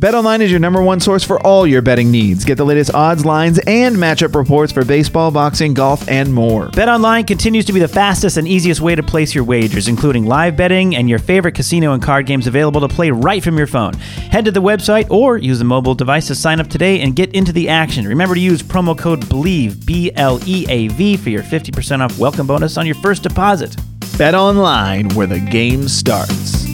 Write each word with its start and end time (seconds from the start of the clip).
BetOnline 0.00 0.38
is 0.38 0.48
your 0.48 0.60
number 0.60 0.80
one 0.80 1.00
source 1.00 1.24
for 1.24 1.44
all 1.44 1.66
your 1.66 1.82
betting 1.82 2.08
needs. 2.08 2.44
Get 2.44 2.54
the 2.54 2.64
latest 2.64 2.94
odds, 2.94 3.24
lines, 3.24 3.58
and 3.66 3.96
matchup 3.96 4.32
reports 4.32 4.70
for 4.70 4.84
baseball, 4.84 5.32
boxing, 5.32 5.74
golf, 5.74 6.08
and 6.08 6.32
more. 6.32 6.68
BetOnline 6.68 7.26
continues 7.26 7.64
to 7.64 7.72
be 7.72 7.80
the 7.80 7.88
fastest 7.88 8.36
and 8.36 8.46
easiest 8.46 8.80
way 8.80 8.94
to 8.94 9.02
place 9.02 9.34
your 9.34 9.42
wagers, 9.42 9.88
including 9.88 10.24
live 10.24 10.56
betting 10.56 10.94
and 10.94 11.10
your 11.10 11.18
favorite 11.18 11.56
casino 11.56 11.94
and 11.94 12.00
card 12.00 12.26
games 12.26 12.46
available 12.46 12.80
to 12.80 12.86
play 12.86 13.10
right 13.10 13.42
from 13.42 13.58
your 13.58 13.66
phone. 13.66 13.92
Head 14.30 14.44
to 14.44 14.52
the 14.52 14.62
website 14.62 15.10
or 15.10 15.36
use 15.36 15.58
the 15.58 15.64
mobile 15.64 15.96
device 15.96 16.28
to 16.28 16.36
sign 16.36 16.60
up 16.60 16.68
today 16.68 17.00
and 17.00 17.16
get 17.16 17.34
into 17.34 17.52
the 17.52 17.68
action. 17.68 18.06
Remember 18.06 18.36
to 18.36 18.40
use 18.40 18.62
promo 18.62 18.96
code 18.96 19.22
BLEAV, 19.22 19.84
B 19.84 20.12
L 20.14 20.38
E 20.46 20.64
A 20.68 20.86
V, 20.86 21.16
for 21.16 21.30
your 21.30 21.42
50% 21.42 22.04
off 22.04 22.16
welcome 22.20 22.46
bonus 22.46 22.76
on 22.76 22.86
your 22.86 22.94
first 22.94 23.24
deposit. 23.24 23.72
BetOnline, 24.16 25.12
where 25.14 25.26
the 25.26 25.40
game 25.40 25.88
starts. 25.88 26.68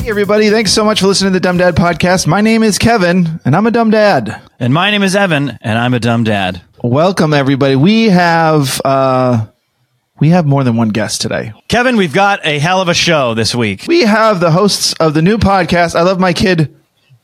Hey, 0.00 0.08
everybody. 0.08 0.48
Thanks 0.50 0.72
so 0.72 0.84
much 0.84 1.00
for 1.00 1.06
listening 1.08 1.32
to 1.32 1.38
the 1.38 1.42
Dumb 1.42 1.58
Dad 1.58 1.76
Podcast. 1.76 2.26
My 2.26 2.40
name 2.40 2.62
is 2.62 2.78
Kevin, 2.78 3.38
and 3.44 3.54
I'm 3.54 3.66
a 3.66 3.70
dumb 3.70 3.90
dad. 3.90 4.40
And 4.58 4.72
my 4.72 4.90
name 4.90 5.02
is 5.02 5.14
Evan, 5.14 5.58
and 5.60 5.78
I'm 5.78 5.92
a 5.92 6.00
dumb 6.00 6.24
dad. 6.24 6.62
Welcome, 6.82 7.34
everybody. 7.34 7.76
We 7.76 8.04
have. 8.06 8.80
uh 8.84 9.46
we 10.18 10.30
have 10.30 10.44
more 10.46 10.64
than 10.64 10.76
one 10.76 10.88
guest 10.90 11.20
today. 11.22 11.52
Kevin, 11.68 11.96
we've 11.96 12.12
got 12.12 12.44
a 12.44 12.58
hell 12.58 12.80
of 12.82 12.88
a 12.88 12.94
show 12.94 13.32
this 13.34 13.54
week. 13.54 13.84
We 13.88 14.00
have 14.02 14.38
the 14.40 14.50
hosts 14.50 14.92
of 14.94 15.14
the 15.14 15.22
new 15.22 15.38
podcast, 15.38 15.94
I 15.94 16.02
Love 16.02 16.20
My 16.20 16.32
Kid, 16.34 16.74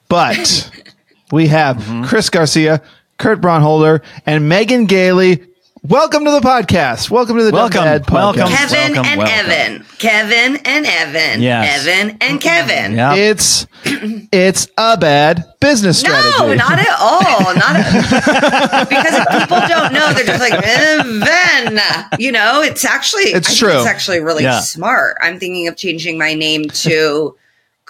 but 0.08 0.70
we 1.32 1.48
have 1.48 1.82
Chris 2.06 2.30
Garcia, 2.30 2.80
Kurt 3.18 3.40
Braunohler, 3.42 4.02
and 4.24 4.48
Megan 4.48 4.86
Gailey. 4.86 5.46
Welcome 5.88 6.24
to 6.24 6.32
the 6.32 6.40
podcast. 6.40 7.10
Welcome 7.10 7.36
to 7.38 7.44
the 7.44 7.52
Welcome. 7.52 7.84
Dumb 7.84 7.84
Dad 7.84 8.02
Podcast. 8.06 8.12
Welcome. 8.12 8.48
Kevin 8.48 8.92
Welcome, 8.94 9.06
and 9.06 9.18
welcome. 9.18 9.50
Evan. 9.52 9.84
Kevin 9.98 10.56
and 10.64 10.84
Evan. 10.86 11.42
Yes. 11.42 11.86
Evan 11.86 12.16
and 12.20 12.40
Kevin. 12.40 12.96
Yeah. 12.96 13.14
It's 13.14 13.68
it's 13.84 14.66
a 14.76 14.96
bad 14.96 15.44
business 15.60 16.00
strategy. 16.00 16.38
No, 16.40 16.54
not 16.54 16.78
at 16.80 16.88
all. 16.98 17.54
Not 17.54 17.76
at, 17.76 18.88
because 18.88 19.14
if 19.14 19.28
people 19.42 19.60
don't 19.68 19.92
know, 19.92 20.12
they're 20.12 20.24
just 20.24 20.40
like 20.40 20.54
Evan. 20.54 21.78
You 22.18 22.32
know, 22.32 22.62
it's 22.62 22.84
actually 22.84 23.24
It's 23.24 23.46
I 23.46 23.50
think 23.50 23.58
true. 23.60 23.76
It's 23.78 23.86
actually 23.86 24.20
really 24.20 24.42
Yeah. 24.42 24.60
smart. 24.60 25.16
I'm 25.20 25.38
thinking 25.38 25.68
of 25.68 25.76
changing 25.76 26.18
my 26.18 26.34
name 26.34 26.68
to 26.68 27.36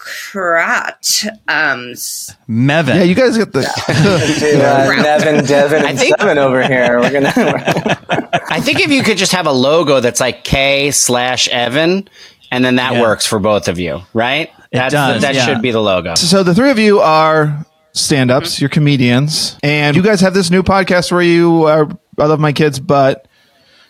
Krat. 0.06 1.26
Um, 1.48 1.90
s- 1.92 2.34
Mevin. 2.48 2.94
Yeah, 2.94 3.02
you 3.02 3.14
guys 3.14 3.36
get 3.36 3.52
the. 3.52 3.62
to 3.62 3.68
uh, 3.88 5.02
Nevin, 5.02 5.44
Devin, 5.44 5.84
and 5.84 5.98
Seven 5.98 6.38
over 6.38 6.62
here. 6.66 7.00
We're 7.00 7.10
gonna. 7.12 7.32
I 8.50 8.60
think 8.60 8.80
if 8.80 8.90
you 8.90 9.02
could 9.02 9.16
just 9.18 9.32
have 9.32 9.46
a 9.46 9.52
logo 9.52 10.00
that's 10.00 10.20
like 10.20 10.44
K 10.44 10.90
slash 10.92 11.48
Evan, 11.48 12.08
and 12.52 12.64
then 12.64 12.76
that 12.76 12.94
Yeah. 12.94 13.00
works 13.02 13.26
for 13.26 13.38
both 13.38 13.66
of 13.68 13.78
you, 13.78 14.02
right? 14.14 14.48
It 14.72 14.76
That's, 14.78 14.92
does, 14.92 15.22
That 15.22 15.34
yeah. 15.34 15.44
should 15.46 15.62
be 15.62 15.70
the 15.72 15.80
logo. 15.80 16.14
so 16.14 16.42
the 16.42 16.54
three 16.54 16.70
of 16.70 16.78
you 16.78 17.00
are 17.00 17.64
stand-ups. 17.92 18.60
You're 18.60 18.70
comedians, 18.70 19.58
and 19.62 19.96
you 19.96 20.02
guys 20.02 20.20
have 20.20 20.34
this 20.34 20.50
new 20.50 20.62
podcast 20.62 21.10
where 21.10 21.22
you 21.22 21.64
are. 21.64 21.88
I 22.18 22.26
love 22.26 22.40
my 22.40 22.52
kids, 22.52 22.78
but. 22.78 23.26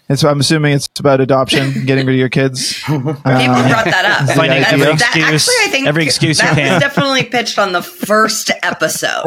And 0.08 0.16
so 0.18 0.28
I'm 0.28 0.38
assuming 0.38 0.72
it's 0.74 0.88
about 1.00 1.20
adoption, 1.20 1.72
getting 1.86 2.06
rid 2.06 2.14
of 2.14 2.18
your 2.20 2.28
kids. 2.28 2.74
people 2.84 3.12
brought 3.14 3.24
that 3.26 4.04
up. 4.28 4.28
Finding 4.36 4.60
That- 4.62 4.72
every 4.74 4.86
that- 4.86 4.94
excuse- 4.94 5.24
actually, 5.24 5.54
I 5.64 5.68
think 5.72 5.86
every 5.88 6.04
excuse 6.04 6.38
you 6.40 6.46
that 6.46 6.54
can. 6.54 6.72
was 6.74 6.80
definitely 6.82 7.24
pitched 7.24 7.58
on 7.58 7.72
the 7.72 7.82
first 7.82 8.50
episode. 8.62 9.26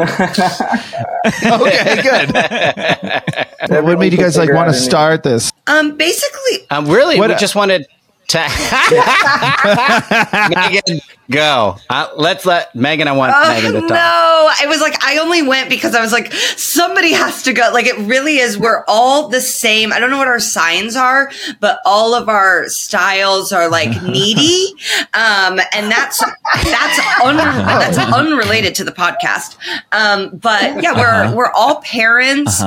okay, 1.44 2.02
good. 2.02 3.84
what 3.84 3.98
made 3.98 4.12
you 4.12 4.18
guys 4.18 4.36
like 4.38 4.52
want 4.52 4.68
to 4.72 4.74
start 4.74 5.22
this? 5.22 5.52
Um, 5.66 5.96
basically, 5.96 6.66
Um, 6.70 6.86
really, 6.86 7.18
What- 7.18 7.30
we 7.30 7.36
just 7.36 7.54
wanted 7.54 7.82
to. 7.84 7.88
Megan, 10.48 11.00
go. 11.30 11.76
Uh, 11.88 12.08
let's 12.16 12.46
let 12.46 12.74
Megan. 12.74 13.08
I 13.08 13.12
want 13.12 13.32
Oh, 13.36 13.48
Megan 13.48 13.72
to 13.74 13.80
talk. 13.80 13.90
no, 13.90 13.96
I 13.96 14.66
was 14.66 14.80
like, 14.80 15.02
I 15.04 15.18
only 15.18 15.42
went 15.42 15.68
because 15.68 15.94
I 15.94 16.00
was 16.00 16.12
like, 16.12 16.32
somebody 16.32 17.12
has 17.12 17.42
to 17.44 17.52
go. 17.52 17.70
Like, 17.72 17.86
it 17.86 17.98
really 17.98 18.38
is. 18.38 18.58
We're 18.58 18.84
all 18.88 19.28
the 19.28 19.40
same. 19.40 19.92
I 19.92 19.98
don't 19.98 20.10
know 20.10 20.18
what 20.18 20.28
our 20.28 20.40
signs 20.40 20.96
are, 20.96 21.30
but 21.60 21.80
all 21.84 22.14
of 22.14 22.28
our 22.28 22.68
styles 22.68 23.52
are 23.52 23.68
like 23.68 24.02
needy. 24.02 24.72
Um, 25.14 25.60
and 25.72 25.90
that's, 25.90 26.22
that's, 26.64 26.98
un- 27.22 27.36
that's 27.36 27.98
unrelated 27.98 28.74
to 28.76 28.84
the 28.84 28.92
podcast. 28.92 29.56
Um, 29.92 30.36
but 30.36 30.82
yeah, 30.82 30.94
we're, 30.96 31.34
we're 31.36 31.52
all 31.52 31.80
parents. 31.82 32.62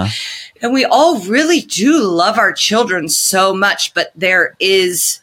And 0.61 0.71
we 0.73 0.85
all 0.85 1.19
really 1.19 1.59
do 1.59 1.99
love 2.01 2.37
our 2.37 2.53
children 2.53 3.09
so 3.09 3.53
much, 3.53 3.93
but 3.93 4.13
there 4.15 4.55
is 4.61 5.19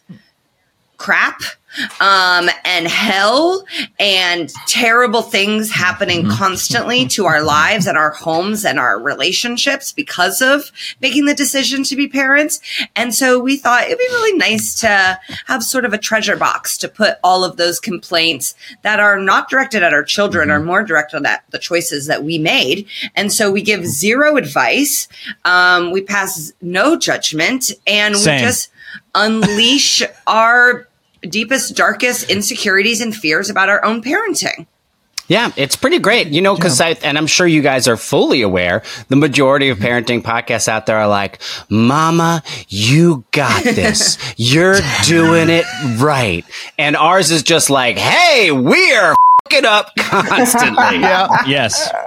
crap 1.00 1.40
um, 2.00 2.50
and 2.64 2.86
hell 2.86 3.64
and 3.98 4.50
terrible 4.66 5.22
things 5.22 5.70
happening 5.70 6.28
constantly 6.28 7.06
to 7.06 7.26
our 7.26 7.42
lives 7.42 7.86
and 7.86 7.96
our 7.96 8.10
homes 8.10 8.64
and 8.64 8.78
our 8.78 9.00
relationships 9.00 9.92
because 9.92 10.42
of 10.42 10.70
making 11.00 11.24
the 11.24 11.34
decision 11.34 11.82
to 11.84 11.96
be 11.96 12.06
parents. 12.06 12.60
And 12.96 13.14
so 13.14 13.38
we 13.38 13.56
thought 13.56 13.84
it'd 13.84 13.98
be 13.98 14.08
really 14.10 14.36
nice 14.36 14.78
to 14.80 15.18
have 15.46 15.62
sort 15.62 15.84
of 15.84 15.92
a 15.92 15.98
treasure 15.98 16.36
box 16.36 16.76
to 16.78 16.88
put 16.88 17.18
all 17.22 17.44
of 17.44 17.56
those 17.56 17.80
complaints 17.80 18.54
that 18.82 19.00
are 19.00 19.18
not 19.18 19.48
directed 19.48 19.82
at 19.82 19.94
our 19.94 20.04
children 20.04 20.50
are 20.50 20.60
more 20.60 20.82
directed 20.82 21.24
at 21.24 21.44
the 21.50 21.58
choices 21.58 22.06
that 22.08 22.24
we 22.24 22.36
made. 22.36 22.86
And 23.14 23.32
so 23.32 23.50
we 23.50 23.62
give 23.62 23.86
zero 23.86 24.36
advice. 24.36 25.08
Um, 25.44 25.92
we 25.92 26.02
pass 26.02 26.52
no 26.60 26.98
judgment 26.98 27.72
and 27.86 28.16
Same. 28.16 28.34
we 28.34 28.40
just 28.40 28.70
unleash 29.14 30.02
our 30.26 30.86
deepest, 31.22 31.76
darkest 31.76 32.30
insecurities 32.30 33.00
and 33.00 33.14
fears 33.14 33.50
about 33.50 33.68
our 33.68 33.84
own 33.84 34.02
parenting. 34.02 34.66
Yeah, 35.30 35.52
it's 35.56 35.76
pretty 35.76 36.00
great. 36.00 36.26
You 36.28 36.42
know, 36.42 36.56
because 36.56 36.80
I, 36.80 36.90
and 37.04 37.16
I'm 37.16 37.28
sure 37.28 37.46
you 37.46 37.62
guys 37.62 37.86
are 37.86 37.96
fully 37.96 38.42
aware, 38.42 38.82
the 39.06 39.14
majority 39.14 39.68
of 39.68 39.78
parenting 39.78 40.22
podcasts 40.22 40.66
out 40.66 40.86
there 40.86 40.98
are 40.98 41.06
like, 41.06 41.40
Mama, 41.68 42.42
you 42.68 43.24
got 43.30 43.62
this. 43.64 44.18
You're 44.36 44.80
doing 45.04 45.48
it 45.48 45.64
right. 46.00 46.44
And 46.78 46.96
ours 46.96 47.30
is 47.30 47.44
just 47.44 47.70
like, 47.70 47.96
Hey, 47.96 48.50
we're 48.50 49.14
it 49.52 49.64
up 49.64 49.94
constantly. 49.96 50.98
Yeah, 51.00 51.28
Yes. 51.46 51.90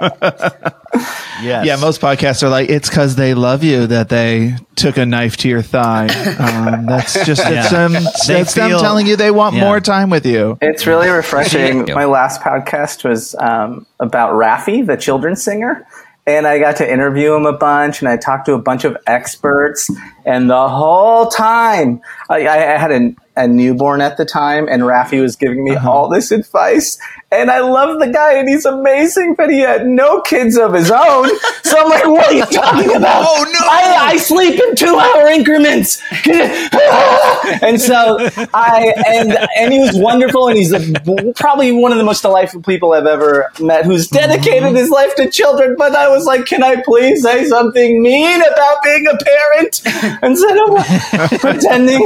yes. 1.42 1.66
yeah. 1.66 1.76
Most 1.76 2.00
podcasts 2.00 2.42
are 2.42 2.48
like, 2.48 2.68
it's 2.70 2.88
because 2.88 3.16
they 3.16 3.34
love 3.34 3.62
you 3.64 3.86
that 3.88 4.08
they 4.08 4.56
took 4.76 4.96
a 4.96 5.06
knife 5.06 5.36
to 5.38 5.48
your 5.48 5.62
thigh. 5.62 6.06
Um, 6.38 6.86
that's 6.86 7.14
just 7.26 7.42
it's 7.44 7.50
Yeah. 7.50 7.68
them. 7.68 7.92
They 7.92 8.34
That's 8.34 8.54
them 8.54 8.70
telling 8.70 9.06
you 9.06 9.16
they 9.16 9.30
want 9.30 9.56
Yeah. 9.56 9.64
more 9.64 9.80
time 9.80 10.10
with 10.10 10.26
you. 10.26 10.58
It's 10.60 10.86
really 10.86 11.08
refreshing. 11.08 11.86
My 11.92 12.04
last 12.04 12.40
podcast 12.40 13.08
was 13.08 13.34
um, 13.36 13.86
about 14.00 14.32
Raffi, 14.34 14.86
the 14.86 14.96
children's 14.96 15.42
singer. 15.42 15.86
And 16.26 16.46
I 16.46 16.58
got 16.58 16.76
to 16.76 16.90
interview 16.90 17.34
him 17.34 17.44
a 17.44 17.52
bunch 17.52 18.00
and 18.00 18.08
I 18.08 18.16
talked 18.16 18.46
to 18.46 18.54
a 18.54 18.58
bunch 18.58 18.84
of 18.84 18.96
experts. 19.06 19.90
And 20.24 20.48
the 20.48 20.68
whole 20.68 21.26
time, 21.26 22.00
I, 22.30 22.48
I 22.48 22.56
had 22.78 22.90
a, 22.92 23.14
a 23.36 23.48
newborn 23.48 24.00
at 24.00 24.16
the 24.16 24.24
time, 24.24 24.68
and 24.68 24.82
Raffi 24.82 25.20
was 25.20 25.36
giving 25.36 25.64
me 25.64 25.74
uh-huh. 25.74 25.90
all 25.90 26.08
this 26.08 26.30
advice. 26.30 26.98
And 27.32 27.50
I 27.50 27.60
love 27.60 27.98
the 27.98 28.06
guy, 28.06 28.34
and 28.34 28.48
he's 28.48 28.64
amazing, 28.64 29.34
but 29.34 29.50
he 29.50 29.58
had 29.58 29.86
no 29.86 30.20
kids 30.20 30.56
of 30.56 30.72
his 30.72 30.90
own. 30.90 31.30
So 31.64 31.80
I'm 31.80 31.88
like, 31.88 32.06
what 32.06 32.26
are 32.26 32.32
you 32.32 32.44
talking 32.44 32.90
oh, 32.90 32.96
about? 32.98 33.24
Oh, 33.26 33.44
no. 33.44 33.58
I, 33.58 34.10
I 34.12 34.16
sleep 34.18 34.60
in 34.60 34.76
two 34.76 34.96
hour 34.96 35.26
increments. 35.28 36.00
and 36.26 37.80
so 37.80 38.18
I, 38.52 38.92
and, 39.08 39.36
and 39.58 39.72
he 39.72 39.80
was 39.80 39.96
wonderful, 39.96 40.48
and 40.48 40.56
he's 40.56 40.72
a, 40.72 41.32
probably 41.34 41.72
one 41.72 41.90
of 41.90 41.98
the 41.98 42.04
most 42.04 42.20
delightful 42.20 42.62
people 42.62 42.92
I've 42.92 43.06
ever 43.06 43.50
met 43.58 43.86
who's 43.86 44.06
dedicated 44.06 44.62
mm-hmm. 44.62 44.76
his 44.76 44.90
life 44.90 45.16
to 45.16 45.28
children. 45.28 45.74
But 45.76 45.96
I 45.96 46.08
was 46.10 46.26
like, 46.26 46.44
can 46.44 46.62
I 46.62 46.80
please 46.84 47.22
say 47.22 47.46
something 47.46 48.00
mean 48.00 48.42
about 48.42 48.82
being 48.84 49.06
a 49.08 49.16
parent 49.16 49.82
instead 50.22 50.58
of 50.58 51.40
pretending 51.40 52.00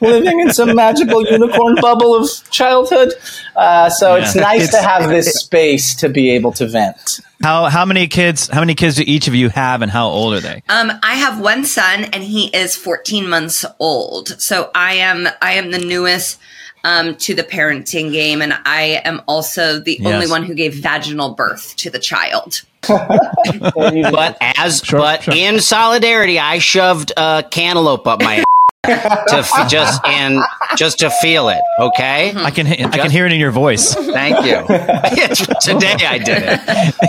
we're 0.00 0.19
living 0.22 0.40
in 0.40 0.52
some 0.52 0.74
magical 0.74 1.24
unicorn 1.26 1.76
bubble 1.80 2.14
of 2.14 2.28
childhood? 2.50 3.12
Uh, 3.56 3.88
so 3.90 4.14
it's 4.14 4.34
Yeah. 4.34 4.42
nice 4.42 4.70
to 4.70 4.78
have 4.80 5.08
this 5.08 5.34
space 5.34 5.94
to 5.96 6.08
be 6.08 6.30
able 6.30 6.52
to 6.52 6.66
vent. 6.66 7.20
How 7.42 7.66
how 7.66 7.84
many 7.86 8.06
kids? 8.06 8.48
How 8.48 8.60
many 8.60 8.74
kids 8.74 8.96
do 8.96 9.04
each 9.06 9.26
of 9.26 9.34
you 9.34 9.48
have, 9.48 9.80
and 9.82 9.90
how 9.90 10.08
old 10.08 10.34
are 10.34 10.40
they? 10.40 10.62
Um, 10.68 10.92
I 11.02 11.14
have 11.14 11.40
one 11.40 11.64
son, 11.64 12.04
and 12.12 12.22
he 12.22 12.48
is 12.48 12.76
14 12.76 13.28
months 13.28 13.64
old. 13.78 14.40
So 14.40 14.70
I 14.74 14.94
am 14.94 15.26
I 15.40 15.52
am 15.52 15.70
the 15.70 15.78
newest 15.78 16.38
um, 16.84 17.14
to 17.16 17.34
the 17.34 17.42
parenting 17.42 18.12
game, 18.12 18.42
and 18.42 18.52
I 18.66 19.00
am 19.04 19.22
also 19.26 19.80
the 19.80 19.98
only 20.04 20.26
one 20.28 20.44
who 20.44 20.54
gave 20.54 20.74
vaginal 20.74 21.30
birth 21.34 21.74
to 21.76 21.88
the 21.90 21.98
child. 21.98 22.62
But 22.90 24.36
as, 24.40 24.80
but 24.82 25.22
sure. 25.22 25.34
in 25.34 25.60
solidarity, 25.60 26.38
I 26.38 26.58
shoved 26.58 27.12
a 27.16 27.44
cantaloupe 27.50 28.06
up 28.06 28.22
my 28.22 28.42
to 28.96 29.36
f- 29.36 29.68
just 29.70 30.00
and 30.06 30.40
just 30.76 30.98
to 31.00 31.10
feel 31.10 31.48
it. 31.48 31.60
Okay. 31.78 32.32
I 32.36 32.50
can 32.50 32.66
I 32.66 32.88
can 32.88 33.10
hear 33.10 33.26
it 33.26 33.32
in 33.32 33.40
your 33.40 33.50
voice. 33.50 33.94
Thank 33.94 34.44
you. 34.44 34.56
Today 35.60 35.96
I 36.06 36.18
did 36.18 36.42
it 36.44 36.60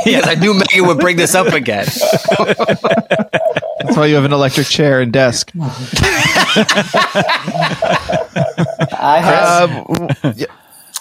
because 0.06 0.28
I 0.28 0.36
knew 0.36 0.54
Megan 0.54 0.88
would 0.88 1.00
bring 1.00 1.18
this 1.18 1.36
up 1.36 1.48
again. 1.54 1.86
That's 3.84 3.98
why 3.98 4.06
you 4.06 4.16
have 4.16 4.26
an 4.26 4.34
electric 4.34 4.68
chair 4.68 5.02
and 5.02 5.12
desk. 5.12 5.52
I 8.94 9.20
have 9.24 9.72
Um, 10.24 10.36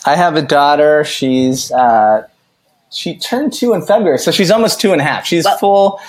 I 0.06 0.16
have 0.16 0.36
a 0.36 0.42
daughter. 0.42 1.04
She's 1.04 1.70
uh, 1.72 2.26
she 2.90 3.16
turned 3.18 3.52
two 3.52 3.74
in 3.74 3.82
February, 3.82 4.18
so 4.18 4.30
she's 4.30 4.50
almost 4.50 4.80
two 4.80 4.92
and 4.92 5.00
a 5.00 5.04
half. 5.04 5.26
She's 5.26 5.46
full 5.58 6.00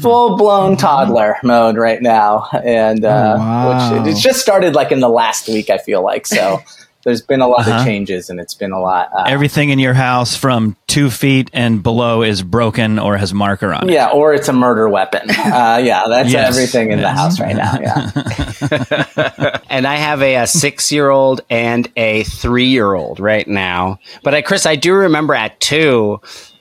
full 0.00 0.36
blown 0.36 0.76
toddler 0.76 1.36
mode 1.42 1.76
right 1.76 2.00
now, 2.00 2.48
and 2.52 3.04
uh, 3.04 3.36
wow. 3.38 4.02
which 4.04 4.16
it 4.16 4.20
just 4.20 4.40
started 4.40 4.74
like 4.74 4.92
in 4.92 5.00
the 5.00 5.08
last 5.08 5.48
week. 5.48 5.70
I 5.70 5.78
feel 5.78 6.02
like 6.02 6.26
so. 6.26 6.60
There's 7.04 7.22
been 7.22 7.40
a 7.40 7.46
lot 7.46 7.68
of 7.68 7.84
changes, 7.84 8.30
and 8.30 8.40
it's 8.40 8.54
been 8.54 8.72
a 8.72 8.80
lot. 8.80 9.10
Uh, 9.16 9.26
Everything 9.28 9.70
in 9.70 9.78
your 9.78 9.94
house 9.94 10.34
from 10.34 10.76
two 10.88 11.08
feet 11.08 11.48
and 11.52 11.80
below 11.80 12.24
is 12.24 12.42
broken 12.42 12.98
or 12.98 13.16
has 13.16 13.32
marker 13.32 13.72
on 13.72 13.88
it. 13.88 13.92
yeah, 13.92 14.08
or 14.08 14.34
it's 14.34 14.48
a 14.48 14.52
murder 14.52 14.88
weapon. 14.88 15.30
Uh, 15.30 15.80
yeah, 15.80 16.06
that's 16.08 16.32
Yes, 16.32 16.48
everything 16.48 16.90
in 16.90 17.00
the 17.00 17.08
house 17.08 17.38
right 17.38 17.54
now. 17.54 17.74
Yeah. 17.80 19.60
And 19.70 19.86
I 19.86 19.94
have 19.96 20.20
a, 20.20 20.34
a 20.34 20.46
six 20.48 20.90
year 20.90 21.08
old 21.08 21.42
and 21.48 21.88
a 21.96 22.24
three 22.24 22.66
year 22.66 22.92
old 22.92 23.20
right 23.20 23.46
now. 23.46 24.00
But 24.24 24.34
I, 24.34 24.42
Chris, 24.42 24.66
I 24.66 24.74
do 24.74 24.92
remember 24.92 25.34
at 25.34 25.60
two. 25.60 26.20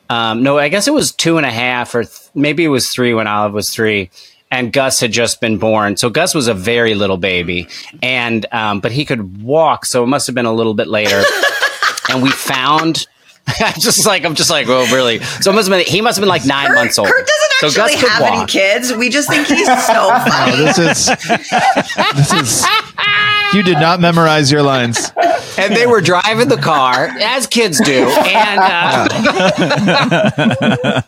Um, 0.10 0.44
no, 0.44 0.57
I 0.57 0.69
guess 0.69 0.88
it 0.88 0.94
was 0.94 1.12
two 1.12 1.38
and 1.38 1.46
a 1.46 1.52
half, 1.52 1.96
or 1.96 2.04
th- 2.04 2.30
maybe 2.36 2.63
it 2.63 2.68
was 2.69 2.90
three 2.90 3.13
when 3.13 3.28
Olive 3.28 3.54
was 3.54 3.69
three. 3.69 4.10
And 4.52 4.72
Gus 4.72 5.00
had 5.00 5.12
just 5.12 5.42
been 5.42 5.57
born, 5.57 5.98
so 5.98 6.10
Gus 6.10 6.36
was 6.36 6.48
a 6.48 6.54
very 6.54 6.94
little 6.94 7.18
baby, 7.18 7.68
and 8.04 8.46
um, 8.54 8.80
but 8.80 8.92
he 8.92 9.04
could 9.04 9.42
walk, 9.42 9.86
so 9.86 10.04
it 10.04 10.07
must 10.07 10.28
have 10.28 10.36
been 10.36 10.46
a 10.46 10.54
little 10.54 10.75
bit 10.75 10.88
later. 10.88 11.24
and 12.10 12.22
we 12.22 12.30
found, 12.30 13.07
just 13.80 14.06
like 14.06 14.24
I'm 14.24 14.36
just 14.36 14.52
like, 14.52 14.68
well, 14.68 14.86
really. 14.96 15.19
So 15.19 15.52
it 15.52 15.56
must 15.56 15.68
have 15.68 15.78
been 15.78 15.86
he 15.92 16.00
must 16.00 16.18
have 16.18 16.22
been 16.22 16.30
like 16.30 16.46
nine 16.46 16.68
Kurt, 16.68 16.75
months 16.75 17.00
old. 17.00 17.07
Kurt 17.10 17.28
doesn't 17.28 17.52
so 17.74 17.81
Gus 17.81 17.92
actually 17.92 18.02
could 18.02 18.10
have 18.12 18.22
any 18.22 18.38
walk. 18.38 18.48
kids. 18.50 18.94
We 18.94 19.10
just 19.10 19.30
think 19.30 19.48
he's 19.48 19.66
so 19.88 20.10
funny. 20.10 20.54
Oh, 20.54 20.56
this 20.57 20.78
is 20.78 21.06
this 22.30 22.34
is. 22.34 22.66
You 23.56 23.63
did 23.63 23.80
not 23.80 24.02
memorize 24.02 24.52
your 24.52 24.62
lines. 24.63 25.12
and 25.57 25.74
they 25.74 25.88
were 25.88 26.02
driving 26.02 26.50
the 26.50 26.57
car 26.57 27.07
as 27.22 27.48
kids 27.48 27.80
do 27.80 28.06
and 28.10 28.60
uh, 28.62 29.07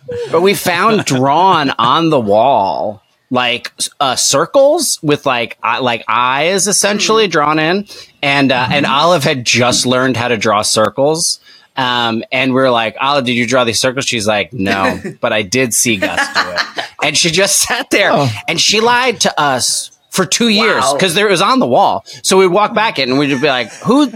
but 0.31 0.41
we 0.41 0.53
found 0.53 1.03
drawn 1.03 1.71
on 1.71 2.09
the 2.09 2.19
wall 2.19 3.03
like 3.29 3.73
uh, 3.99 4.15
circles 4.15 4.97
with 5.03 5.25
like 5.25 5.57
uh, 5.61 5.79
like 5.81 6.05
eyes 6.07 6.67
essentially 6.67 7.27
drawn 7.27 7.59
in 7.59 7.85
and 8.21 8.53
uh, 8.53 8.69
and 8.71 8.85
olive 8.85 9.25
had 9.25 9.43
just 9.45 9.85
learned 9.85 10.15
how 10.15 10.29
to 10.29 10.37
draw 10.37 10.61
circles 10.61 11.41
um, 11.75 12.23
and 12.31 12.55
we 12.55 12.61
are 12.61 12.71
like, 12.71 12.95
Olive, 12.99 13.25
did 13.25 13.33
you 13.33 13.45
draw 13.45 13.63
these 13.63 13.79
circles? 13.79 14.05
She's 14.05 14.25
like, 14.25 14.51
no, 14.51 14.99
but 15.21 15.31
I 15.31 15.43
did 15.43 15.75
see 15.75 15.97
Gus 15.97 16.33
do 16.33 16.39
it. 16.43 16.85
And 17.03 17.15
she 17.15 17.29
just 17.29 17.57
sat 17.59 17.91
there 17.91 18.13
and 18.47 18.59
she 18.59 18.79
lied 18.79 19.21
to 19.21 19.39
us 19.39 19.91
for 20.17 20.25
two 20.25 20.49
years 20.49 20.83
because 20.93 21.13
there 21.15 21.27
it 21.27 21.31
was 21.31 21.41
on 21.41 21.59
the 21.59 21.67
wall. 21.67 22.03
So 22.23 22.37
we'd 22.39 22.47
walk 22.47 22.73
back 22.73 22.99
in 22.99 23.09
and 23.09 23.17
we'd 23.19 23.29
be 23.39 23.47
like, 23.47 23.71
who, 23.71 24.11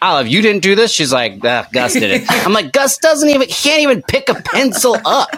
Olive, 0.00 0.28
you 0.28 0.40
didn't 0.40 0.62
do 0.62 0.74
this? 0.74 0.90
She's 0.92 1.12
like, 1.12 1.40
"Ah, 1.44 1.68
Gus 1.72 1.92
did 1.92 2.04
it. 2.04 2.24
I'm 2.46 2.54
like, 2.54 2.72
Gus 2.72 2.96
doesn't 2.96 3.28
even, 3.28 3.42
he 3.42 3.52
can't 3.52 3.82
even 3.82 4.00
pick 4.02 4.30
a 4.30 4.34
pencil 4.34 4.96
up. 5.04 5.28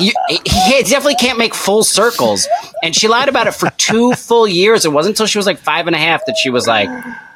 You, 0.00 0.12
he 0.28 0.82
definitely 0.82 1.14
can't 1.16 1.38
make 1.38 1.54
full 1.54 1.84
circles. 1.84 2.48
And 2.82 2.96
she 2.96 3.06
lied 3.06 3.28
about 3.28 3.46
it 3.46 3.52
for 3.52 3.70
two 3.76 4.14
full 4.14 4.48
years. 4.48 4.84
It 4.84 4.92
wasn't 4.92 5.12
until 5.12 5.26
she 5.26 5.38
was 5.38 5.46
like 5.46 5.58
five 5.58 5.86
and 5.86 5.94
a 5.94 5.98
half 5.98 6.24
that 6.26 6.36
she 6.36 6.50
was 6.50 6.66
like, 6.66 6.88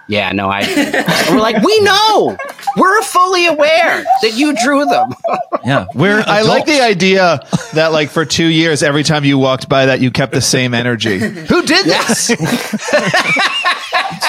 yeah, 0.08 0.32
no, 0.32 0.48
I. 0.50 0.62
We're 1.30 1.40
like, 1.40 1.62
we 1.62 1.80
know. 1.80 2.36
We're 2.76 3.02
fully 3.02 3.46
aware 3.46 4.04
that 4.22 4.34
you 4.34 4.54
drew 4.62 4.84
them. 4.84 5.14
Yeah, 5.64 5.86
we're. 5.94 6.22
I 6.26 6.42
like 6.42 6.66
the 6.66 6.82
idea 6.82 7.40
that 7.72 7.90
like 7.90 8.10
for 8.10 8.26
two 8.26 8.44
years, 8.44 8.82
every 8.82 9.02
time 9.02 9.24
you 9.24 9.38
walked 9.38 9.66
by 9.66 9.86
that, 9.86 9.98
you 10.02 10.10
kept 10.10 10.34
the 10.34 10.42
same 10.42 10.74
energy. 10.74 11.18
Who 11.20 11.62
did 11.62 11.86
this? 11.86 12.28
it's 12.28 12.38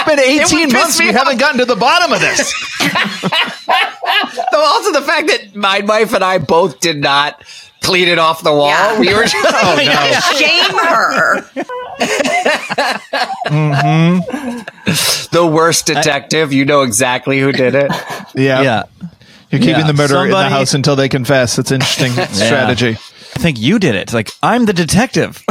been 0.06 0.18
18 0.18 0.70
piss 0.70 0.74
months. 0.74 0.98
me 0.98 1.08
We 1.08 1.12
haven't 1.12 1.42
gotten 1.42 1.60
to 1.60 1.66
the 1.66 1.76
bottom 1.76 2.14
of 2.14 2.22
this. 2.22 2.54
Though 4.56 4.64
also 4.64 4.94
the 4.94 5.02
fact 5.02 5.28
that 5.28 5.54
my 5.54 5.82
wife 5.82 6.14
and 6.14 6.24
I 6.24 6.38
both 6.38 6.80
did 6.80 7.02
not 7.02 7.44
clean 7.82 8.08
it 8.08 8.18
off 8.18 8.42
the 8.42 8.54
wall. 8.54 8.70
Yeah. 8.70 9.00
We 9.02 9.14
were 9.14 9.24
just 9.26 9.36
oh, 9.36 9.74
like, 9.76 9.86
Shame 10.38 10.78
her. 10.78 11.42
Mm-hmm. 13.48 15.36
the 15.36 15.46
worst 15.46 15.88
detective. 15.88 16.54
You 16.54 16.64
know 16.64 16.84
exactly 16.84 17.38
who 17.40 17.52
did 17.52 17.76
it. 17.76 17.92
Yeah. 18.34 18.62
Yeah, 18.62 18.84
You're 19.50 19.60
keeping 19.60 19.76
Yeah. 19.80 19.88
the 19.88 19.94
murderer 19.94 20.26
in 20.26 20.32
the 20.32 20.50
house 20.50 20.74
until 20.74 20.96
they 20.98 21.08
confess. 21.10 21.58
It's 21.60 21.72
interesting 21.72 22.12
strategy. 22.34 22.92
I 22.92 23.40
think 23.40 23.60
you 23.60 23.78
did 23.80 23.96
it. 23.96 24.14
Like 24.14 24.32
I'm 24.42 24.66
the 24.66 24.74
detective. 24.74 25.42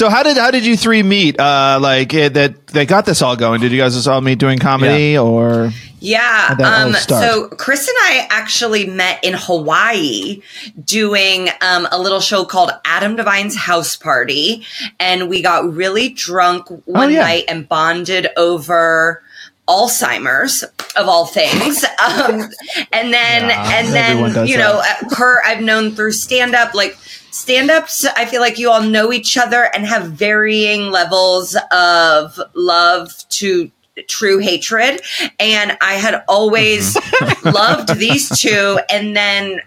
So 0.00 0.08
how 0.08 0.22
did 0.22 0.38
how 0.38 0.50
did 0.50 0.64
you 0.64 0.78
three 0.78 1.02
meet? 1.02 1.38
Uh, 1.38 1.78
like 1.78 2.14
it, 2.14 2.32
that 2.32 2.68
they 2.68 2.86
got 2.86 3.04
this 3.04 3.20
all 3.20 3.36
going. 3.36 3.60
Did 3.60 3.70
you 3.70 3.76
guys 3.76 3.94
just 3.94 4.08
all 4.08 4.22
meet 4.22 4.38
doing 4.38 4.58
comedy 4.58 5.18
or? 5.18 5.72
Yeah. 5.98 6.56
Um, 6.64 6.94
so 6.94 7.48
Chris 7.48 7.86
and 7.86 7.96
I 8.00 8.26
actually 8.30 8.86
met 8.86 9.22
in 9.22 9.34
Hawaii 9.34 10.40
doing 10.82 11.50
um, 11.60 11.86
a 11.92 12.00
little 12.00 12.20
show 12.20 12.46
called 12.46 12.70
Adam 12.86 13.14
DeVine's 13.14 13.54
House 13.54 13.94
Party. 13.94 14.64
And 14.98 15.28
we 15.28 15.42
got 15.42 15.70
really 15.70 16.08
drunk 16.08 16.70
one 16.70 16.80
Oh, 16.96 17.08
yeah. 17.08 17.20
night 17.20 17.44
and 17.48 17.68
bonded 17.68 18.28
over 18.38 19.22
Alzheimer's 19.70 20.64
of 20.96 21.08
all 21.08 21.26
things. 21.26 21.84
Um, 22.00 22.48
and 22.92 23.12
then, 23.12 23.50
and 23.50 23.88
then, 23.88 24.46
you 24.48 24.56
know, 24.56 24.82
uh, 24.82 25.08
Kurt, 25.10 25.44
I've 25.44 25.60
known 25.60 25.90
through 25.90 26.12
stand 26.12 26.54
up, 26.54 26.74
like 26.74 26.96
stand 27.30 27.70
ups, 27.70 28.06
I 28.06 28.24
feel 28.24 28.40
like 28.40 28.58
you 28.58 28.70
all 28.70 28.82
know 28.82 29.12
each 29.12 29.36
other 29.36 29.70
and 29.74 29.84
have 29.86 30.12
varying 30.12 30.90
levels 30.90 31.58
of 31.70 32.40
love 32.54 33.12
to 33.28 33.70
true 34.08 34.38
hatred. 34.38 35.02
And 35.38 35.76
I 35.82 35.94
had 35.94 36.24
always 36.26 36.96
loved 37.44 37.96
these 37.96 38.28
two 38.40 38.80
and 38.88 39.14
then 39.14 39.60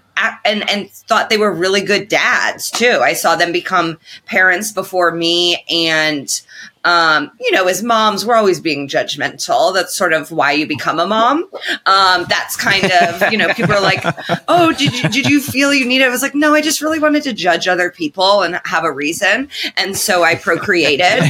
and 0.45 0.69
and 0.69 0.89
thought 0.91 1.29
they 1.29 1.37
were 1.37 1.51
really 1.51 1.81
good 1.81 2.07
dads 2.07 2.71
too. 2.71 2.99
I 3.01 3.13
saw 3.13 3.35
them 3.35 3.51
become 3.51 3.99
parents 4.25 4.71
before 4.71 5.11
me 5.11 5.63
and 5.69 6.41
um, 6.83 7.31
you 7.39 7.51
know, 7.51 7.67
as 7.67 7.81
moms, 7.83 8.25
we're 8.25 8.35
always 8.35 8.59
being 8.59 8.87
judgmental. 8.87 9.73
That's 9.73 9.93
sort 9.95 10.13
of 10.13 10.31
why 10.31 10.51
you 10.51 10.67
become 10.67 10.99
a 10.99 11.07
mom. 11.07 11.43
Um, 11.85 12.25
that's 12.29 12.55
kind 12.55 12.91
of, 12.91 13.31
you 13.31 13.37
know, 13.37 13.53
people 13.53 13.73
are 13.73 13.81
like, 13.81 14.03
oh, 14.47 14.73
did 14.73 14.93
you, 15.01 15.09
did 15.09 15.29
you 15.29 15.41
feel 15.41 15.73
you 15.73 15.85
needed? 15.85 16.07
I 16.07 16.09
was 16.09 16.21
like, 16.21 16.35
no, 16.35 16.53
I 16.53 16.61
just 16.61 16.81
really 16.81 16.99
wanted 16.99 17.23
to 17.23 17.33
judge 17.33 17.67
other 17.67 17.89
people 17.89 18.41
and 18.41 18.59
have 18.65 18.83
a 18.83 18.91
reason. 18.91 19.49
And 19.77 19.95
so 19.97 20.23
I 20.23 20.35
procreated. 20.35 21.03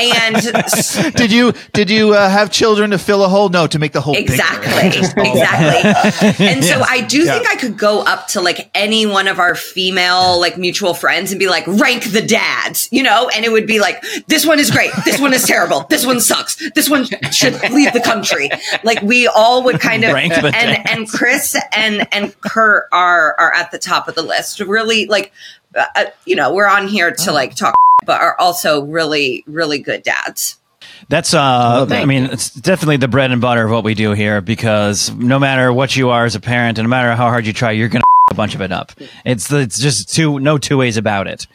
and 0.00 1.14
Did 1.14 1.32
you 1.32 1.52
did 1.72 1.90
you 1.90 2.14
uh, 2.14 2.28
have 2.28 2.50
children 2.50 2.90
to 2.90 2.98
fill 2.98 3.24
a 3.24 3.28
hole? 3.28 3.48
No, 3.48 3.66
to 3.66 3.78
make 3.78 3.92
the 3.92 4.00
hole 4.00 4.14
bigger. 4.14 4.32
Exactly. 4.32 4.88
exactly. 5.30 6.46
And 6.46 6.64
so 6.64 6.80
I 6.82 7.00
do 7.02 7.22
Yeah. 7.24 7.34
think 7.34 7.48
I 7.50 7.56
could 7.56 7.76
go 7.78 8.00
up 8.02 8.28
to 8.28 8.40
like 8.40 8.70
any 8.74 9.06
one 9.06 9.28
of 9.28 9.38
our 9.38 9.54
female 9.54 10.40
like 10.40 10.56
mutual 10.58 10.94
friends 10.94 11.30
and 11.32 11.38
be 11.38 11.48
like, 11.48 11.66
rank 11.66 12.04
the 12.04 12.22
dads, 12.22 12.88
you 12.90 13.02
know, 13.02 13.28
and 13.34 13.44
it 13.44 13.52
would 13.52 13.66
be 13.66 13.80
like, 13.80 14.02
this 14.26 14.44
one 14.46 14.53
is 14.58 14.70
great. 14.70 14.90
This 15.04 15.20
one 15.20 15.32
is 15.34 15.44
terrible. 15.44 15.86
This 15.88 16.06
one 16.06 16.20
sucks. 16.20 16.56
This 16.74 16.88
one 16.88 17.04
should 17.32 17.54
leave 17.70 17.92
the 17.92 18.02
country. 18.04 18.50
Like 18.82 19.02
we 19.02 19.26
all 19.26 19.62
would 19.64 19.80
kind 19.80 20.04
of 20.04 20.12
Rank 20.12 20.34
the 20.34 20.46
and 20.46 20.52
dads. 20.52 20.90
and 20.90 21.08
Chris 21.08 21.56
and 21.76 22.06
and 22.12 22.40
Kurt 22.40 22.88
are 22.92 23.34
are 23.38 23.52
at 23.52 23.70
the 23.70 23.78
top 23.78 24.08
of 24.08 24.14
the 24.14 24.22
list. 24.22 24.60
Really 24.60 25.06
like 25.06 25.32
uh, 25.76 26.06
you 26.24 26.36
know, 26.36 26.54
we're 26.54 26.68
on 26.68 26.88
here 26.88 27.10
to 27.12 27.32
like 27.32 27.54
talk 27.54 27.74
but 28.06 28.20
are 28.20 28.38
also 28.38 28.84
really 28.84 29.44
really 29.46 29.78
good 29.78 30.02
dads. 30.02 30.58
That's 31.08 31.34
uh 31.34 31.86
I 31.90 32.04
mean 32.04 32.24
it's 32.24 32.50
definitely 32.50 32.98
the 32.98 33.08
bread 33.08 33.30
and 33.30 33.40
butter 33.40 33.64
of 33.64 33.70
what 33.70 33.84
we 33.84 33.94
do 33.94 34.12
here 34.12 34.40
because 34.40 35.10
no 35.12 35.38
matter 35.38 35.72
what 35.72 35.96
you 35.96 36.10
are 36.10 36.24
as 36.24 36.34
a 36.34 36.40
parent 36.40 36.78
and 36.78 36.86
no 36.86 36.90
matter 36.90 37.14
how 37.14 37.28
hard 37.28 37.46
you 37.46 37.52
try 37.52 37.72
you're 37.72 37.88
going 37.88 38.02
to 38.28 38.32
a 38.32 38.34
bunch 38.34 38.54
of 38.54 38.60
it 38.60 38.72
up. 38.72 38.92
It's 39.24 39.50
it's 39.52 39.78
just 39.78 40.14
two 40.14 40.38
no 40.40 40.58
two 40.58 40.76
ways 40.76 40.96
about 40.96 41.26
it. 41.26 41.46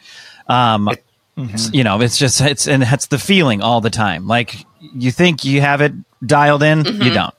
Um 0.48 0.88
it's- 1.36 1.70
you 1.72 1.84
know, 1.84 2.00
it's 2.00 2.18
just 2.18 2.40
it's 2.40 2.66
and 2.68 2.82
that's 2.82 3.06
the 3.06 3.18
feeling 3.18 3.62
all 3.62 3.80
the 3.80 3.90
time. 3.90 4.26
Like 4.26 4.64
you 4.80 5.10
think 5.10 5.44
you 5.44 5.60
have 5.60 5.80
it 5.80 5.92
dialed 6.26 6.62
in, 6.62 6.84
you 6.84 7.12
don't. 7.12 7.34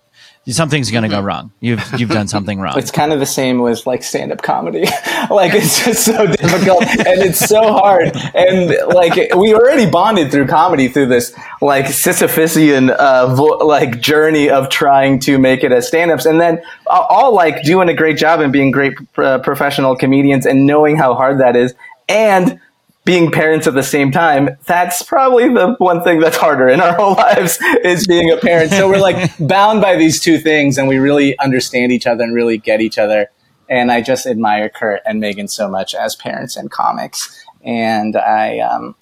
Something's 0.48 0.90
going 0.90 1.04
to 1.04 1.08
go 1.10 1.22
wrong. 1.22 1.52
You've 1.60 1.84
you've 2.00 2.10
done 2.10 2.28
something 2.28 2.60
wrong. 2.60 2.76
It's 2.80 2.90
kind 2.90 3.14
of 3.14 3.20
the 3.20 3.28
same 3.28 3.60
with 3.62 3.86
like 3.86 4.02
stand 4.02 4.32
up 4.32 4.42
comedy. 4.42 4.82
like 5.30 5.54
it's 5.54 5.86
just 5.86 6.04
so 6.04 6.26
difficult 6.26 6.82
and 6.84 7.22
it's 7.22 7.38
so 7.38 7.62
hard. 7.74 8.12
And 8.34 8.70
like 8.88 9.14
we 9.36 9.54
already 9.54 9.88
bonded 9.88 10.32
through 10.32 10.48
comedy 10.48 10.88
through 10.88 11.06
this 11.08 11.32
like 11.62 11.86
Sisyphusian 11.86 12.90
uh, 12.90 13.36
vo- 13.36 13.64
like 13.66 14.02
journey 14.02 14.50
of 14.50 14.70
trying 14.70 15.20
to 15.20 15.38
make 15.38 15.64
it 15.64 15.72
as 15.72 15.88
stand 15.88 16.10
ups 16.10 16.26
and 16.26 16.42
then 16.42 16.60
all, 16.88 17.06
all 17.10 17.36
like 17.36 17.62
doing 17.62 17.88
a 17.88 17.94
great 17.94 18.18
job 18.18 18.40
and 18.40 18.52
being 18.52 18.72
great 18.72 18.94
uh, 19.20 19.38
professional 19.40 19.96
comedians 19.96 20.48
and 20.48 20.66
knowing 20.66 20.98
how 20.98 21.14
hard 21.14 21.40
that 21.40 21.56
is 21.56 21.76
and 22.10 22.60
being 23.04 23.32
parents 23.32 23.66
at 23.68 23.74
the 23.74 23.84
same 23.84 24.12
time, 24.12 24.58
that's 24.66 25.02
probably 25.02 25.50
the 25.50 25.76
one 25.80 26.04
thing 26.04 26.20
that's 26.20 26.38
harder 26.38 26.68
in 26.68 26.80
our 26.80 26.94
whole 27.00 27.16
lives 27.16 27.58
is 27.84 28.06
being 28.06 28.32
a 28.32 28.38
parent. 28.38 28.72
So 28.72 28.88
we're 28.90 29.00
like 29.00 29.32
bound 29.40 29.82
by 29.82 29.96
these 29.96 30.20
two 30.20 30.38
things 30.38 30.78
and 30.78 30.88
we 30.88 30.98
really 31.00 31.38
understand 31.40 31.92
each 31.92 32.06
other 32.06 32.24
and 32.24 32.34
really 32.34 32.58
get 32.58 32.80
each 32.82 32.98
other. 32.98 33.30
And 33.70 33.92
I 33.92 34.02
just 34.02 34.26
admire 34.26 34.70
Kurt 34.70 35.02
and 35.06 35.20
Megan 35.20 35.48
so 35.48 35.68
much 35.70 35.96
as 35.96 36.16
parents 36.16 36.56
and 36.58 36.70
comics. 36.70 37.44
And 37.64 38.16
I, 38.18 38.60
um, 38.60 38.96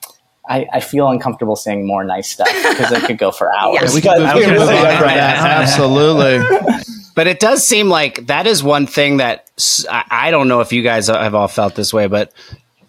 I, 0.48 0.68
I 0.72 0.80
feel 0.80 1.10
uncomfortable 1.10 1.56
saying 1.56 1.86
more 1.86 2.04
nice 2.04 2.30
stuff 2.30 2.48
because 2.70 2.92
it 2.92 3.04
could 3.04 3.18
go 3.18 3.32
for 3.32 3.54
hours. 3.54 3.82
Yeah, 3.82 3.94
we 3.96 4.02
But 4.02 4.18
can, 4.18 4.38
we 4.38 4.44
can 4.46 4.54
move 4.54 4.62
on 4.62 4.68
from 4.68 5.08
that. 5.08 5.42
that. 5.42 5.62
Absolutely. 5.64 6.40
But 7.16 7.28
it 7.28 7.40
does 7.40 7.68
seem 7.68 7.90
like 7.90 8.28
that 8.28 8.48
is 8.48 8.64
one 8.64 8.88
thing 8.88 9.18
that 9.18 9.50
I 9.90 10.32
don't 10.32 10.48
know 10.48 10.62
if 10.62 10.72
you 10.72 10.84
guys 10.84 11.08
have 11.08 11.36
all 11.36 11.50
felt 11.50 11.76
this 11.76 11.94
way, 11.94 12.08
but 12.08 12.32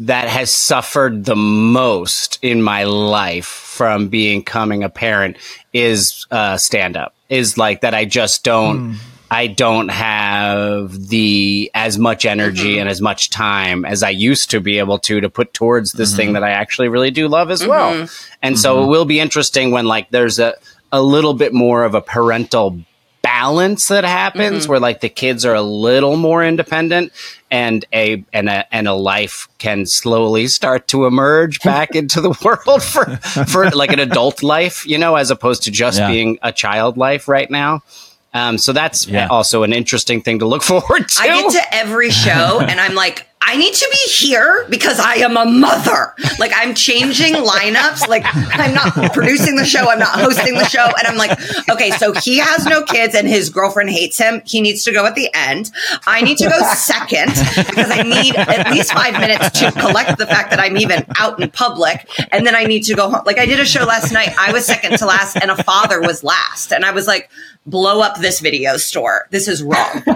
that 0.01 0.29
has 0.29 0.53
suffered 0.53 1.27
the 1.27 1.37
most 1.37 2.39
in 2.43 2.63
my 2.63 2.85
life 2.85 3.47
from 3.47 4.09
becoming 4.09 4.83
a 4.83 4.89
parent 4.89 5.37
is 5.73 6.27
uh, 6.31 6.57
stand 6.57 6.97
up. 6.97 7.15
Is 7.29 7.57
like 7.57 7.83
that 7.83 7.95
I 7.95 8.05
just 8.07 8.43
don't. 8.43 8.93
Hmm. 8.93 9.07
I 9.33 9.47
don't 9.47 9.91
have 9.91 11.09
the 11.09 11.71
as 11.73 11.97
much 11.97 12.25
energy 12.25 12.73
mm-hmm. 12.73 12.81
and 12.81 12.89
as 12.89 13.01
much 13.01 13.31
time 13.31 13.85
as 13.85 14.03
I 14.03 14.11
used 14.11 14.51
to 14.51 14.61
be 14.61 14.81
able 14.81 14.99
to 15.01 15.21
to 15.21 15.31
put 15.31 15.55
towards 15.55 15.93
this 15.93 16.17
thing 16.17 16.29
mm-hmm. 16.29 16.35
that 16.35 16.43
I 16.43 16.51
actually 16.51 16.89
really 16.89 17.13
do 17.13 17.29
love 17.29 17.53
as 17.53 17.65
well. 17.65 17.95
Mm-hmm. 17.95 18.35
And 18.43 18.59
so 18.59 18.83
it 18.83 18.89
will 18.89 19.05
be 19.05 19.21
interesting 19.21 19.71
when 19.71 19.87
like 19.87 20.11
there's 20.11 20.41
a 20.41 20.55
a 20.91 21.01
little 21.01 21.35
bit 21.35 21.55
more 21.55 21.85
of 21.85 21.95
a 21.95 22.01
parental 22.01 22.81
balance 23.41 23.89
that 23.89 24.05
happens 24.05 24.69
where 24.69 24.79
like 24.79 25.01
the 25.01 25.09
kids 25.09 25.47
are 25.47 25.55
a 25.55 25.63
little 25.63 26.17
more 26.17 26.45
independent 26.45 27.11
and 27.51 27.87
a 27.93 28.23
and 28.35 28.49
a 28.51 28.67
and 28.75 28.87
a 28.87 28.93
life 28.93 29.49
can 29.59 29.87
slowly 29.87 30.47
start 30.47 30.87
to 30.89 31.07
emerge 31.07 31.59
back 31.65 31.95
into 31.95 32.21
the 32.21 32.31
world 32.45 32.83
for 32.83 33.07
for 33.47 33.71
like 33.71 33.93
an 33.93 33.99
adult 33.99 34.43
life 34.55 34.87
you 34.87 34.99
know 34.99 35.17
as 35.17 35.31
opposed 35.31 35.63
to 35.63 35.71
just 35.71 35.99
Yeah. 35.99 36.09
being 36.11 36.39
a 36.43 36.53
child 36.53 36.99
life 36.99 37.29
right 37.29 37.51
now 37.51 37.83
um 38.35 38.59
so 38.59 38.73
that's 38.75 39.07
Yeah. 39.07 39.29
also 39.29 39.63
an 39.63 39.73
interesting 39.73 40.21
thing 40.21 40.39
to 40.41 40.47
look 40.47 40.63
forward 40.73 41.09
to 41.09 41.23
I 41.23 41.27
get 41.29 41.53
to 41.53 41.75
every 41.75 42.11
show 42.11 42.61
and 42.61 42.79
I'm 42.79 42.95
like, 42.95 43.27
I 43.43 43.57
need 43.57 43.73
to 43.75 43.89
be 43.91 44.13
here 44.13 44.67
because 44.69 45.01
I 45.01 45.15
am 45.17 45.37
a 45.37 45.45
mother. 45.45 46.15
Like 46.39 46.53
I'm 46.55 46.75
changing 46.75 47.35
lineups. 47.35 48.07
Like 48.07 48.23
I'm 48.35 48.75
not 48.75 49.13
producing 49.13 49.57
the 49.57 49.65
show. 49.65 49.89
I'm 49.89 49.99
not 49.99 50.21
hosting 50.21 50.55
the 50.55 50.69
show. 50.69 50.85
And 50.85 51.07
I'm 51.09 51.17
like, 51.17 51.39
okay, 51.69 51.91
so 51.93 52.13
he 52.13 52.39
has 52.39 52.67
no 52.67 52.83
kids 52.85 53.15
and 53.15 53.27
his 53.27 53.49
girlfriend 53.51 53.91
hates 53.91 54.19
him. 54.19 54.43
He 54.45 54.61
needs 54.61 54.85
to 54.85 54.93
go 54.93 55.07
at 55.07 55.15
the 55.15 55.31
end. 55.35 55.71
I 56.07 56.21
need 56.21 56.37
to 56.39 56.49
go 56.49 56.61
second 56.75 57.31
because 57.57 57.91
I 57.91 58.03
need 58.03 58.37
at 58.37 58.71
least 58.71 58.93
five 58.93 59.15
minutes 59.15 59.59
to 59.61 59.73
collect 59.73 60.19
the 60.19 60.27
fact 60.27 60.51
that 60.51 60.61
I'm 60.61 60.77
even 60.77 61.05
out 61.19 61.41
in 61.43 61.51
public. 61.51 62.09
And 62.31 62.47
then 62.47 62.55
I 62.55 62.65
need 62.65 62.83
to 62.85 62.95
go 62.95 63.11
home. 63.11 63.23
Like 63.25 63.39
I 63.39 63.47
did 63.47 63.59
a 63.59 63.65
show 63.67 63.85
last 63.85 64.13
night. 64.13 64.33
I 64.39 64.53
was 64.53 64.67
second 64.67 64.99
to 64.99 65.07
last 65.07 65.37
and 65.41 65.51
a 65.51 65.61
father 65.65 66.01
was 66.01 66.23
last. 66.23 66.73
And 66.73 66.85
I 66.85 66.93
was 66.93 67.07
like, 67.07 67.31
blow 67.67 68.01
up 68.01 68.19
this 68.21 68.41
video 68.41 68.77
store. 68.77 69.27
This 69.31 69.49
is 69.49 69.63
wrong. 69.63 70.03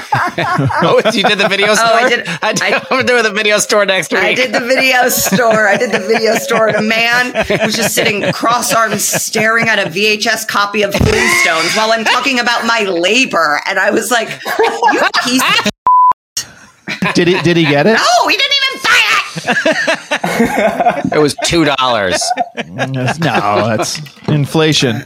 oh 0.00 1.00
you 1.12 1.22
did 1.22 1.38
the 1.38 1.46
video 1.48 1.74
store 1.74 1.88
Oh, 1.90 1.94
I 1.94 2.08
did- 2.08 2.28
I 2.42 2.52
did, 2.52 2.62
I- 2.74 2.86
I'm 2.90 3.04
doing 3.06 3.22
the 3.22 3.32
video 3.32 3.58
store 3.58 3.84
next 3.86 4.12
week 4.12 4.20
I 4.22 4.34
did 4.34 4.52
the 4.52 4.60
video 4.60 5.08
store. 5.10 5.66
I 5.68 5.76
did 5.76 5.92
the 5.92 5.98
video 6.00 6.34
store, 6.36 6.68
and 6.68 6.76
a 6.76 6.82
man 6.82 7.32
was 7.64 7.74
just 7.74 7.94
sitting 7.94 8.30
cross 8.32 8.72
arms 8.74 9.04
staring 9.04 9.68
at 9.68 9.78
a 9.78 9.90
VHS 9.90 10.46
copy 10.48 10.82
of 10.82 10.92
Flintstones 10.92 11.76
while 11.76 11.92
I'm 11.92 12.04
talking 12.04 12.38
about 12.40 12.64
my 12.66 12.82
labor. 12.82 13.60
And 13.66 13.78
I 13.78 13.90
was 13.90 14.10
like, 14.10 14.28
you 14.28 15.00
piece 15.24 15.42
of 15.42 15.70
Did 17.14 17.28
he? 17.28 17.40
Did 17.42 17.56
he 17.56 17.64
get 17.64 17.86
it? 17.86 17.94
No, 17.98 18.28
he 18.28 18.36
didn't 18.36 18.54
even 18.64 18.80
buy 18.82 18.98
it. 21.04 21.12
it 21.14 21.18
was 21.18 21.34
two 21.44 21.64
dollars 21.64 22.20
No, 22.66 23.66
that's 23.68 24.00
inflation. 24.28 25.04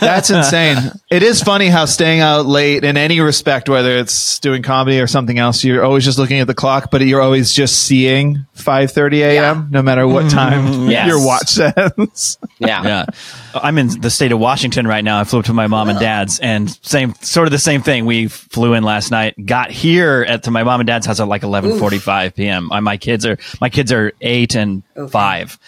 That's 0.00 0.30
insane. 0.30 0.78
It 1.10 1.22
is 1.22 1.42
funny 1.42 1.68
how 1.68 1.84
staying 1.84 2.20
out 2.20 2.46
late 2.46 2.84
in 2.84 2.96
any 2.96 3.20
respect, 3.20 3.68
whether 3.68 3.96
it's 3.96 4.38
doing 4.38 4.62
comedy 4.62 5.00
or 5.00 5.06
something 5.06 5.38
else, 5.38 5.62
you're 5.64 5.84
always 5.84 6.04
just 6.04 6.18
looking 6.18 6.40
at 6.40 6.46
the 6.46 6.54
clock, 6.54 6.90
but 6.90 7.00
you're 7.02 7.20
always 7.20 7.52
just 7.52 7.82
seeing 7.84 8.46
5:30 8.56 9.18
a.m. 9.20 9.68
no 9.70 9.82
matter 9.82 10.06
what 10.06 10.30
time 10.30 10.88
Yes. 10.90 11.06
your 11.08 11.24
watch 11.24 11.48
says. 11.48 12.38
yeah 12.58 12.82
Yeah. 12.82 13.06
I'm 13.54 13.76
in 13.78 14.00
the 14.00 14.10
state 14.10 14.32
of 14.32 14.38
Washington 14.38 14.86
right 14.86 15.04
now. 15.04 15.20
I 15.20 15.24
flew 15.24 15.40
up 15.40 15.44
to 15.46 15.52
my 15.52 15.66
mom 15.66 15.88
and 15.90 15.98
dad's 15.98 16.38
and 16.40 16.70
same 16.84 17.14
sort 17.20 17.46
of 17.46 17.52
the 17.52 17.58
same 17.58 17.82
thing. 17.82 18.06
We 18.06 18.28
flew 18.28 18.72
in 18.74 18.82
last 18.82 19.10
night, 19.10 19.34
got 19.44 19.70
here 19.70 20.24
at 20.26 20.44
to 20.44 20.50
my 20.50 20.64
mom 20.64 20.80
and 20.80 20.86
dad's 20.86 21.06
house 21.06 21.20
at 21.20 21.28
like 21.28 21.42
11:45 21.42 22.34
p.m. 22.34 22.72
Uh, 22.72 22.80
My 22.80 22.96
kids 22.96 23.26
are 23.26 23.38
my 23.60 23.68
kids 23.68 23.92
are 23.92 24.12
8 24.20 24.54
and 24.54 24.82
5. 25.10 25.58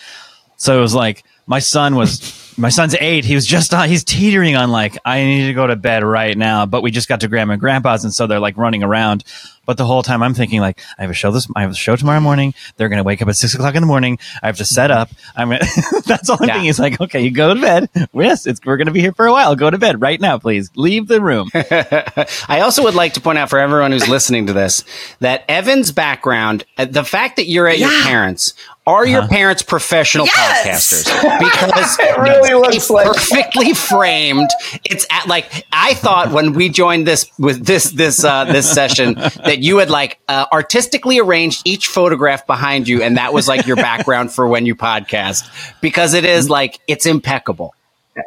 So 0.56 0.78
it 0.78 0.80
was 0.80 0.94
like 0.94 1.24
my 1.46 1.58
son 1.58 1.94
was 1.94 2.20
my 2.56 2.68
son's 2.68 2.94
8. 2.94 3.25
He 3.25 3.34
was 3.34 3.46
just 3.46 3.75
on 3.75 3.88
he's 3.88 4.04
teetering 4.04 4.56
on 4.56 4.70
like 4.70 4.96
I 5.04 5.23
need 5.25 5.46
to 5.46 5.54
go 5.54 5.66
to 5.66 5.76
bed 5.76 6.04
right 6.04 6.37
now, 6.37 6.66
but 6.66 6.82
we 6.82 6.90
just 6.90 7.08
got 7.08 7.20
to 7.20 7.28
grandma 7.28 7.54
and 7.54 7.61
grandpa's 7.61 8.04
and 8.04 8.12
so 8.14 8.26
they're 8.26 8.38
like 8.40 8.56
running 8.56 8.82
around. 8.82 9.25
But 9.66 9.78
the 9.78 9.87
whole 9.87 10.02
time 10.02 10.23
I'm 10.23 10.34
thinking 10.34 10.61
like 10.61 10.80
I 10.99 11.02
have 11.02 11.11
a 11.11 11.14
show 11.14 11.30
this 11.30 11.49
I 11.56 11.62
have 11.62 11.70
a 11.70 11.75
show 11.75 11.96
tomorrow 11.96 12.20
morning. 12.20 12.52
They're 12.76 12.88
gonna 12.90 13.02
wake 13.02 13.23
up 13.23 13.28
at 13.28 13.37
six 13.37 13.54
o'clock 13.54 13.75
in 13.75 13.82
the 13.82 13.87
morning. 13.87 14.18
I 14.42 14.46
have 14.46 14.58
to 14.58 14.64
set 14.64 14.90
up. 14.90 15.08
I'm 15.34 15.49
that's 16.06 16.28
all 16.28 16.37
I'm 16.40 16.49
Yeah. 16.49 16.54
thinking. 16.54 16.64
He's 16.66 16.78
like, 16.78 17.00
okay, 17.00 17.23
you 17.23 17.30
go 17.30 17.54
to 17.54 17.61
bed. 17.61 17.88
Yes, 18.12 18.46
it's, 18.46 18.61
we're 18.64 18.76
gonna 18.76 18.90
be 18.92 19.00
here 19.00 19.12
for 19.14 19.26
a 19.26 19.32
while. 19.32 19.56
Go 19.56 19.70
to 19.70 19.78
bed 19.78 20.00
right 20.02 20.20
now, 20.20 20.38
please. 20.38 20.70
Leave 20.76 21.08
the 21.08 21.20
room. 21.20 21.49
I 21.54 22.61
also 22.61 22.82
would 22.84 22.94
like 22.94 23.14
to 23.14 23.20
point 23.20 23.38
out 23.38 23.49
for 23.50 23.58
everyone 23.58 23.92
who's 23.92 24.06
listening 24.08 24.46
to 24.49 24.52
this 24.52 24.84
that 25.20 25.44
Evan's 25.49 25.92
background, 25.92 26.64
uh, 26.76 26.84
the 26.84 27.04
fact 27.04 27.37
that 27.37 27.46
you're 27.49 27.66
at 27.66 27.78
your 27.78 27.90
parents, 28.02 28.52
are 28.87 29.06
your 29.06 29.26
parents 29.28 29.62
professional 29.62 30.26
Yes. 30.26 31.04
podcasters? 31.04 31.38
Because 31.38 31.96
It 32.00 32.18
really 32.50 32.60
looks 32.62 32.76
it's 32.76 32.90
like 32.90 33.06
perfectly 33.06 33.72
framed. 33.74 34.50
It's 34.84 35.06
at 35.10 35.26
like 35.26 35.64
I 35.72 35.94
thought 35.94 36.30
when 36.32 36.52
we 36.52 36.68
joined 36.68 37.06
this 37.06 37.30
with 37.38 37.64
this 37.64 37.90
this 37.90 38.24
uh, 38.24 38.44
this 38.44 38.70
session 38.70 39.14
that 39.14 39.58
you 39.58 39.78
had 39.78 39.90
like 39.90 40.18
uh, 40.28 40.46
artistically 40.52 41.18
arranged 41.18 41.62
each 41.64 41.88
photograph 41.88 42.46
behind 42.46 42.88
you, 42.88 43.02
and 43.02 43.16
that 43.16 43.32
was 43.32 43.48
like 43.48 43.66
your 43.66 43.76
background 43.76 44.32
for 44.32 44.46
when 44.48 44.66
you 44.66 44.74
podcast 44.76 45.44
because 45.80 46.14
it 46.14 46.24
is 46.24 46.48
like 46.50 46.78
it's 46.86 47.06
impeccable. 47.06 47.74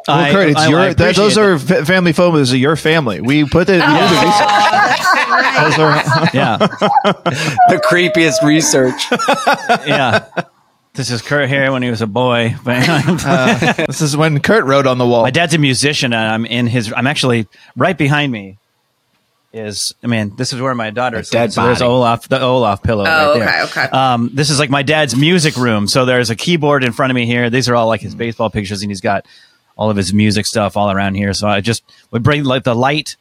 Well, 0.06 0.32
Kurt, 0.32 0.48
it's 0.50 0.60
I- 0.60 0.66
I 0.66 0.68
your. 0.68 0.94
That, 0.94 1.16
those 1.16 1.36
appreciate 1.38 1.42
are 1.44 1.58
fa- 1.58 1.86
family 1.86 2.12
photos 2.12 2.52
of 2.52 2.58
your 2.58 2.76
family. 2.76 3.22
We 3.22 3.44
put 3.48 3.70
it. 3.70 3.80
We 3.80 3.80
did 3.80 4.10
the 4.10 4.20
research. 4.26 4.98
Those 5.58 5.78
are, 5.78 5.96
it. 5.98 6.34
Yeah. 6.34 6.56
The 6.58 7.82
creepiest 7.90 8.42
research. 8.42 9.06
Yeah. 9.88 10.26
This 10.94 11.10
is 11.10 11.22
Kurt 11.22 11.48
here 11.48 11.70
when 11.70 11.82
he 11.82 11.90
was 11.90 12.02
a 12.02 12.06
boy. 12.06 12.56
this 12.64 14.00
is 14.00 14.16
when 14.16 14.40
Kurt 14.40 14.64
wrote 14.64 14.86
on 14.86 14.98
the 14.98 15.06
wall. 15.06 15.22
My 15.22 15.30
dad's 15.30 15.54
a 15.54 15.58
musician, 15.58 16.12
and 16.12 16.32
I'm 16.32 16.44
in 16.44 16.66
his. 16.66 16.92
I'm 16.96 17.06
actually 17.06 17.46
right 17.76 17.96
behind 17.96 18.32
me. 18.32 18.58
Is 19.52 19.94
I 20.02 20.08
mean, 20.08 20.34
this 20.36 20.52
is 20.52 20.60
where 20.60 20.74
my 20.74 20.90
daughter 20.90 21.18
is. 21.18 21.30
dead 21.30 21.52
So 21.52 21.64
there's. 21.64 21.80
Olaf, 21.80 22.28
the 22.28 22.40
Olaf 22.40 22.82
pillow. 22.82 23.04
Oh, 23.06 23.30
right 23.30 23.38
there. 23.38 23.64
okay, 23.64 23.80
okay. 23.86 23.96
Um, 23.96 24.30
this 24.34 24.50
is 24.50 24.58
like 24.58 24.70
my 24.70 24.82
dad's 24.82 25.16
music 25.16 25.56
room. 25.56 25.86
So 25.86 26.04
there's 26.04 26.30
a 26.30 26.36
keyboard 26.36 26.84
in 26.84 26.92
front 26.92 27.10
of 27.12 27.14
me 27.14 27.24
here. 27.26 27.48
These 27.48 27.68
are 27.68 27.74
all 27.74 27.86
like 27.86 28.00
his 28.00 28.14
baseball 28.14 28.50
pictures, 28.50 28.82
and 28.82 28.90
he's 28.90 29.00
got 29.00 29.24
all 29.76 29.88
of 29.90 29.96
his 29.96 30.12
music 30.12 30.44
stuff 30.44 30.76
all 30.76 30.90
around 30.90 31.14
here. 31.14 31.32
So 31.32 31.48
I 31.48 31.60
just 31.60 31.82
would 32.10 32.22
bring 32.22 32.44
like 32.44 32.64
the 32.64 32.74
light, 32.74 33.16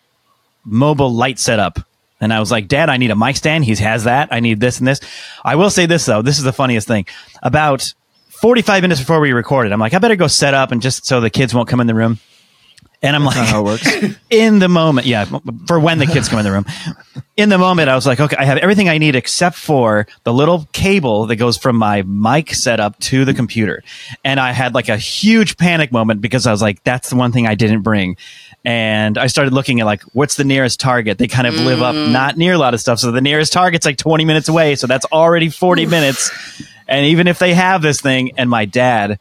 mobile 0.65 1.13
light 1.13 1.39
setup. 1.39 1.79
And 2.19 2.33
I 2.33 2.39
was 2.39 2.51
like, 2.51 2.67
Dad, 2.67 2.89
I 2.89 2.97
need 2.97 3.11
a 3.11 3.15
mic 3.15 3.35
stand. 3.35 3.65
He 3.65 3.75
has 3.75 4.05
that. 4.05 4.29
I 4.31 4.39
need 4.39 4.59
this 4.59 4.79
and 4.79 4.87
this. 4.87 4.99
I 5.43 5.55
will 5.55 5.69
say 5.69 5.85
this 5.85 6.05
though. 6.05 6.21
This 6.21 6.37
is 6.37 6.43
the 6.43 6.53
funniest 6.53 6.87
thing. 6.87 7.05
About 7.43 7.93
45 8.41 8.81
minutes 8.83 9.01
before 9.01 9.19
we 9.19 9.31
recorded, 9.31 9.71
I'm 9.71 9.79
like, 9.79 9.93
I 9.93 9.99
better 9.99 10.15
go 10.15 10.27
set 10.27 10.53
up 10.53 10.71
and 10.71 10.81
just 10.81 11.05
so 11.05 11.21
the 11.21 11.29
kids 11.29 11.53
won't 11.53 11.69
come 11.69 11.79
in 11.79 11.87
the 11.87 11.95
room. 11.95 12.19
And 13.03 13.15
I'm 13.15 13.23
like, 13.23 13.35
how 13.35 13.61
it 13.61 13.63
works. 13.63 14.17
in 14.31 14.57
the 14.57 14.67
moment, 14.67 15.05
yeah, 15.05 15.25
for 15.67 15.79
when 15.79 15.99
the 15.99 16.07
kids 16.07 16.29
come 16.29 16.39
in 16.39 16.45
the 16.45 16.51
room. 16.51 16.65
In 17.35 17.49
the 17.49 17.59
moment, 17.59 17.89
I 17.89 17.95
was 17.95 18.07
like, 18.07 18.19
okay, 18.19 18.35
I 18.37 18.45
have 18.45 18.57
everything 18.57 18.89
I 18.89 18.97
need 18.97 19.15
except 19.15 19.55
for 19.55 20.07
the 20.23 20.33
little 20.33 20.67
cable 20.73 21.27
that 21.27 21.35
goes 21.35 21.57
from 21.57 21.75
my 21.75 22.01
mic 22.01 22.55
setup 22.55 22.97
to 23.01 23.23
the 23.23 23.35
computer. 23.35 23.83
And 24.23 24.39
I 24.39 24.51
had 24.51 24.73
like 24.73 24.89
a 24.89 24.97
huge 24.97 25.57
panic 25.57 25.91
moment 25.91 26.21
because 26.21 26.47
I 26.47 26.51
was 26.51 26.63
like, 26.63 26.83
that's 26.83 27.11
the 27.11 27.15
one 27.15 27.31
thing 27.31 27.45
I 27.45 27.53
didn't 27.53 27.83
bring. 27.83 28.17
And 28.67 29.17
I 29.17 29.27
started 29.27 29.53
looking 29.53 29.79
at 29.79 29.85
like, 29.85 30.03
what's 30.11 30.35
the 30.35 30.43
nearest 30.43 30.81
target? 30.81 31.17
They 31.17 31.29
kind 31.29 31.47
of 31.47 31.53
live 31.53 31.81
up 31.81 31.95
mm. 31.95 32.11
not 32.11 32.35
near 32.35 32.51
a 32.51 32.57
lot 32.57 32.73
of 32.73 32.81
stuff. 32.81 32.99
So 32.99 33.13
the 33.13 33.21
nearest 33.21 33.53
target's 33.53 33.85
like 33.85 33.95
20 33.95 34.25
minutes 34.25 34.49
away. 34.49 34.75
So 34.75 34.87
that's 34.87 35.05
already 35.05 35.47
40 35.47 35.85
minutes. 35.85 36.29
And 36.85 37.05
even 37.05 37.27
if 37.27 37.39
they 37.39 37.53
have 37.53 37.81
this 37.81 38.01
thing, 38.01 38.33
and 38.37 38.49
my 38.49 38.65
dad, 38.65 39.19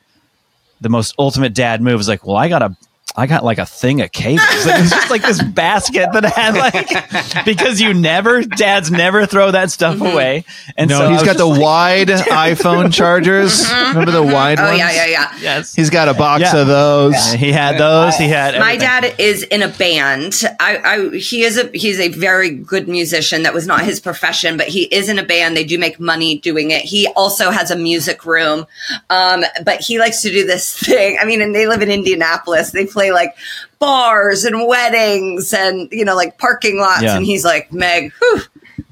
the 0.81 0.89
most 0.89 1.15
ultimate 1.17 1.55
dad 1.55 1.81
move 1.81 2.01
is 2.01 2.09
like, 2.09 2.27
well, 2.27 2.37
I 2.37 2.49
gotta, 2.49 2.77
I 3.19 3.27
got 3.27 3.45
like 3.45 3.59
a 3.59 3.65
thing 3.67 4.03
of 4.03 4.13
cables. 4.13 4.47
It 4.67 4.81
was 4.81 4.91
just 4.91 5.11
like 5.11 5.23
this 5.23 5.43
basket 5.55 6.09
that 6.13 6.25
I 6.27 6.29
had 6.29 6.55
like 6.55 7.45
because 7.47 7.81
you 7.81 7.95
never, 7.95 8.43
dads 8.43 8.91
never 8.91 9.25
throw 9.27 9.51
that 9.53 9.71
stuff 9.71 9.97
Mm-hmm. 9.97 10.07
away. 10.07 10.45
And 10.77 10.91
No, 10.91 10.99
so 10.99 11.09
he's 11.11 11.23
got 11.23 11.37
the 11.39 11.47
like, 11.47 11.61
wide 11.61 12.09
iPhone 12.09 12.93
chargers. 12.93 13.65
Remember 13.71 14.11
the 14.11 14.23
wide 14.23 14.59
Oh 14.61 14.65
ones? 14.67 14.79
yeah, 14.79 14.93
yeah, 14.93 15.07
yeah. 15.07 15.33
yes. 15.41 15.75
He's 15.75 15.89
got 15.91 16.09
a 16.09 16.15
box 16.15 16.43
Yeah. 16.43 16.57
of 16.61 16.67
those. 16.67 17.33
he 17.33 17.53
had 17.53 17.79
those. 17.79 18.17
He 18.17 18.29
had 18.29 18.59
My 18.59 18.77
dad 18.77 19.15
is 19.19 19.43
in 19.45 19.63
a 19.63 19.69
band. 19.69 20.43
I, 20.61 21.11
I 21.13 21.17
he 21.17 21.43
is 21.45 21.57
a 21.57 21.71
he's 21.73 21.99
a 22.01 22.09
very 22.09 22.51
good 22.51 22.89
musician. 22.89 23.45
That 23.45 23.55
was 23.55 23.67
not 23.67 23.85
his 23.85 24.01
profession, 24.01 24.57
but 24.57 24.69
he 24.69 24.83
is 24.85 25.09
in 25.09 25.19
a 25.19 25.25
band. 25.25 25.57
They 25.57 25.65
do 25.65 25.79
make 25.79 25.99
money 26.01 26.39
doing 26.39 26.71
it. 26.73 26.83
He 26.83 27.07
also 27.17 27.51
has 27.51 27.71
a 27.71 27.77
music 27.77 28.25
room, 28.27 28.67
um, 29.09 29.45
but 29.65 29.81
he 29.81 29.99
likes 29.99 30.21
to 30.23 30.31
do 30.31 30.45
this 30.47 30.77
thing. 30.79 31.17
I 31.21 31.25
mean, 31.25 31.41
and 31.41 31.55
they 31.55 31.67
live 31.67 31.81
in 31.83 31.91
Indianapolis. 31.91 32.73
They 32.73 32.85
play 32.87 33.06
like 33.11 33.37
bars 33.79 34.45
and 34.45 34.67
weddings 34.67 35.53
and 35.53 35.89
you 35.93 36.05
know 36.05 36.15
like 36.15 36.39
parking 36.39 36.79
lots. 36.79 37.03
Yeah. 37.03 37.17
And 37.17 37.27
he's 37.27 37.45
like, 37.45 37.73
Meg, 37.73 38.13
whew, 38.19 38.43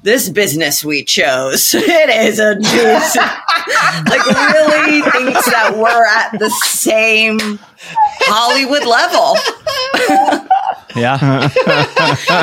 this 0.05 0.29
business 0.29 0.85
we 0.85 1.03
chose, 1.03 1.73
it 1.77 2.09
is 2.09 2.39
a 2.39 2.55
juice. 2.55 3.15
like 4.07 4.25
really 4.25 5.01
thinks 5.01 5.45
that 5.45 5.73
we're 5.75 6.05
at 6.05 6.39
the 6.39 6.49
same 6.49 7.59
Hollywood 8.21 8.85
level. 8.85 9.35
Yeah. 10.95 11.49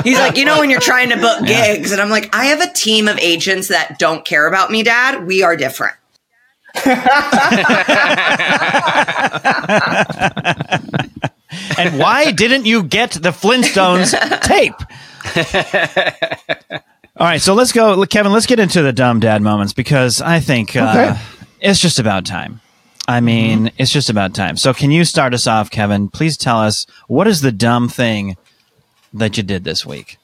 He's 0.03 0.19
like, 0.19 0.37
you 0.37 0.45
know, 0.45 0.61
when 0.61 0.69
you're 0.69 0.79
trying 0.79 1.09
to 1.09 1.17
book 1.17 1.47
gigs, 1.47 1.91
and 1.91 2.03
I'm 2.03 2.11
like, 2.11 2.37
I 2.37 2.45
have 2.47 2.61
a 2.61 2.71
team 2.71 3.09
of 3.09 3.19
agents 3.19 3.69
that 3.69 3.99
don't 3.99 4.27
care 4.27 4.47
about 4.47 4.71
me, 4.71 4.83
Dad. 4.83 5.27
We 5.27 5.43
are 5.43 5.57
different. 5.57 5.97
And 11.79 11.99
why 11.99 12.33
didn't 12.33 12.67
you 12.67 12.83
get 12.83 13.13
the 13.13 13.31
Flintstones 13.31 14.13
tape? 14.43 14.75
All 17.17 17.27
right, 17.27 17.41
so 17.41 17.55
let's 17.55 17.73
go, 17.73 18.05
Kevin. 18.07 18.33
Let's 18.33 18.47
get 18.47 18.59
into 18.59 18.83
the 18.83 18.93
dumb 18.93 19.21
dad 19.21 19.43
moments 19.43 19.73
because 19.73 20.21
I 20.21 20.41
think 20.41 20.75
uh, 20.75 21.11
Okay. 21.13 21.21
it's 21.61 21.79
just 21.79 21.99
about 21.99 22.25
time. 22.25 22.61
I 23.07 23.21
mean, 23.21 23.71
it's 23.79 23.91
just 23.93 24.09
about 24.11 24.33
time. 24.35 24.57
So, 24.57 24.73
can 24.73 24.91
you 24.91 25.05
start 25.05 25.35
us 25.35 25.47
off, 25.47 25.71
Kevin? 25.71 26.09
Please 26.09 26.37
tell 26.37 26.59
us 26.61 26.87
what 27.09 27.27
is 27.27 27.41
the 27.41 27.53
dumb 27.53 27.89
thing 27.89 28.37
that 29.13 29.37
you 29.37 29.43
did 29.43 29.65
this 29.65 29.85
week? 29.85 30.19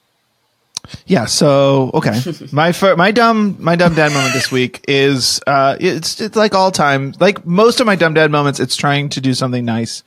Yeah. 1.07 1.27
So 1.27 1.91
okay, 1.93 2.19
my 2.53 2.73
fir- 2.73 2.97
my 2.97 3.11
dumb 3.11 3.57
my 3.59 3.77
dumb 3.77 3.95
dad 3.95 4.13
moment 4.13 4.33
this 4.33 4.51
week 4.51 4.83
is 4.89 5.39
uh 5.47 5.77
it's 5.79 6.19
it's 6.21 6.37
like 6.37 6.55
all 6.55 6.71
time 6.71 7.13
like 7.21 7.45
most 7.45 7.81
of 7.81 7.87
my 7.87 7.97
dumb 7.97 8.15
dad 8.15 8.31
moments. 8.31 8.59
It's 8.61 8.77
trying 8.77 9.11
to 9.11 9.21
do 9.21 9.35
something 9.35 9.65
nice 9.67 10.03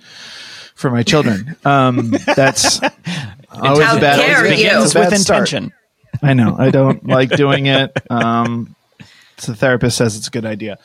for 0.81 0.91
my 0.91 1.03
children. 1.03 1.55
Um, 1.65 2.11
that's 2.35 2.81
always 3.51 3.79
a 3.93 3.99
bad. 3.99 4.17
dare 4.17 4.37
always 4.37 4.51
a 4.51 4.55
you. 4.57 4.63
Begins 4.69 4.93
bad 4.93 5.11
with 5.11 5.19
start. 5.21 5.53
intention. 5.53 5.73
I 6.21 6.33
know. 6.33 6.55
I 6.57 6.71
don't 6.71 7.05
like 7.17 7.29
doing 7.29 7.67
it. 7.67 7.95
Um, 8.11 8.75
the 9.45 9.55
therapist 9.55 9.97
says 9.97 10.17
it's 10.17 10.27
a 10.27 10.31
good 10.31 10.45
idea. 10.45 10.77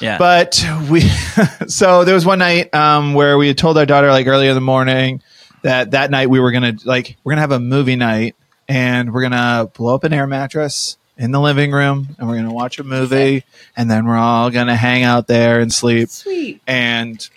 Yeah, 0.00 0.18
But 0.18 0.64
we, 0.90 1.00
so 1.68 2.04
there 2.04 2.14
was 2.14 2.24
one 2.26 2.38
night 2.38 2.72
um, 2.74 3.14
where 3.14 3.36
we 3.38 3.48
had 3.48 3.58
told 3.58 3.78
our 3.78 3.86
daughter 3.86 4.10
like 4.10 4.26
early 4.26 4.46
in 4.48 4.54
the 4.54 4.60
morning 4.60 5.22
that 5.62 5.92
that 5.92 6.10
night 6.10 6.28
we 6.30 6.38
were 6.38 6.52
gonna 6.52 6.74
like 6.84 7.16
we're 7.24 7.32
gonna 7.32 7.40
have 7.40 7.50
a 7.52 7.58
movie 7.60 7.96
night 7.96 8.36
and 8.68 9.12
we're 9.12 9.22
gonna 9.22 9.68
blow 9.74 9.94
up 9.94 10.04
an 10.04 10.12
air 10.12 10.26
mattress 10.26 10.98
in 11.16 11.32
the 11.32 11.40
living 11.40 11.72
room 11.72 12.14
and 12.18 12.28
we're 12.28 12.36
gonna 12.36 12.52
watch 12.52 12.78
a 12.78 12.84
movie 12.84 13.42
and 13.76 13.90
then 13.90 14.06
we're 14.06 14.16
all 14.16 14.50
gonna 14.50 14.76
hang 14.76 15.02
out 15.02 15.26
there 15.26 15.58
and 15.60 15.72
sleep. 15.72 16.08
Sweet. 16.10 16.60
And 16.66 17.28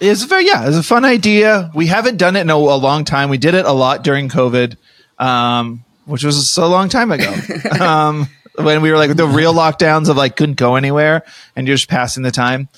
it's 0.00 0.22
very 0.24 0.46
yeah, 0.46 0.66
it's 0.66 0.76
a 0.76 0.82
fun 0.82 1.04
idea. 1.04 1.70
We 1.74 1.86
haven't 1.86 2.16
done 2.16 2.36
it 2.36 2.42
in 2.42 2.50
a, 2.50 2.54
a 2.54 2.76
long 2.76 3.04
time. 3.04 3.30
We 3.30 3.38
did 3.38 3.54
it 3.54 3.64
a 3.64 3.72
lot 3.72 4.04
during 4.04 4.28
COVID, 4.28 4.76
um, 5.18 5.84
which 6.04 6.24
was 6.24 6.56
a 6.56 6.66
long 6.66 6.88
time 6.88 7.12
ago. 7.12 7.34
um, 7.80 8.28
when 8.56 8.82
we 8.82 8.90
were 8.90 8.96
like 8.96 9.14
the 9.16 9.26
real 9.26 9.54
lockdowns 9.54 10.08
of 10.08 10.16
like 10.16 10.36
couldn't 10.36 10.56
go 10.56 10.76
anywhere 10.76 11.22
and 11.54 11.66
you're 11.66 11.76
just 11.76 11.88
passing 11.88 12.22
the 12.22 12.30
time. 12.30 12.68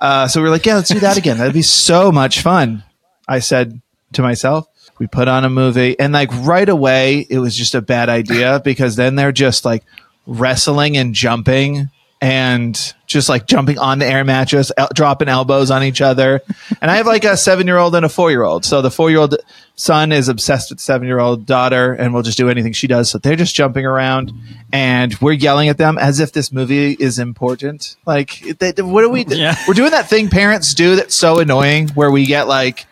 Uh, 0.00 0.28
so 0.28 0.40
we 0.40 0.44
were 0.44 0.50
like, 0.50 0.66
yeah, 0.66 0.74
let's 0.74 0.90
do 0.90 1.00
that 1.00 1.16
again. 1.16 1.38
That'd 1.38 1.54
be 1.54 1.62
so 1.62 2.10
much 2.10 2.40
fun. 2.40 2.82
I 3.28 3.38
said 3.38 3.80
to 4.14 4.22
myself, 4.22 4.66
we 4.98 5.06
put 5.06 5.28
on 5.28 5.44
a 5.44 5.50
movie 5.50 5.98
and 5.98 6.12
like 6.12 6.30
right 6.32 6.68
away 6.68 7.26
it 7.28 7.38
was 7.38 7.56
just 7.56 7.74
a 7.74 7.82
bad 7.82 8.08
idea 8.08 8.60
because 8.64 8.96
then 8.96 9.14
they're 9.16 9.32
just 9.32 9.64
like 9.64 9.84
wrestling 10.26 10.96
and 10.96 11.14
jumping 11.14 11.90
and 12.24 12.94
just 13.06 13.28
like 13.28 13.46
jumping 13.46 13.78
on 13.78 13.98
the 13.98 14.06
air 14.06 14.24
mattress, 14.24 14.72
el- 14.78 14.88
dropping 14.94 15.28
elbows 15.28 15.70
on 15.70 15.82
each 15.82 16.00
other. 16.00 16.40
And 16.80 16.90
I 16.90 16.96
have 16.96 17.06
like 17.06 17.24
a 17.24 17.36
seven 17.36 17.66
year 17.66 17.76
old 17.76 17.94
and 17.94 18.06
a 18.06 18.08
four 18.08 18.30
year 18.30 18.42
old. 18.42 18.64
So 18.64 18.80
the 18.80 18.90
four 18.90 19.10
year 19.10 19.18
old 19.18 19.36
son 19.74 20.10
is 20.10 20.30
obsessed 20.30 20.70
with 20.70 20.80
seven 20.80 21.06
year 21.06 21.18
old 21.18 21.44
daughter 21.44 21.92
and 21.92 22.14
will 22.14 22.22
just 22.22 22.38
do 22.38 22.48
anything 22.48 22.72
she 22.72 22.86
does. 22.86 23.10
So 23.10 23.18
they're 23.18 23.36
just 23.36 23.54
jumping 23.54 23.84
around 23.84 24.32
and 24.72 25.14
we're 25.20 25.32
yelling 25.32 25.68
at 25.68 25.76
them 25.76 25.98
as 25.98 26.18
if 26.18 26.32
this 26.32 26.50
movie 26.50 26.92
is 26.92 27.18
important. 27.18 27.96
Like, 28.06 28.40
they, 28.58 28.72
what 28.78 29.04
are 29.04 29.10
we? 29.10 29.26
Yeah. 29.26 29.54
We're 29.68 29.74
doing 29.74 29.90
that 29.90 30.08
thing 30.08 30.30
parents 30.30 30.72
do 30.72 30.96
that's 30.96 31.14
so 31.14 31.40
annoying 31.40 31.88
where 31.90 32.10
we 32.10 32.24
get 32.24 32.48
like, 32.48 32.86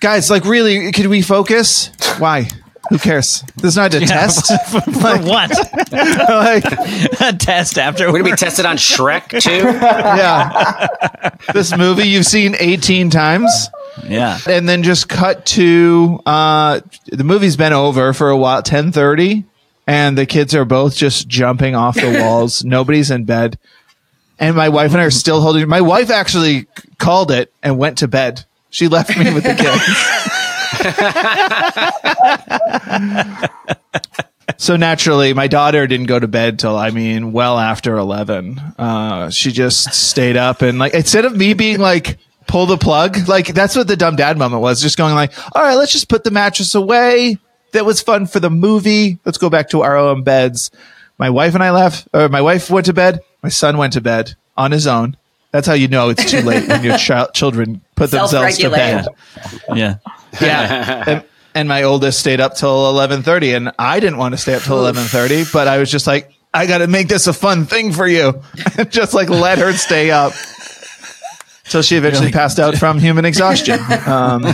guys, 0.00 0.30
like 0.30 0.44
really, 0.44 0.90
could 0.90 1.06
we 1.06 1.22
focus? 1.22 1.92
Why? 2.18 2.48
Who 2.92 2.98
cares? 2.98 3.42
This 3.56 3.70
is 3.70 3.76
not 3.76 3.94
a 3.94 4.00
test. 4.00 4.52
for 4.70 5.16
what? 5.22 5.50
like, 5.92 6.64
a 7.22 7.32
test 7.32 7.78
after 7.78 8.04
We're 8.06 8.18
gonna 8.18 8.32
be 8.32 8.36
tested 8.36 8.66
on 8.66 8.76
Shrek 8.76 9.40
too. 9.40 9.50
yeah. 9.50 11.30
this 11.54 11.74
movie 11.74 12.06
you've 12.06 12.26
seen 12.26 12.54
18 12.58 13.08
times. 13.08 13.70
yeah. 14.06 14.38
And 14.46 14.68
then 14.68 14.82
just 14.82 15.08
cut 15.08 15.46
to 15.46 16.20
uh 16.26 16.80
the 17.06 17.24
movie's 17.24 17.56
been 17.56 17.72
over 17.72 18.12
for 18.12 18.28
a 18.28 18.36
while, 18.36 18.56
1030, 18.56 19.44
and 19.86 20.18
the 20.18 20.26
kids 20.26 20.54
are 20.54 20.66
both 20.66 20.94
just 20.94 21.28
jumping 21.28 21.74
off 21.74 21.94
the 21.94 22.18
walls. 22.20 22.62
Nobody's 22.62 23.10
in 23.10 23.24
bed. 23.24 23.58
And 24.38 24.54
my 24.54 24.68
wife 24.68 24.92
and 24.92 25.00
I 25.00 25.04
are 25.04 25.10
still 25.10 25.40
holding 25.40 25.66
my 25.66 25.80
wife 25.80 26.10
actually 26.10 26.66
called 26.98 27.30
it 27.30 27.50
and 27.62 27.78
went 27.78 27.98
to 27.98 28.08
bed. 28.08 28.44
She 28.68 28.88
left 28.88 29.16
me 29.16 29.32
with 29.32 29.44
the 29.44 29.54
kids. 29.54 30.41
so 34.56 34.76
naturally, 34.76 35.34
my 35.34 35.46
daughter 35.46 35.86
didn't 35.86 36.06
go 36.06 36.18
to 36.18 36.28
bed 36.28 36.58
till 36.58 36.76
I 36.76 36.90
mean, 36.90 37.32
well 37.32 37.58
after 37.58 37.96
eleven. 37.96 38.58
Uh, 38.78 39.30
she 39.30 39.52
just 39.52 39.92
stayed 39.94 40.36
up 40.36 40.62
and 40.62 40.78
like 40.78 40.94
instead 40.94 41.24
of 41.24 41.36
me 41.36 41.54
being 41.54 41.78
like 41.78 42.18
pull 42.46 42.66
the 42.66 42.76
plug, 42.76 43.28
like 43.28 43.48
that's 43.48 43.76
what 43.76 43.88
the 43.88 43.96
dumb 43.96 44.16
dad 44.16 44.38
moment 44.38 44.62
was. 44.62 44.80
Just 44.80 44.98
going 44.98 45.14
like, 45.14 45.32
all 45.54 45.62
right, 45.62 45.74
let's 45.74 45.92
just 45.92 46.08
put 46.08 46.24
the 46.24 46.30
mattress 46.30 46.74
away. 46.74 47.38
That 47.72 47.86
was 47.86 48.02
fun 48.02 48.26
for 48.26 48.40
the 48.40 48.50
movie. 48.50 49.18
Let's 49.24 49.38
go 49.38 49.48
back 49.48 49.70
to 49.70 49.82
our 49.82 49.96
own 49.96 50.22
beds. 50.22 50.70
My 51.18 51.30
wife 51.30 51.54
and 51.54 51.62
I 51.62 51.70
left, 51.70 52.08
or 52.12 52.28
my 52.28 52.42
wife 52.42 52.70
went 52.70 52.86
to 52.86 52.92
bed. 52.92 53.20
My 53.42 53.48
son 53.48 53.78
went 53.78 53.94
to 53.94 54.00
bed 54.00 54.34
on 54.56 54.72
his 54.72 54.86
own. 54.86 55.16
That's 55.52 55.66
how 55.66 55.74
you 55.74 55.86
know 55.86 56.08
it's 56.08 56.30
too 56.30 56.40
late 56.40 56.66
when 56.66 56.82
your 56.82 56.96
child 56.98 57.34
children 57.34 57.82
put 57.94 58.10
themselves 58.10 58.58
to 58.58 58.70
bed. 58.70 59.06
Yeah. 59.74 59.96
Yeah. 60.40 61.04
and, 61.06 61.24
and 61.54 61.68
my 61.68 61.82
oldest 61.82 62.18
stayed 62.20 62.40
up 62.40 62.54
till 62.56 62.92
11:30 62.94 63.56
and 63.56 63.72
I 63.78 64.00
didn't 64.00 64.16
want 64.18 64.32
to 64.32 64.38
stay 64.38 64.54
up 64.54 64.62
till 64.62 64.78
11:30, 64.78 65.52
but 65.52 65.68
I 65.68 65.78
was 65.78 65.90
just 65.90 66.06
like 66.06 66.32
I 66.54 66.66
got 66.66 66.78
to 66.78 66.86
make 66.86 67.08
this 67.08 67.26
a 67.26 67.32
fun 67.32 67.66
thing 67.66 67.92
for 67.92 68.06
you. 68.06 68.42
just 68.90 69.14
like 69.14 69.28
let 69.30 69.58
her 69.58 69.72
stay 69.72 70.10
up. 70.10 70.32
Till 71.64 71.80
she 71.82 71.96
eventually 71.96 72.32
passed 72.32 72.58
out 72.58 72.76
from 72.76 72.98
human 72.98 73.24
exhaustion. 73.24 73.78
Um, 74.06 74.44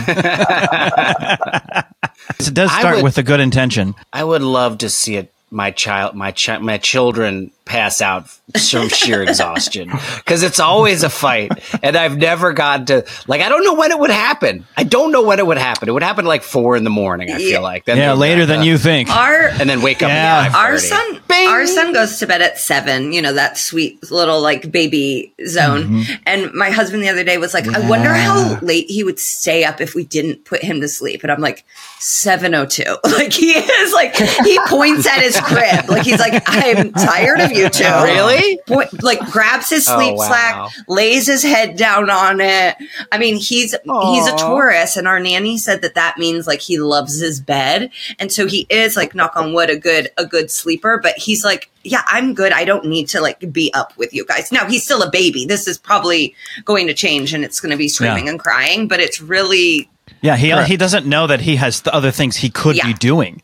It 2.39 2.53
does 2.53 2.71
start 2.71 2.95
would- 2.97 3.03
with 3.03 3.17
a 3.17 3.23
good 3.23 3.39
intention. 3.39 3.95
I 4.13 4.23
would 4.23 4.41
love 4.41 4.77
to 4.79 4.89
see 4.89 5.15
it. 5.15 5.33
My 5.51 5.71
child, 5.71 6.15
my 6.15 6.31
chi- 6.31 6.59
my 6.59 6.77
children 6.77 7.51
pass 7.69 8.01
out 8.01 8.27
from 8.27 8.89
sheer 8.89 9.21
exhaustion 9.21 9.89
because 10.17 10.41
it's 10.41 10.59
always 10.59 11.03
a 11.03 11.09
fight, 11.09 11.51
and 11.83 11.95
I've 11.95 12.17
never 12.17 12.51
gotten 12.51 12.85
to 12.87 13.05
like 13.27 13.41
I 13.41 13.47
don't 13.49 13.63
know 13.63 13.75
when 13.75 13.91
it 13.91 13.99
would 13.99 14.09
happen. 14.09 14.65
I 14.75 14.83
don't 14.83 15.11
know 15.11 15.21
when 15.23 15.37
it 15.39 15.45
would 15.45 15.59
happen. 15.59 15.87
It 15.87 15.91
would 15.91 16.01
happen 16.03 16.25
like 16.25 16.41
four 16.43 16.75
in 16.75 16.83
the 16.83 16.89
morning. 16.89 17.29
I 17.31 17.37
Yeah. 17.37 17.49
feel 17.51 17.61
like 17.61 17.85
then 17.85 17.97
Yeah, 17.97 18.13
later 18.13 18.45
than 18.47 18.59
uh, 18.61 18.63
you 18.63 18.77
think. 18.79 19.09
Our 19.15 19.49
and 19.49 19.69
then 19.69 19.81
wake 19.81 20.01
up. 20.01 20.09
Yeah. 20.09 20.47
at 20.49 20.55
our 20.55 20.73
5:30. 20.73 20.79
son 20.79 21.19
our 21.49 21.65
son 21.67 21.93
goes 21.93 22.17
to 22.19 22.27
bed 22.27 22.41
at 22.41 22.57
seven 22.57 23.13
you 23.13 23.21
know 23.21 23.31
that 23.33 23.57
sweet 23.57 24.11
little 24.11 24.41
like 24.41 24.71
baby 24.71 25.33
zone 25.47 25.83
Mm-hmm. 25.83 26.13
and 26.25 26.51
my 26.53 26.69
husband 26.71 27.01
the 27.03 27.07
other 27.09 27.23
day 27.23 27.37
was 27.37 27.53
like 27.53 27.65
i 27.67 27.87
wonder 27.87 28.13
how 28.13 28.59
late 28.61 28.87
he 28.89 29.03
would 29.05 29.19
stay 29.19 29.63
up 29.63 29.79
if 29.79 29.95
we 29.95 30.03
didn't 30.03 30.43
put 30.43 30.61
him 30.61 30.81
to 30.81 30.87
sleep 30.89 31.23
and 31.23 31.31
i'm 31.31 31.39
like 31.39 31.63
702 31.99 32.83
like 33.17 33.31
he 33.31 33.51
is 33.51 33.93
like 33.93 34.15
he 34.17 34.59
points 34.67 35.05
at 35.07 35.21
his 35.21 35.39
crib 35.39 35.87
like 35.89 36.03
he's 36.05 36.19
like 36.19 36.41
i'm 36.47 36.91
tired 36.93 37.39
of 37.39 37.51
you 37.51 37.58
two 37.69 37.83
Really? 37.83 38.59
Point, 38.67 39.03
like 39.03 39.19
grabs 39.31 39.69
his 39.69 39.87
Oh, 39.89 39.97
sleep 39.97 40.15
wow. 40.15 40.27
slack 40.27 40.71
lays 40.87 41.27
his 41.27 41.43
head 41.43 41.75
down 41.75 42.09
on 42.09 42.39
it 42.39 42.75
i 43.11 43.17
mean 43.17 43.35
he's 43.35 43.73
he's 43.73 44.27
a 44.27 44.35
taurus 44.37 44.95
and 44.97 45.07
our 45.07 45.19
nanny 45.19 45.57
said 45.57 45.81
that 45.81 45.95
that 45.95 46.17
means 46.17 46.45
like 46.47 46.61
he 46.61 46.77
loves 46.77 47.19
his 47.19 47.39
bed 47.41 47.91
and 48.19 48.31
so 48.31 48.45
he 48.47 48.65
is 48.69 48.95
like 48.95 49.15
knock 49.15 49.35
on 49.35 49.53
wood 49.53 49.69
a 49.69 49.77
good 49.77 50.09
a 50.17 50.25
good 50.25 50.49
sleeper 50.51 50.99
but 51.01 51.17
he's 51.17 51.43
like, 51.43 51.69
yeah, 51.83 52.01
I'm 52.07 52.33
good. 52.33 52.51
I 52.51 52.65
don't 52.65 52.85
need 52.85 53.07
to 53.09 53.21
like 53.21 53.51
be 53.53 53.73
up 53.73 53.95
with 53.97 54.13
you 54.13 54.25
guys. 54.25 54.51
Now 54.51 54.67
he's 54.67 54.83
still 54.83 55.01
a 55.01 55.09
baby. 55.09 55.45
This 55.45 55.65
is 55.67 55.77
probably 55.77 56.35
going 56.65 56.87
to 56.87 56.93
change 56.93 57.33
and 57.33 57.43
it's 57.45 57.59
going 57.61 57.71
to 57.71 57.77
be 57.77 57.87
screaming 57.87 58.25
Yeah. 58.25 58.31
and 58.31 58.39
crying, 58.39 58.87
but 58.89 58.99
it's 58.99 59.21
really 59.21 59.89
Yeah, 60.21 60.35
he 60.35 60.49
Correct. 60.51 60.67
he 60.67 60.75
doesn't 60.77 61.05
know 61.05 61.25
that 61.27 61.39
he 61.41 61.55
has 61.55 61.79
th- 61.81 61.93
other 61.93 62.11
things 62.11 62.35
he 62.37 62.49
could 62.49 62.75
Yeah. 62.75 62.87
be 62.87 62.93
doing, 62.93 63.41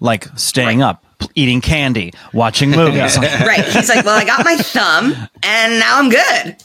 like 0.00 0.26
staying 0.36 0.80
up, 0.80 1.02
p- 1.02 1.08
eating 1.34 1.60
candy, 1.60 2.12
watching 2.32 2.70
movies. 2.82 3.18
right. 3.18 3.64
He's 3.64 3.88
like, 3.88 4.04
well, 4.04 4.18
I 4.18 4.24
got 4.24 4.44
my 4.44 4.56
thumb 4.56 5.14
and 5.42 5.80
now 5.80 5.98
I'm 5.98 6.08
good. 6.08 6.56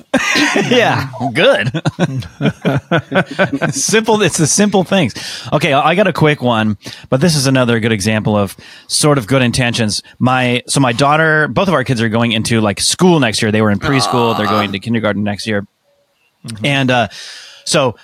yeah, 0.72 1.10
good. 1.34 1.68
simple. 3.74 4.22
It's 4.22 4.38
the 4.38 4.48
simple 4.48 4.84
things. 4.84 5.14
Okay, 5.54 5.74
I 5.74 5.96
got 5.96 6.08
a 6.08 6.14
quick 6.14 6.42
one, 6.42 6.78
but 7.10 7.22
this 7.22 7.36
is 7.36 7.48
another 7.48 7.80
good 7.80 7.92
example 7.92 8.36
of 8.36 8.56
sort 8.88 9.18
of 9.18 9.28
good 9.28 9.42
intentions. 9.42 10.04
My 10.20 10.64
so 10.68 10.80
my 10.80 10.94
daughter, 10.94 11.48
both 11.48 11.68
of 11.68 11.74
our 11.74 11.84
kids 11.84 12.02
are 12.02 12.10
going 12.10 12.32
into 12.32 12.62
like 12.62 12.80
school 12.80 13.20
next 13.20 13.42
year. 13.42 13.52
They 13.52 13.62
were 13.62 13.72
in 13.72 13.80
preschool. 13.80 14.38
They're 14.38 14.48
going 14.48 14.72
to 14.72 14.80
kindergarten 14.80 15.24
next 15.24 15.48
year, 15.48 15.66
and 16.64 16.92
uh, 16.92 17.08
so 17.66 17.96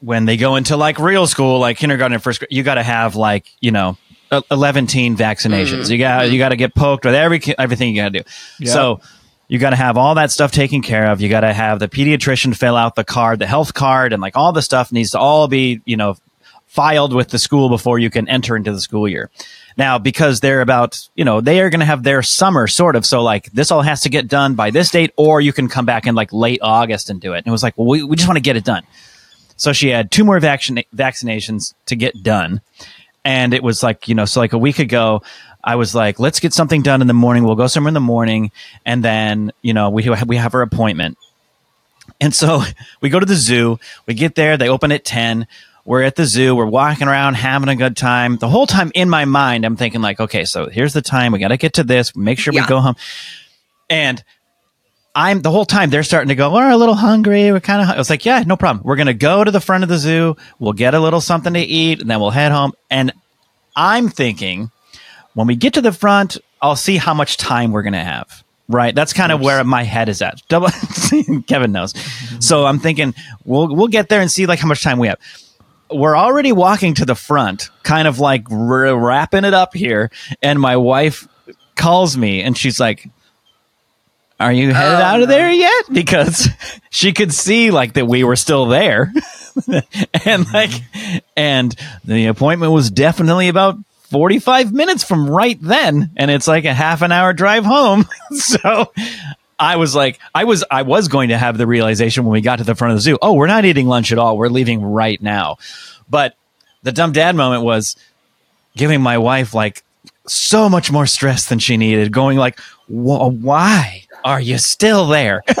when 0.00 0.26
they 0.26 0.36
go 0.36 0.56
into 0.56 0.76
like 0.76 0.98
real 0.98 1.26
school, 1.26 1.58
like 1.58 1.78
kindergarten 1.78 2.14
and 2.14 2.22
first, 2.22 2.40
grade, 2.40 2.48
you 2.50 2.62
got 2.62 2.74
to 2.74 2.82
have 2.82 3.16
like 3.16 3.46
you 3.60 3.70
know. 3.70 3.96
E- 4.32 4.40
11 4.50 4.86
teen 4.86 5.16
vaccinations. 5.16 5.82
Mm-hmm. 5.82 5.92
You 5.92 5.98
got 5.98 6.24
you 6.26 6.32
mm-hmm. 6.32 6.38
got 6.38 6.48
to 6.50 6.56
get 6.56 6.74
poked 6.74 7.04
with 7.04 7.14
every 7.14 7.40
everything 7.58 7.94
you 7.94 8.02
got 8.02 8.12
to 8.12 8.22
do. 8.22 8.66
So 8.66 9.00
you 9.48 9.58
got 9.58 9.70
to 9.70 9.76
have 9.76 9.96
all 9.96 10.14
that 10.14 10.30
stuff 10.30 10.52
taken 10.52 10.82
care 10.82 11.10
of. 11.10 11.20
You 11.20 11.28
got 11.28 11.40
to 11.40 11.52
have 11.52 11.78
the 11.78 11.88
pediatrician 11.88 12.56
fill 12.56 12.76
out 12.76 12.94
the 12.94 13.04
card, 13.04 13.38
the 13.38 13.46
health 13.46 13.74
card, 13.74 14.12
and 14.12 14.22
like 14.22 14.36
all 14.36 14.52
the 14.52 14.62
stuff 14.62 14.90
needs 14.90 15.10
to 15.10 15.18
all 15.18 15.48
be, 15.48 15.80
you 15.84 15.96
know, 15.96 16.16
filed 16.66 17.12
with 17.12 17.28
the 17.28 17.38
school 17.38 17.68
before 17.68 17.98
you 17.98 18.10
can 18.10 18.28
enter 18.28 18.56
into 18.56 18.72
the 18.72 18.80
school 18.80 19.08
year. 19.08 19.30
Now, 19.76 19.98
because 19.98 20.40
they're 20.40 20.60
about, 20.60 21.08
you 21.14 21.24
know, 21.24 21.40
they 21.40 21.60
are 21.60 21.70
going 21.70 21.80
to 21.80 21.86
have 21.86 22.02
their 22.02 22.22
summer 22.22 22.66
sort 22.66 22.96
of. 22.96 23.04
So 23.04 23.22
like 23.22 23.50
this 23.52 23.70
all 23.70 23.82
has 23.82 24.00
to 24.02 24.08
get 24.08 24.28
done 24.28 24.54
by 24.54 24.70
this 24.70 24.90
date, 24.90 25.12
or 25.16 25.40
you 25.40 25.52
can 25.52 25.68
come 25.68 25.84
back 25.84 26.06
in 26.06 26.14
like 26.14 26.32
late 26.32 26.60
August 26.62 27.10
and 27.10 27.20
do 27.20 27.34
it. 27.34 27.38
And 27.38 27.46
it 27.46 27.50
was 27.50 27.62
like, 27.62 27.76
well, 27.76 27.86
we, 27.86 28.02
we 28.02 28.16
just 28.16 28.28
want 28.28 28.38
to 28.38 28.42
get 28.42 28.56
it 28.56 28.64
done. 28.64 28.82
So 29.56 29.72
she 29.72 29.88
had 29.88 30.10
two 30.10 30.24
more 30.24 30.40
vaccina- 30.40 30.86
vaccinations 30.94 31.74
to 31.86 31.96
get 31.96 32.22
done. 32.22 32.60
And 33.24 33.54
it 33.54 33.62
was 33.62 33.82
like, 33.82 34.08
you 34.08 34.14
know, 34.14 34.24
so 34.26 34.40
like 34.40 34.52
a 34.52 34.58
week 34.58 34.78
ago, 34.78 35.22
I 35.62 35.76
was 35.76 35.94
like, 35.94 36.18
let's 36.20 36.40
get 36.40 36.52
something 36.52 36.82
done 36.82 37.00
in 37.00 37.06
the 37.06 37.14
morning. 37.14 37.44
We'll 37.44 37.54
go 37.54 37.66
somewhere 37.66 37.88
in 37.88 37.94
the 37.94 38.00
morning. 38.00 38.50
And 38.84 39.02
then, 39.02 39.50
you 39.62 39.72
know, 39.72 39.88
we, 39.90 40.08
we 40.26 40.36
have 40.36 40.54
our 40.54 40.60
appointment. 40.62 41.16
And 42.20 42.34
so 42.34 42.62
we 43.00 43.08
go 43.08 43.18
to 43.18 43.26
the 43.26 43.34
zoo. 43.34 43.78
We 44.06 44.12
get 44.14 44.34
there. 44.34 44.56
They 44.58 44.68
open 44.68 44.92
at 44.92 45.04
10. 45.04 45.46
We're 45.86 46.02
at 46.02 46.16
the 46.16 46.24
zoo. 46.26 46.54
We're 46.54 46.66
walking 46.66 47.08
around, 47.08 47.34
having 47.34 47.68
a 47.68 47.76
good 47.76 47.96
time. 47.96 48.36
The 48.36 48.48
whole 48.48 48.66
time 48.66 48.90
in 48.94 49.08
my 49.10 49.24
mind, 49.26 49.64
I'm 49.66 49.76
thinking, 49.76 50.00
like, 50.00 50.18
okay, 50.20 50.44
so 50.44 50.68
here's 50.68 50.92
the 50.94 51.02
time. 51.02 51.32
We 51.32 51.38
got 51.38 51.48
to 51.48 51.56
get 51.58 51.74
to 51.74 51.84
this. 51.84 52.14
Make 52.16 52.38
sure 52.38 52.52
Yeah. 52.54 52.62
we 52.62 52.68
go 52.68 52.80
home. 52.80 52.96
And 53.90 54.22
I'm 55.14 55.42
the 55.42 55.50
whole 55.50 55.64
time 55.64 55.90
they're 55.90 56.02
starting 56.02 56.28
to 56.28 56.34
go, 56.34 56.52
we're 56.52 56.70
a 56.70 56.76
little 56.76 56.94
hungry. 56.94 57.52
We're 57.52 57.60
kind 57.60 57.82
of, 57.82 57.88
I 57.88 57.98
was 57.98 58.10
like, 58.10 58.24
yeah, 58.24 58.42
no 58.44 58.56
problem. 58.56 58.84
We're 58.84 58.96
going 58.96 59.06
to 59.06 59.14
go 59.14 59.44
to 59.44 59.50
the 59.50 59.60
front 59.60 59.84
of 59.84 59.88
the 59.88 59.98
zoo. 59.98 60.36
We'll 60.58 60.72
get 60.72 60.94
a 60.94 61.00
little 61.00 61.20
something 61.20 61.52
to 61.54 61.60
eat 61.60 62.00
and 62.00 62.10
then 62.10 62.18
we'll 62.20 62.30
head 62.30 62.50
home. 62.50 62.72
And 62.90 63.12
I'm 63.76 64.08
thinking 64.08 64.72
when 65.34 65.46
we 65.46 65.54
get 65.54 65.74
to 65.74 65.80
the 65.80 65.92
front, 65.92 66.38
I'll 66.60 66.76
see 66.76 66.96
how 66.96 67.14
much 67.14 67.36
time 67.36 67.70
we're 67.70 67.82
going 67.82 67.92
to 67.92 68.00
have. 68.00 68.42
Right. 68.66 68.94
That's 68.94 69.12
kind 69.12 69.30
of 69.30 69.40
where 69.40 69.62
my 69.62 69.82
head 69.82 70.08
is 70.08 70.22
at. 70.22 70.40
Double, 70.48 70.68
Kevin 71.46 71.70
knows. 71.70 71.92
Mm-hmm. 71.92 72.40
So 72.40 72.64
I'm 72.66 72.78
thinking 72.78 73.14
we'll, 73.44 73.74
we'll 73.74 73.88
get 73.88 74.08
there 74.08 74.20
and 74.20 74.30
see 74.30 74.46
like 74.46 74.58
how 74.58 74.66
much 74.66 74.82
time 74.82 74.98
we 74.98 75.08
have. 75.08 75.18
We're 75.92 76.16
already 76.16 76.50
walking 76.50 76.94
to 76.94 77.04
the 77.04 77.14
front, 77.14 77.70
kind 77.82 78.08
of 78.08 78.18
like 78.18 78.50
r- 78.50 78.96
wrapping 78.96 79.44
it 79.44 79.54
up 79.54 79.74
here. 79.74 80.10
And 80.42 80.58
my 80.58 80.76
wife 80.76 81.28
calls 81.76 82.16
me 82.16 82.42
and 82.42 82.56
she's 82.56 82.80
like, 82.80 83.06
are 84.40 84.52
you 84.52 84.72
headed 84.72 84.98
oh, 84.98 85.02
out 85.02 85.22
of 85.22 85.28
there 85.28 85.50
yet? 85.50 85.84
Because 85.92 86.48
she 86.90 87.12
could 87.12 87.32
see 87.32 87.70
like 87.70 87.94
that 87.94 88.06
we 88.06 88.24
were 88.24 88.36
still 88.36 88.66
there. 88.66 89.12
and 90.24 90.52
like, 90.52 90.72
and 91.36 91.74
the 92.04 92.26
appointment 92.26 92.72
was 92.72 92.90
definitely 92.90 93.48
about 93.48 93.78
45 94.10 94.72
minutes 94.72 95.04
from 95.04 95.30
right 95.30 95.58
then. 95.60 96.10
And 96.16 96.30
it's 96.30 96.48
like 96.48 96.64
a 96.64 96.74
half 96.74 97.02
an 97.02 97.12
hour 97.12 97.32
drive 97.32 97.64
home. 97.64 98.06
so 98.32 98.92
I 99.58 99.76
was 99.76 99.94
like, 99.94 100.18
I 100.34 100.44
was, 100.44 100.64
I 100.68 100.82
was 100.82 101.08
going 101.08 101.28
to 101.28 101.38
have 101.38 101.56
the 101.56 101.66
realization 101.66 102.24
when 102.24 102.32
we 102.32 102.40
got 102.40 102.56
to 102.56 102.64
the 102.64 102.74
front 102.74 102.92
of 102.92 102.98
the 102.98 103.02
zoo. 103.02 103.18
Oh, 103.22 103.34
we're 103.34 103.46
not 103.46 103.64
eating 103.64 103.86
lunch 103.86 104.10
at 104.10 104.18
all. 104.18 104.36
We're 104.36 104.48
leaving 104.48 104.82
right 104.82 105.20
now. 105.22 105.58
But 106.10 106.36
the 106.82 106.92
dumb 106.92 107.12
dad 107.12 107.36
moment 107.36 107.62
was 107.62 107.96
giving 108.76 109.00
my 109.00 109.18
wife 109.18 109.54
like 109.54 109.84
so 110.26 110.68
much 110.68 110.90
more 110.90 111.06
stress 111.06 111.48
than 111.48 111.58
she 111.58 111.76
needed, 111.76 112.12
going 112.12 112.38
like, 112.38 112.58
"Why 112.88 114.03
are 114.24 114.40
you 114.40 114.58
still 114.58 115.06
there?" 115.06 115.42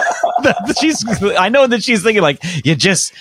she's, 0.80 1.04
I 1.22 1.48
know 1.48 1.66
that 1.66 1.82
she's 1.82 2.02
thinking 2.02 2.22
like, 2.22 2.42
"You 2.64 2.74
just, 2.74 3.12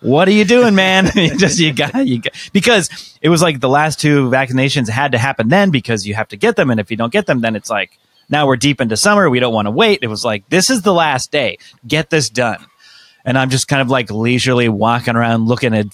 what 0.00 0.28
are 0.28 0.32
you 0.32 0.44
doing, 0.44 0.74
man? 0.74 1.10
you 1.14 1.36
just, 1.36 1.58
you 1.58 1.72
got, 1.72 2.06
you 2.06 2.20
got," 2.20 2.32
because 2.52 3.18
it 3.20 3.28
was 3.28 3.42
like 3.42 3.60
the 3.60 3.68
last 3.68 4.00
two 4.00 4.28
vaccinations 4.30 4.88
had 4.88 5.12
to 5.12 5.18
happen 5.18 5.48
then 5.48 5.70
because 5.70 6.06
you 6.06 6.14
have 6.14 6.28
to 6.28 6.36
get 6.36 6.56
them, 6.56 6.70
and 6.70 6.80
if 6.80 6.90
you 6.90 6.96
don't 6.96 7.12
get 7.12 7.26
them, 7.26 7.40
then 7.40 7.56
it's 7.56 7.70
like 7.70 7.98
now 8.28 8.46
we're 8.46 8.56
deep 8.56 8.80
into 8.80 8.96
summer. 8.96 9.28
We 9.28 9.40
don't 9.40 9.54
want 9.54 9.66
to 9.66 9.72
wait. 9.72 10.00
It 10.02 10.08
was 10.08 10.24
like 10.24 10.48
this 10.48 10.70
is 10.70 10.82
the 10.82 10.94
last 10.94 11.30
day. 11.30 11.58
Get 11.86 12.10
this 12.10 12.28
done. 12.30 12.64
And 13.24 13.38
I'm 13.38 13.50
just 13.50 13.68
kind 13.68 13.80
of 13.80 13.88
like 13.88 14.10
leisurely 14.10 14.68
walking 14.68 15.14
around 15.14 15.46
looking 15.46 15.74
at 15.74 15.86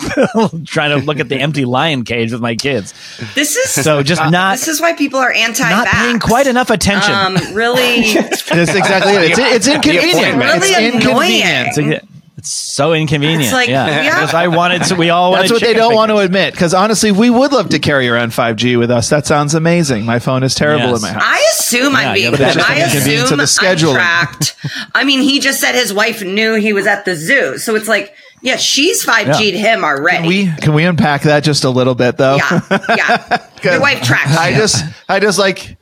trying 0.66 0.98
to 0.98 1.04
look 1.04 1.20
at 1.20 1.28
the 1.28 1.36
empty 1.40 1.64
lion 1.64 2.04
cage 2.04 2.32
with 2.32 2.40
my 2.40 2.54
kids. 2.54 2.94
This 3.34 3.56
is 3.56 3.70
So 3.70 4.02
just 4.02 4.22
not 4.30 4.52
this 4.58 4.68
is 4.68 4.80
why 4.80 4.92
people 4.94 5.18
are 5.20 5.32
anti 5.32 5.68
not 5.68 5.86
paying 5.88 6.18
quite 6.18 6.46
enough 6.46 6.70
attention. 6.70 7.14
Um, 7.14 7.36
really, 7.54 8.14
That's 8.14 8.48
exactly 8.50 9.12
it. 9.12 9.38
It's, 9.38 9.38
it's 9.38 9.68
inconvenient. 9.68 10.36
Really 10.38 10.68
it's 10.68 11.04
annoying. 11.04 11.40
inconvenient. 11.42 11.78
it's, 11.78 12.06
it's 12.38 12.50
so 12.50 12.94
inconvenient. 12.94 13.42
It's 13.42 13.52
like, 13.52 13.68
yeah, 13.68 14.02
yeah. 14.02 14.14
because 14.14 14.32
I 14.32 14.48
wanted 14.48 14.84
to. 14.84 14.94
We 14.94 15.10
all 15.10 15.32
wanted. 15.32 15.48
To 15.48 15.52
That's 15.54 15.62
what 15.62 15.68
they 15.68 15.74
don't 15.74 15.94
want 15.94 16.10
to 16.10 16.16
admit. 16.18 16.54
Because 16.54 16.72
honestly, 16.72 17.12
we 17.12 17.28
would 17.28 17.52
love 17.52 17.68
to 17.68 17.78
carry 17.78 18.08
around 18.08 18.30
5G 18.30 18.78
with 18.78 18.90
us. 18.90 19.10
That 19.10 19.26
sounds 19.26 19.54
amazing. 19.54 20.06
My 20.06 20.20
phone 20.20 20.42
is 20.42 20.54
terrible 20.54 20.86
Yes. 20.88 20.96
in 20.96 21.02
my 21.02 21.12
house. 21.12 21.22
I 21.22 21.48
assume 21.52 21.92
Yeah, 21.92 21.98
I'm 21.98 22.14
being. 22.14 22.24
yeah, 22.24 22.30
but 22.30 22.40
it's 22.40 22.54
just 22.54 22.70
I 22.70 22.76
assume 22.76 23.22
of 23.24 23.36
the 23.36 23.44
scheduling. 23.44 23.88
I'm 23.90 23.94
tracked. 23.96 24.56
I 24.94 25.04
mean, 25.04 25.20
he 25.20 25.38
just 25.38 25.60
said 25.60 25.74
his 25.74 25.92
wife 25.92 26.22
knew 26.24 26.54
he 26.54 26.72
was 26.72 26.86
at 26.86 27.04
the 27.04 27.14
zoo, 27.14 27.58
so 27.58 27.74
it's 27.74 27.88
like, 27.88 28.14
yeah, 28.42 28.56
she's 28.56 29.04
five 29.04 29.36
G'd 29.38 29.54
him 29.54 29.84
already. 29.84 30.18
Can 30.18 30.26
we 30.26 30.62
can 30.62 30.74
we 30.74 30.84
unpack 30.84 31.22
that 31.22 31.44
just 31.44 31.64
a 31.64 31.70
little 31.70 31.94
bit 31.94 32.16
though? 32.16 32.36
yeah, 32.36 32.60
yeah. 32.96 33.46
Your 33.62 33.80
wife 33.80 34.02
tracks. 34.02 34.36
I 34.36 34.50
you. 34.50 34.56
just 34.56 34.84
I 35.08 35.20
just 35.20 35.38
like 35.38 35.76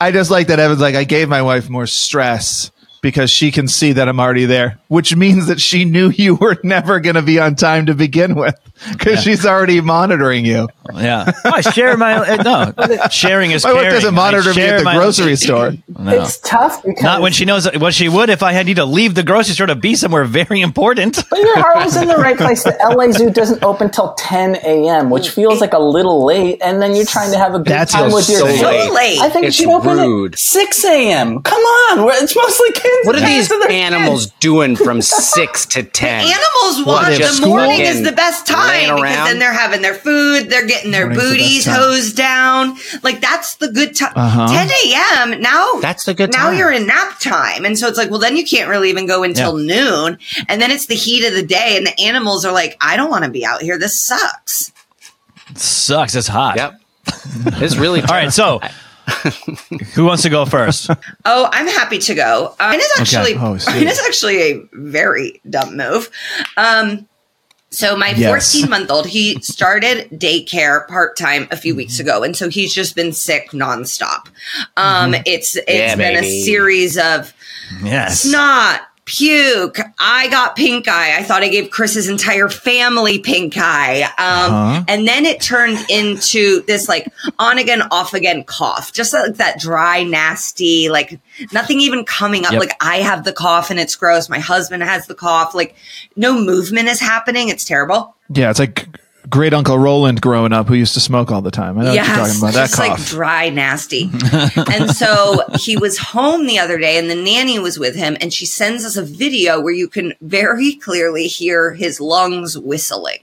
I 0.00 0.10
just 0.12 0.30
like 0.30 0.46
that 0.48 0.58
Evan's 0.58 0.80
like 0.80 0.94
I 0.94 1.04
gave 1.04 1.28
my 1.28 1.42
wife 1.42 1.68
more 1.68 1.86
stress 1.86 2.70
because 3.00 3.30
she 3.30 3.50
can 3.50 3.68
see 3.68 3.92
that 3.92 4.08
I'm 4.08 4.20
already 4.20 4.44
there, 4.44 4.78
which 4.88 5.14
means 5.14 5.46
that 5.46 5.60
she 5.60 5.84
knew 5.84 6.10
you 6.10 6.34
were 6.34 6.56
never 6.62 7.00
going 7.00 7.14
to 7.14 7.22
be 7.22 7.38
on 7.38 7.54
time 7.54 7.86
to 7.86 7.94
begin 7.94 8.34
with 8.34 8.58
because 8.92 9.22
she's 9.22 9.44
already 9.46 9.80
monitoring 9.80 10.44
you. 10.44 10.68
Yeah, 10.94 11.30
Oh, 11.44 11.50
I 11.54 11.60
share 11.60 11.96
my 11.96 12.36
no. 12.36 12.72
Sharing 13.10 13.50
is 13.50 13.64
My 13.64 13.72
wife 13.74 13.90
doesn't 13.90 14.14
monitor 14.14 14.54
me 14.54 14.62
at 14.62 14.78
the 14.78 14.84
my- 14.84 14.94
grocery 14.96 15.36
store. 15.36 15.72
No. 15.98 16.22
It's 16.22 16.38
tough 16.38 16.82
because 16.82 17.02
Not 17.02 17.20
when 17.20 17.32
she 17.32 17.44
knows. 17.44 17.68
Well, 17.78 17.90
she 17.90 18.08
would 18.08 18.30
if 18.30 18.42
I 18.42 18.52
had 18.52 18.66
need 18.66 18.76
to 18.76 18.84
leave 18.84 19.14
the 19.14 19.22
grocery 19.22 19.54
store 19.54 19.66
to 19.66 19.74
be 19.74 19.94
somewhere 19.94 20.24
very 20.24 20.60
important. 20.60 21.22
But 21.28 21.38
your 21.40 21.58
heart 21.58 21.76
was 21.84 21.96
in 21.96 22.08
the 22.08 22.16
right 22.16 22.36
place. 22.44 22.62
The 22.62 22.76
LA 22.80 23.12
Zoo 23.12 23.30
doesn't 23.30 23.62
open 23.62 23.90
till 23.90 24.14
10 24.14 24.56
a.m., 24.64 25.10
which 25.10 25.30
feels 25.30 25.60
like 25.60 25.72
a 25.74 25.78
little 25.78 26.24
late. 26.24 26.60
And 26.62 26.80
then 26.80 26.94
you're 26.96 27.04
trying 27.04 27.32
to 27.32 27.38
have 27.38 27.54
a 27.54 27.58
good 27.58 27.66
That 27.68 27.88
time 27.88 28.10
feels 28.10 28.28
with 28.28 28.28
your 28.30 28.38
so 28.40 28.46
kids. 28.46 28.60
so 28.88 28.94
late. 28.94 29.18
I 29.20 29.28
think 29.28 29.46
It's 29.46 29.58
it 29.58 29.62
should 29.64 29.70
open 29.72 29.96
rude. 29.98 30.34
at 30.34 30.38
6 30.38 30.84
a.m. 30.84 31.42
Come 31.42 31.60
on, 31.62 32.04
we're- 32.04 32.16
it's 32.18 32.34
mostly 32.36 32.72
kids. 32.72 33.06
What 33.06 33.16
are 33.16 33.20
these 33.20 33.50
animals 33.70 34.26
kids. 34.26 34.34
doing 34.40 34.76
from 34.76 35.02
six 35.02 35.66
to 35.66 35.82
ten? 35.82 36.20
Animals 36.20 36.86
want 36.86 37.06
they 37.08 37.18
have 37.22 37.40
the 37.40 37.46
morning 37.46 37.80
is 37.80 38.02
the 38.02 38.12
best 38.12 38.48
laying 38.50 38.67
time 38.68 38.96
because 38.96 39.28
then 39.28 39.38
they're 39.38 39.52
having 39.52 39.82
their 39.82 39.94
food, 39.94 40.48
they're 40.50 40.66
getting 40.66 40.90
their 40.90 41.06
Morning's 41.06 41.30
booties 41.30 41.64
time. 41.64 41.74
hosed 41.74 42.16
down. 42.16 42.76
Like 43.02 43.20
that's 43.20 43.56
the 43.56 43.70
good 43.70 43.94
time. 43.96 44.12
Uh-huh. 44.14 44.48
10 44.48 45.32
a.m. 45.32 45.40
Now 45.40 45.74
That's 45.80 46.04
the 46.04 46.14
good 46.14 46.32
time. 46.32 46.40
Now 46.42 46.50
time. 46.50 46.58
you're 46.58 46.72
in 46.72 46.86
nap 46.86 47.18
time, 47.20 47.64
and 47.64 47.78
so 47.78 47.88
it's 47.88 47.98
like, 47.98 48.10
well, 48.10 48.20
then 48.20 48.36
you 48.36 48.44
can't 48.44 48.68
really 48.68 48.90
even 48.90 49.06
go 49.06 49.22
until 49.22 49.56
noon, 49.56 50.18
and 50.48 50.60
then 50.60 50.70
it's 50.70 50.86
the 50.86 50.94
heat 50.94 51.26
of 51.26 51.32
the 51.34 51.42
day, 51.44 51.74
and 51.76 51.86
the 51.86 52.00
animals 52.00 52.44
are 52.44 52.52
like, 52.52 52.76
I 52.80 52.96
don't 52.96 53.10
want 53.10 53.24
to 53.24 53.30
be 53.30 53.44
out 53.44 53.62
here. 53.62 53.78
This 53.78 53.98
sucks. 53.98 54.72
Sucks. 55.54 56.14
It's 56.14 56.28
hot. 56.28 56.56
Yep. 56.56 56.80
It's 57.62 57.76
really 57.76 58.00
All 58.02 58.06
right. 58.08 58.32
So, 58.32 58.60
who 59.94 60.04
wants 60.04 60.22
to 60.24 60.28
go 60.30 60.44
first? 60.44 60.90
Oh, 61.24 61.48
I'm 61.50 61.66
happy 61.66 61.98
to 61.98 62.14
go. 62.14 62.54
Uh, 62.60 62.68
mine 62.68 62.80
is 62.80 62.92
actually 62.98 63.34
Oh, 63.34 63.58
mine 63.66 63.88
is 63.88 64.00
actually 64.06 64.38
a 64.52 64.62
very 64.72 65.40
dumb 65.48 65.76
move. 65.76 66.10
Um, 66.56 67.08
so 67.78 67.96
my 67.96 68.10
Yes. 68.10 68.52
14 68.52 68.68
month 68.68 68.90
old 68.90 69.06
he 69.06 69.40
started 69.42 70.08
daycare 70.10 70.86
part 70.88 71.16
time 71.16 71.46
a 71.52 71.56
few 71.56 71.76
weeks 71.76 72.00
ago, 72.00 72.24
and 72.24 72.36
so 72.36 72.48
he's 72.48 72.74
just 72.74 72.96
been 72.96 73.12
sick 73.12 73.50
nonstop. 73.52 74.26
Um, 74.76 75.14
it's 75.26 75.54
it's 75.56 75.68
Yeah, 75.68 75.94
been 75.94 76.16
a 76.24 76.42
series 76.44 76.98
of 76.98 77.32
Yes. 77.84 78.22
snot, 78.22 78.80
puke. 79.08 79.78
I 79.98 80.28
got 80.28 80.54
pink 80.54 80.86
eye. 80.86 81.16
I 81.18 81.22
thought 81.22 81.42
I 81.42 81.48
gave 81.48 81.70
Chris's 81.70 82.08
entire 82.08 82.50
family 82.50 83.18
pink 83.18 83.54
eye. 83.56 84.02
Um, 84.18 84.84
And 84.86 85.08
then 85.08 85.24
it 85.24 85.40
turned 85.40 85.78
into 85.88 86.62
this 86.66 86.88
like 86.88 87.10
on 87.38 87.56
again, 87.56 87.82
off 87.90 88.12
again 88.12 88.44
cough, 88.44 88.92
just 88.92 89.14
like 89.14 89.36
that 89.36 89.58
dry, 89.58 90.04
nasty, 90.04 90.90
like 90.90 91.18
nothing 91.52 91.80
even 91.80 92.04
coming 92.04 92.44
up. 92.44 92.52
Yep. 92.52 92.60
Like 92.60 92.76
I 92.82 92.96
have 92.98 93.24
the 93.24 93.32
cough 93.32 93.70
and 93.70 93.80
it's 93.80 93.96
gross. 93.96 94.28
My 94.28 94.38
husband 94.38 94.82
has 94.82 95.06
the 95.06 95.14
cough. 95.14 95.54
Like 95.54 95.74
no 96.14 96.38
movement 96.38 96.88
is 96.88 97.00
happening. 97.00 97.48
It's 97.48 97.64
terrible. 97.64 98.14
Yeah, 98.28 98.50
it's 98.50 98.58
like 98.58 98.86
great 99.28 99.52
Uncle 99.54 99.78
Roland 99.78 100.20
growing 100.20 100.52
up 100.52 100.66
who 100.68 100.74
used 100.74 100.94
to 100.94 101.00
smoke 101.00 101.30
all 101.30 101.42
the 101.42 101.50
time. 101.50 101.78
I 101.78 101.82
know 101.82 101.88
what 101.90 101.94
you're 101.96 102.04
talking 102.04 102.38
about. 102.38 102.54
That 102.54 102.68
just 102.68 102.78
like 102.78 102.90
cough. 102.92 103.08
dry, 103.10 103.48
nasty. 103.50 104.10
and 104.72 104.90
so 104.90 105.42
he 105.58 105.76
was 105.76 105.98
home 105.98 106.46
the 106.46 106.58
other 106.58 106.78
day, 106.78 106.98
and 106.98 107.10
the 107.10 107.14
nanny 107.14 107.58
was 107.58 107.78
with 107.78 107.94
him, 107.96 108.16
and 108.20 108.32
she 108.32 108.46
sends 108.46 108.84
us 108.84 108.96
a 108.96 109.02
video 109.02 109.60
where 109.60 109.74
you 109.74 109.88
can 109.88 110.14
very 110.20 110.74
clearly 110.76 111.26
hear 111.26 111.74
his 111.74 112.00
lungs 112.00 112.56
whistling. 112.58 113.18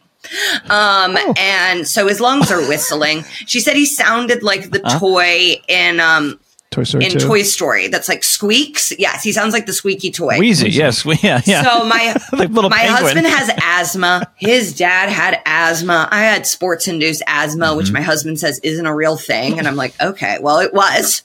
Um, 0.69 1.15
Oh. 1.17 1.33
and 1.37 1.87
so 1.87 2.07
his 2.07 2.19
lungs 2.19 2.51
are 2.51 2.59
whistling. 2.67 3.23
She 3.45 3.59
said 3.59 3.75
he 3.75 3.85
sounded 3.85 4.41
like 4.41 4.71
the 4.71 4.79
toy 4.99 5.61
in 5.67 5.99
um 5.99 6.39
Toy 6.75 6.83
Story 6.83 7.05
in 7.05 7.11
2. 7.11 7.19
Toy 7.19 7.41
Story 7.43 7.87
that's 7.87 8.09
like 8.09 8.23
squeaks. 8.23 8.91
Yes, 8.99 9.23
he 9.23 9.31
sounds 9.31 9.53
like 9.53 9.65
the 9.65 9.73
squeaky 9.73 10.11
toy. 10.11 10.37
Wheezy, 10.39 10.69
yes, 10.69 11.05
yeah, 11.23 11.41
yeah. 11.45 11.63
So 11.63 11.85
my 11.85 12.15
Like 12.33 12.49
little 12.49 12.69
my 12.69 12.77
penguin. 12.79 13.03
husband 13.03 13.27
has 13.27 13.49
asthma. 13.61 14.31
His 14.35 14.75
dad 14.75 15.09
had 15.09 15.39
asthma. 15.45 16.07
I 16.11 16.21
had 16.23 16.45
sports 16.45 16.87
induced 16.87 17.23
asthma, 17.27 17.65
Mm-hmm. 17.67 17.77
which 17.77 17.91
my 17.91 18.01
husband 18.01 18.39
says 18.39 18.59
isn't 18.63 18.85
a 18.85 18.93
real 18.93 19.15
thing. 19.17 19.57
And 19.57 19.67
I'm 19.67 19.75
like, 19.75 19.93
okay, 20.01 20.37
well, 20.41 20.59
it 20.59 20.73
was. 20.73 21.23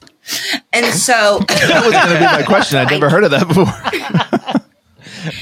And 0.73 0.87
so 0.95 1.41
that 1.49 1.83
was 1.85 1.93
going 1.93 2.09
to 2.09 2.15
be 2.15 2.21
my 2.25 2.43
question. 2.43 2.79
I'd 2.79 2.91
never 2.91 3.09
heard 3.11 3.25
of 3.25 3.31
that 3.33 3.49
before. 3.49 4.30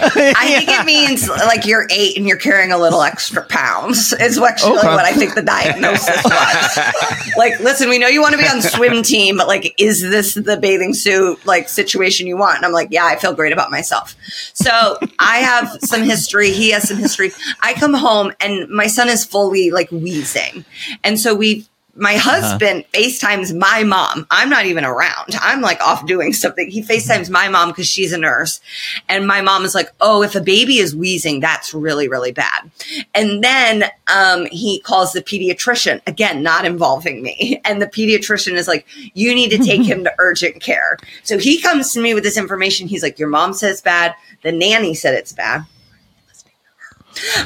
I 0.00 0.64
think 0.64 0.68
it 0.70 0.84
means 0.86 1.28
like 1.28 1.66
you're 1.66 1.86
eight 1.90 2.16
and 2.16 2.26
you're 2.26 2.36
carrying 2.38 2.72
a 2.72 2.78
little 2.78 3.02
extra 3.02 3.44
pounds. 3.44 4.12
Is 4.12 4.38
actually 4.38 4.72
oh, 4.72 4.78
Okay. 4.78 4.88
what 4.88 5.04
I 5.04 5.12
think 5.12 5.34
the 5.34 5.42
diagnosis 5.42 6.08
was. 6.24 7.36
like, 7.36 7.58
listen, 7.60 7.88
we 7.88 7.98
know 7.98 8.08
you 8.08 8.20
want 8.20 8.32
to 8.32 8.38
be 8.38 8.46
on 8.46 8.60
swim 8.62 9.02
team, 9.02 9.36
but 9.36 9.46
like, 9.46 9.74
is 9.78 10.00
this 10.02 10.34
the 10.34 10.56
bathing 10.56 10.94
suit 10.94 11.44
like 11.46 11.68
situation 11.68 12.26
you 12.26 12.36
want? 12.36 12.56
And 12.56 12.66
I'm 12.66 12.72
like, 12.72 12.88
yeah, 12.90 13.06
I 13.06 13.16
feel 13.16 13.34
great 13.34 13.52
about 13.52 13.70
myself. 13.70 14.14
So 14.54 14.98
I 15.18 15.38
have 15.38 15.78
some 15.82 16.02
history. 16.02 16.50
He 16.50 16.70
has 16.70 16.88
some 16.88 16.98
history. 16.98 17.32
I 17.60 17.74
come 17.74 17.94
home 17.94 18.32
and 18.40 18.68
my 18.68 18.86
son 18.86 19.08
is 19.08 19.24
fully 19.24 19.70
like 19.70 19.90
wheezing, 19.90 20.64
and 21.04 21.18
so 21.20 21.34
we. 21.34 21.66
My 21.98 22.14
husband 22.14 22.84
FaceTimes 22.92 23.56
my 23.56 23.82
mom. 23.82 24.26
I'm 24.30 24.48
not 24.48 24.66
even 24.66 24.84
around. 24.84 25.34
I'm 25.40 25.60
like 25.60 25.80
off 25.80 26.06
doing 26.06 26.32
something. 26.32 26.70
He 26.70 26.82
FaceTimes 26.82 27.28
my 27.28 27.48
mom 27.48 27.70
because 27.70 27.88
she's 27.88 28.12
a 28.12 28.18
nurse. 28.18 28.60
And 29.08 29.26
my 29.26 29.40
mom 29.40 29.64
is 29.64 29.74
like, 29.74 29.90
Oh, 30.00 30.22
if 30.22 30.34
a 30.34 30.40
baby 30.40 30.78
is 30.78 30.94
wheezing, 30.94 31.40
that's 31.40 31.74
really, 31.74 32.08
really 32.08 32.32
bad. 32.32 32.70
And 33.14 33.42
then 33.42 33.84
um, 34.06 34.46
he 34.46 34.80
calls 34.80 35.12
the 35.12 35.22
pediatrician, 35.22 36.00
again, 36.06 36.42
not 36.42 36.64
involving 36.64 37.22
me. 37.22 37.60
And 37.68 37.82
the 37.82 37.86
pediatrician 37.86 38.54
is 38.54 38.68
like, 38.68 38.86
You 39.14 39.34
need 39.34 39.50
to 39.50 39.58
take 39.58 39.82
him 39.90 40.04
to 40.04 40.14
urgent 40.18 40.60
care. 40.60 40.96
So 41.24 41.38
he 41.38 41.60
comes 41.60 41.92
to 41.92 42.00
me 42.00 42.14
with 42.14 42.22
this 42.22 42.38
information. 42.38 42.88
He's 42.88 43.02
like, 43.02 43.18
Your 43.18 43.28
mom 43.28 43.52
says 43.52 43.80
bad. 43.82 44.14
The 44.42 44.52
nanny 44.52 44.94
said 44.94 45.14
it's 45.14 45.32
bad. 45.32 45.66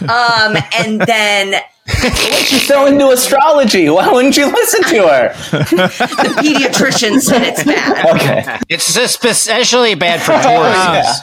Um, 0.03 0.57
and 0.77 1.01
then 1.01 1.55
She's 1.87 2.67
so 2.67 2.87
into 2.87 3.09
astrology. 3.09 3.89
Why 3.91 4.09
wouldn't 4.09 4.37
you 4.37 4.47
listen 4.47 4.83
to 4.85 5.09
her? 5.09 5.29
the 5.51 6.35
pediatrician 6.39 7.21
said 7.21 7.43
it's 7.43 7.65
bad. 7.65 8.07
Okay. 8.17 8.59
It's 8.69 8.97
especially 8.97 9.95
bad 9.97 10.21
for 10.23 10.33
Taurus. 10.43 11.19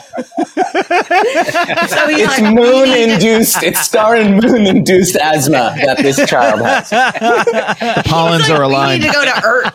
So 1.89 2.07
It's 2.09 2.39
like, 2.39 2.53
moon 2.53 2.81
"We 2.81 2.83
need 2.83 3.05
to- 3.07 3.13
induced, 3.13 3.63
it's 3.63 3.79
star 3.79 4.15
and 4.15 4.41
moon 4.43 4.65
induced 4.67 5.15
asthma 5.15 5.75
that 5.85 5.97
this 5.99 6.17
child 6.29 6.61
has. 6.61 6.89
The 6.89 8.03
Pollens 8.05 8.41
He's 8.41 8.49
like, 8.49 8.59
are 8.59 8.67
we 8.67 8.97
need 8.99 9.03
to 9.03 9.11
go 9.13 9.23
to 9.25 9.41
ur- 9.45 9.73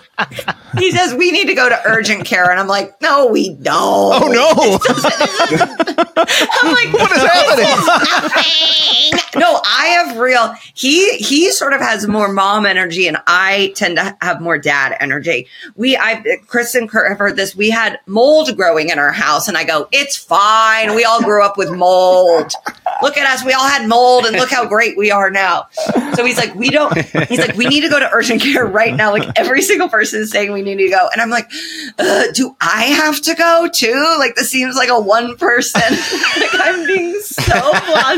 He 0.79 0.91
says 0.93 1.15
we 1.15 1.31
need 1.31 1.47
to 1.47 1.55
go 1.55 1.69
to 1.69 1.81
urgent 1.87 2.27
care, 2.27 2.51
and 2.51 2.61
I'm 2.61 2.69
like, 2.69 3.01
no, 3.01 3.27
we 3.29 3.55
don't. 3.55 3.75
Oh 3.75 4.29
no! 4.29 4.79
I'm 6.63 6.73
like, 6.73 6.93
what 6.93 7.11
is 7.11 7.23
happening? 7.23 7.65
nothing. 7.65 9.41
No, 9.41 9.61
I 9.65 9.87
have 9.99 10.19
real. 10.19 10.55
He 10.75 11.17
he 11.19 11.51
sort 11.53 11.73
of 11.73 11.81
has 11.81 12.07
more 12.07 12.33
mom 12.33 12.67
energy, 12.67 13.07
and 13.07 13.17
I 13.29 13.73
tend 13.77 13.97
to 13.97 14.17
have 14.21 14.41
more 14.41 14.59
dad 14.59 14.97
energy. 15.01 15.47
We, 15.77 15.97
I, 15.97 16.23
Chris 16.49 16.75
and 16.75 16.89
Kurt 16.89 17.09
have 17.09 17.19
heard 17.19 17.37
this. 17.37 17.55
We 17.55 17.71
had 17.71 18.01
mold 18.07 18.57
growing 18.57 18.91
in 18.91 18.99
our 18.99 19.13
house, 19.13 19.47
and 19.47 19.57
I 19.57 19.63
go, 19.63 19.89
it's 19.93 20.17
fine. 20.17 20.95
We 20.97 21.05
all 21.05 21.23
grew 21.23 21.45
up 21.45 21.57
with 21.57 21.71
mold. 21.71 22.53
Look 23.03 23.17
at 23.17 23.27
us. 23.27 23.45
We 23.45 23.53
all 23.53 23.69
had 23.69 23.89
mold, 23.89 24.27
and 24.27 24.37
look 24.37 24.51
how 24.51 24.67
great 24.67 24.97
we 24.97 25.13
are 25.13 25.31
now. 25.31 25.69
So 26.15 26.25
he's 26.25 26.39
like, 26.39 26.55
we 26.57 26.71
don't. 26.71 26.93
He's 27.29 27.39
like, 27.39 27.57
we 27.57 27.67
need 27.67 27.83
to 27.83 27.89
go 27.89 28.01
to 28.01 28.11
urgent 28.13 28.43
care 28.43 28.67
right 28.67 28.95
now. 28.95 29.13
Like 29.13 29.29
every 29.37 29.63
single 29.63 29.89
person 29.89 30.21
is 30.23 30.31
saying 30.31 30.53
we 30.53 30.63
need 30.63 30.77
to 30.77 30.89
go, 30.89 31.09
and 31.13 31.21
I'm 31.21 31.31
like, 31.31 31.49
uh, 32.01 32.25
do 32.35 32.57
I 32.61 32.85
have 32.87 33.21
to 33.23 33.35
go 33.35 33.69
too? 33.73 34.17
Like 34.19 34.35
this 34.35 34.51
seems 34.51 34.75
like 34.75 34.89
a 34.89 35.01
one 35.01 35.37
person. 35.37 35.83
like 36.37 36.51
I'm 36.55 36.85
being 36.87 37.21
so. 37.21 37.55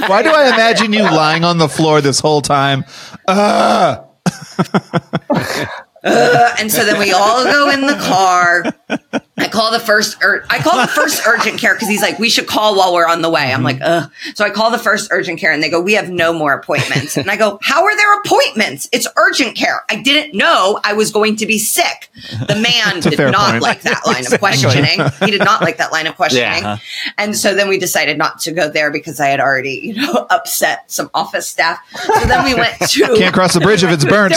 Why 0.08 0.22
do 0.22 0.30
I 0.30 0.48
imagine 0.48 0.92
you 0.92 1.02
lying 1.02 1.44
on 1.44 1.58
the 1.58 1.68
floor 1.68 2.00
this 2.00 2.20
whole 2.20 2.40
time? 2.46 2.84
Uh, 3.28 4.04
Uh, 6.06 6.54
and 6.60 6.70
so 6.70 6.84
then 6.84 7.00
we 7.00 7.12
all 7.12 7.42
go 7.42 7.68
in 7.68 7.80
the 7.80 7.96
car. 7.96 8.64
I 9.38 9.48
call 9.48 9.70
the 9.70 9.78
first, 9.80 10.16
ur- 10.22 10.44
I 10.48 10.58
call 10.60 10.80
the 10.80 10.88
first 10.88 11.26
urgent 11.26 11.60
care 11.60 11.74
because 11.74 11.88
he's 11.88 12.00
like, 12.00 12.18
we 12.18 12.30
should 12.30 12.46
call 12.46 12.76
while 12.76 12.94
we're 12.94 13.06
on 13.06 13.20
the 13.20 13.28
way. 13.28 13.52
I'm 13.52 13.62
like, 13.62 13.78
ugh. 13.82 14.10
So 14.34 14.44
I 14.44 14.50
call 14.50 14.70
the 14.70 14.78
first 14.78 15.08
urgent 15.10 15.38
care 15.38 15.52
and 15.52 15.62
they 15.62 15.68
go, 15.68 15.80
we 15.80 15.92
have 15.92 16.08
no 16.08 16.32
more 16.32 16.54
appointments. 16.54 17.16
And 17.18 17.30
I 17.30 17.36
go, 17.36 17.58
how 17.62 17.84
are 17.84 17.96
there 17.96 18.20
appointments? 18.20 18.88
It's 18.92 19.06
urgent 19.16 19.54
care. 19.56 19.84
I 19.90 20.00
didn't 20.00 20.36
know 20.36 20.80
I 20.84 20.94
was 20.94 21.10
going 21.10 21.36
to 21.36 21.46
be 21.46 21.58
sick. 21.58 22.08
The 22.30 22.54
man 22.56 23.00
did 23.00 23.18
not 23.18 23.50
point. 23.50 23.62
like 23.62 23.82
that 23.82 24.06
line 24.06 24.24
of 24.26 24.38
questioning. 24.38 25.00
He 25.20 25.30
did 25.30 25.44
not 25.44 25.60
like 25.60 25.76
that 25.78 25.92
line 25.92 26.06
of 26.06 26.16
questioning. 26.16 26.62
Yeah. 26.62 26.78
And 27.18 27.36
so 27.36 27.54
then 27.54 27.68
we 27.68 27.78
decided 27.78 28.16
not 28.16 28.38
to 28.40 28.52
go 28.52 28.70
there 28.70 28.90
because 28.90 29.20
I 29.20 29.26
had 29.28 29.40
already, 29.40 29.80
you 29.82 29.94
know, 29.94 30.26
upset 30.30 30.90
some 30.90 31.10
office 31.12 31.46
staff. 31.46 31.78
So 31.90 32.20
then 32.26 32.44
we 32.44 32.54
went 32.54 32.74
to 32.88 33.16
can't 33.16 33.34
cross 33.34 33.52
the 33.54 33.60
bridge 33.60 33.84
if 33.84 33.90
it's 33.92 34.04
burnt. 34.04 34.36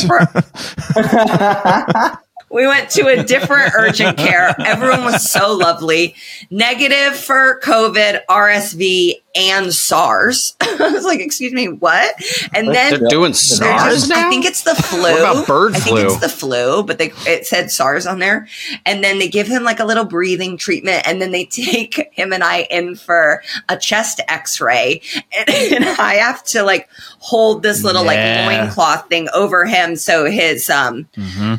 We 2.51 2.67
went 2.67 2.89
to 2.91 3.07
a 3.07 3.23
different 3.23 3.73
urgent 3.77 4.17
care. 4.17 4.55
Everyone 4.59 5.03
was 5.03 5.29
so 5.29 5.53
lovely. 5.53 6.15
Negative 6.49 7.15
for 7.15 7.59
COVID, 7.63 8.21
RSV, 8.29 9.15
and 9.35 9.73
SARS. 9.73 10.55
I 10.61 10.89
was 10.91 11.03
like, 11.05 11.19
excuse 11.19 11.53
me, 11.53 11.67
what? 11.67 12.15
And 12.53 12.67
then 12.73 12.99
They're 12.99 13.09
doing 13.09 13.33
SARS 13.33 13.93
just- 13.93 14.09
now? 14.09 14.27
I 14.27 14.29
think 14.29 14.45
it's 14.45 14.63
the 14.63 14.75
flu. 14.75 15.01
What 15.01 15.19
about 15.19 15.47
bird 15.47 15.75
I 15.75 15.79
think 15.79 15.97
flu? 15.97 16.05
it's 16.07 16.19
the 16.19 16.29
flu, 16.29 16.83
but 16.83 16.97
they 16.97 17.11
it 17.27 17.45
said 17.45 17.69
SARS 17.71 18.05
on 18.07 18.19
there. 18.19 18.47
And 18.85 19.03
then 19.03 19.19
they 19.19 19.27
give 19.27 19.47
him 19.47 19.63
like 19.63 19.79
a 19.79 19.85
little 19.85 20.05
breathing 20.05 20.57
treatment, 20.57 21.07
and 21.07 21.21
then 21.21 21.31
they 21.31 21.45
take 21.51 22.09
him 22.13 22.33
and 22.33 22.43
I 22.43 22.61
in 22.71 22.95
for 22.95 23.43
a 23.67 23.77
chest 23.77 24.21
X-ray, 24.27 25.01
and, 25.37 25.49
and 25.49 25.85
I 25.85 26.15
have 26.15 26.43
to 26.45 26.63
like 26.63 26.89
hold 27.19 27.61
this 27.63 27.83
little 27.83 28.03
Yeah. 28.05 28.45
like 28.47 28.59
loincloth 28.59 29.09
thing 29.09 29.27
over 29.33 29.65
him 29.65 29.95
so 29.95 30.25
his 30.25 30.69
um 30.69 31.07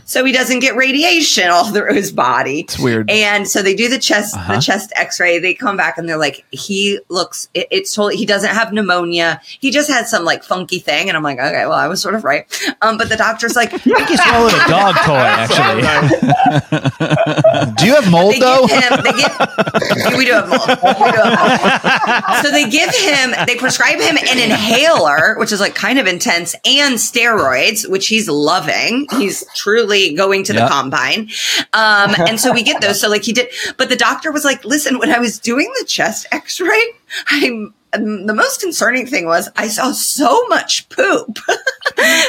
so 0.04 0.24
he 0.24 0.32
doesn't 0.32 0.60
get 0.60 0.74
radiation 0.76 1.48
all 1.48 1.64
through 1.72 1.94
his 1.94 2.10
body. 2.12 2.60
It's 2.60 2.78
weird. 2.78 3.10
And 3.10 3.46
so 3.46 3.62
they 3.62 3.74
do 3.74 3.88
the 3.88 3.98
chest 3.98 4.34
the 4.48 4.58
chest 4.60 4.92
X-ray. 4.96 5.38
They 5.38 5.54
come 5.54 5.76
back 5.76 5.98
and 5.98 6.08
they're 6.08 6.16
like, 6.18 6.44
he 6.50 6.98
looks. 7.08 7.48
It, 7.60 7.68
it's 7.70 7.94
totally. 7.94 8.16
He 8.16 8.26
doesn't 8.26 8.50
have 8.50 8.72
pneumonia. 8.72 9.40
He 9.44 9.70
just 9.70 9.90
had 9.90 10.06
some 10.06 10.24
like 10.24 10.42
funky 10.42 10.78
thing. 10.78 11.08
And 11.08 11.16
I'm 11.16 11.22
like, 11.22 11.38
okay, 11.38 11.66
well, 11.66 11.72
I 11.78 11.86
was 11.88 12.00
sort 12.02 12.14
of 12.14 12.24
right. 12.24 12.46
Um, 12.82 12.98
but 12.98 13.08
the 13.08 13.16
doctor's 13.16 13.56
like, 13.56 13.70
He 13.82 14.16
swallowed 14.16 14.52
a 14.54 14.68
dog 14.68 14.94
toy, 15.04 15.14
actually. 15.14 15.82
do 17.76 17.86
you 17.86 17.94
have 17.94 18.10
mold 18.10 18.34
they 18.34 18.40
though? 18.40 18.66
give 18.66 18.82
him. 18.82 19.00
They 19.04 19.12
give. 19.12 20.16
we 20.16 20.24
do 20.24 20.32
have 20.32 20.48
mold. 20.48 20.68
We 20.68 21.10
do 21.10 21.18
have 21.22 21.38
mold. 21.38 22.44
So 22.44 22.50
they 22.50 22.68
give 22.68 22.94
him. 22.94 23.34
They 23.46 23.56
prescribe 23.56 23.98
him 24.00 24.16
an 24.16 24.38
inhaler, 24.38 25.36
which 25.38 25.52
is 25.52 25.60
like 25.60 25.74
kind 25.74 25.98
of 25.98 26.06
intense, 26.06 26.54
and 26.64 26.94
steroids, 26.96 27.88
which 27.88 28.08
he's 28.08 28.28
loving. 28.28 29.06
He's 29.12 29.44
truly 29.54 30.14
going 30.14 30.44
to 30.44 30.52
the 30.52 30.66
combine. 30.66 31.28
Um, 31.72 32.14
and 32.18 32.40
so 32.40 32.52
we 32.52 32.62
get 32.62 32.80
those. 32.80 33.00
So 33.00 33.08
like 33.08 33.22
he 33.22 33.32
did, 33.32 33.48
but 33.76 33.88
the 33.88 33.96
doctor 33.96 34.32
was 34.32 34.44
like, 34.44 34.64
"Listen, 34.64 34.98
when 34.98 35.10
I 35.10 35.18
was 35.18 35.38
doing 35.38 35.70
the 35.78 35.84
chest 35.84 36.26
X-ray, 36.32 36.82
I'm." 37.30 37.74
um, 37.92 38.26
The 38.26 38.34
most 38.34 38.60
concerning 38.60 39.06
thing 39.06 39.26
was 39.26 39.48
I 39.56 39.68
saw 39.68 39.92
so 39.92 40.46
much 40.48 40.88
poop. 40.90 41.38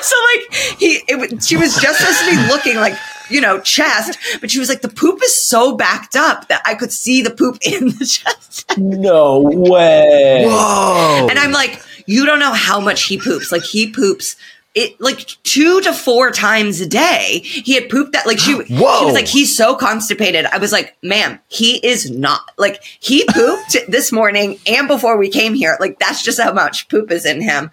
so 0.02 0.16
like 0.34 0.54
he, 0.80 1.02
it, 1.08 1.18
wa- 1.18 1.40
she 1.40 1.56
was 1.58 1.76
just 1.78 2.00
supposed 2.00 2.20
to 2.20 2.32
be 2.32 2.48
looking 2.54 2.76
like 2.78 2.96
you 3.30 3.40
know 3.42 3.60
chest, 3.62 4.18
but 4.42 4.50
she 4.52 4.60
was 4.60 4.70
like 4.70 4.82
the 4.82 4.90
poop 4.90 5.20
is 5.24 5.36
so 5.36 5.76
backed 5.78 6.16
up 6.16 6.48
that 6.50 6.62
I 6.66 6.74
could 6.76 6.92
see 6.92 7.22
the 7.22 7.30
poop 7.32 7.58
in 7.66 7.90
the 7.90 8.06
chest. 8.06 8.78
No 8.78 9.42
way. 9.42 10.46
Whoa! 10.48 11.28
And 11.30 11.38
I'm 11.40 11.52
like, 11.52 11.82
you 12.08 12.26
don't 12.26 12.40
know 12.40 12.54
how 12.54 12.80
much 12.80 13.04
he 13.04 13.18
poops. 13.20 13.52
Like 13.52 13.64
he 13.64 13.90
poops 13.92 14.36
it 14.74 15.00
like 15.02 15.20
two 15.44 15.82
to 15.82 15.94
four 15.94 16.32
times 16.32 16.80
a 16.82 16.88
day. 16.88 17.42
He 17.44 17.74
had 17.74 17.90
pooped 17.90 18.14
that 18.14 18.26
like 18.26 18.40
she, 18.40 18.52
she 18.66 18.74
was 18.74 19.14
like, 19.14 19.28
he's 19.28 19.56
so 19.56 19.76
constipated. 19.76 20.46
I 20.46 20.58
was 20.60 20.72
like, 20.72 20.96
ma'am, 21.04 21.40
he 21.48 21.78
is 21.86 22.10
not 22.10 22.42
like 22.58 22.82
he 23.00 23.26
pooped 23.30 23.78
this 23.88 24.12
morning 24.12 24.60
and 24.68 24.88
before 24.88 25.18
we 25.18 25.30
came 25.30 25.54
here. 25.54 25.78
Like 25.80 26.00
that's 26.00 26.24
just 26.24 26.40
how 26.40 26.54
much 26.54 26.88
poop 26.90 27.12
is 27.12 27.26
in 27.26 27.42
him. 27.42 27.72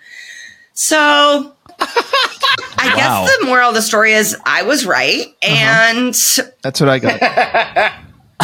So 0.73 0.97
I 1.81 2.95
Wow. 2.97 2.97
guess 3.27 3.39
the 3.39 3.47
moral 3.47 3.69
of 3.71 3.75
the 3.75 3.83
story 3.83 4.13
is 4.13 4.37
I 4.45 4.63
was 4.63 4.87
right 4.87 5.27
uh-huh. 5.43 5.47
and 5.91 6.15
That's 6.63 6.81
what 6.81 6.89
I 6.89 6.99
got. 6.99 7.93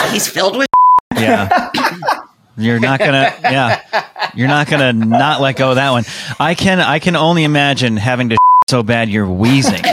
he's 0.11 0.29
filled 0.29 0.57
with 0.59 0.69
Yeah. 1.17 1.71
You're 2.57 2.81
not 2.81 2.99
gonna, 2.99 3.35
yeah. 3.43 3.81
You're 4.35 4.49
not 4.49 4.69
gonna 4.69 4.93
not 4.93 5.41
let 5.41 5.57
go 5.57 5.71
of 5.71 5.77
that 5.77 5.91
one. 5.91 6.05
I 6.39 6.55
can, 6.55 6.81
I 6.81 6.99
can 6.99 7.17
only 7.17 7.45
imagine 7.45 7.97
having 7.97 8.31
to 8.31 8.37
so 8.69 8.83
bad 8.83 9.09
you're 9.09 9.29
wheezing. 9.29 9.83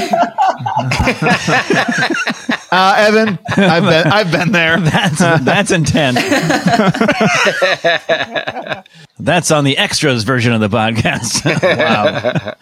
Uh, 2.73 2.95
Evan, 2.99 3.37
I've 3.57 3.83
been, 3.83 4.07
I've 4.07 4.31
been 4.31 4.51
there. 4.53 4.79
That's 4.79 5.19
that's 5.19 5.71
intense. 5.71 6.15
that's 9.19 9.51
on 9.51 9.65
the 9.65 9.77
extras 9.77 10.23
version 10.23 10.53
of 10.53 10.61
the 10.61 10.69
podcast. 10.69 11.43
wow. 11.77 12.55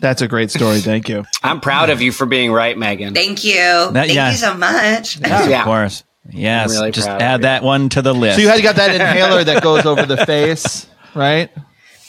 That's 0.00 0.22
a 0.22 0.28
great 0.28 0.50
story. 0.50 0.80
Thank 0.80 1.10
you. 1.10 1.26
I'm 1.42 1.60
proud 1.60 1.90
of 1.90 2.00
you 2.00 2.10
for 2.10 2.24
being 2.24 2.52
right, 2.52 2.76
Megan. 2.78 3.12
Thank 3.12 3.44
you. 3.44 3.90
Thank 3.92 4.14
yeah. 4.14 4.30
you 4.30 4.36
so 4.38 4.54
much. 4.54 5.20
Yeah. 5.20 5.58
Of 5.58 5.64
course. 5.66 6.04
Yes. 6.28 6.70
really 6.72 6.90
just 6.90 7.08
add 7.08 7.40
you. 7.40 7.42
that 7.42 7.62
one 7.62 7.88
to 7.90 8.02
the 8.02 8.12
list. 8.14 8.36
So 8.36 8.42
you 8.42 8.48
had 8.48 8.62
got 8.62 8.76
that 8.76 8.94
inhaler 8.94 9.42
that 9.44 9.62
goes 9.62 9.86
over 9.86 10.04
the 10.06 10.24
face, 10.26 10.86
right? 11.14 11.50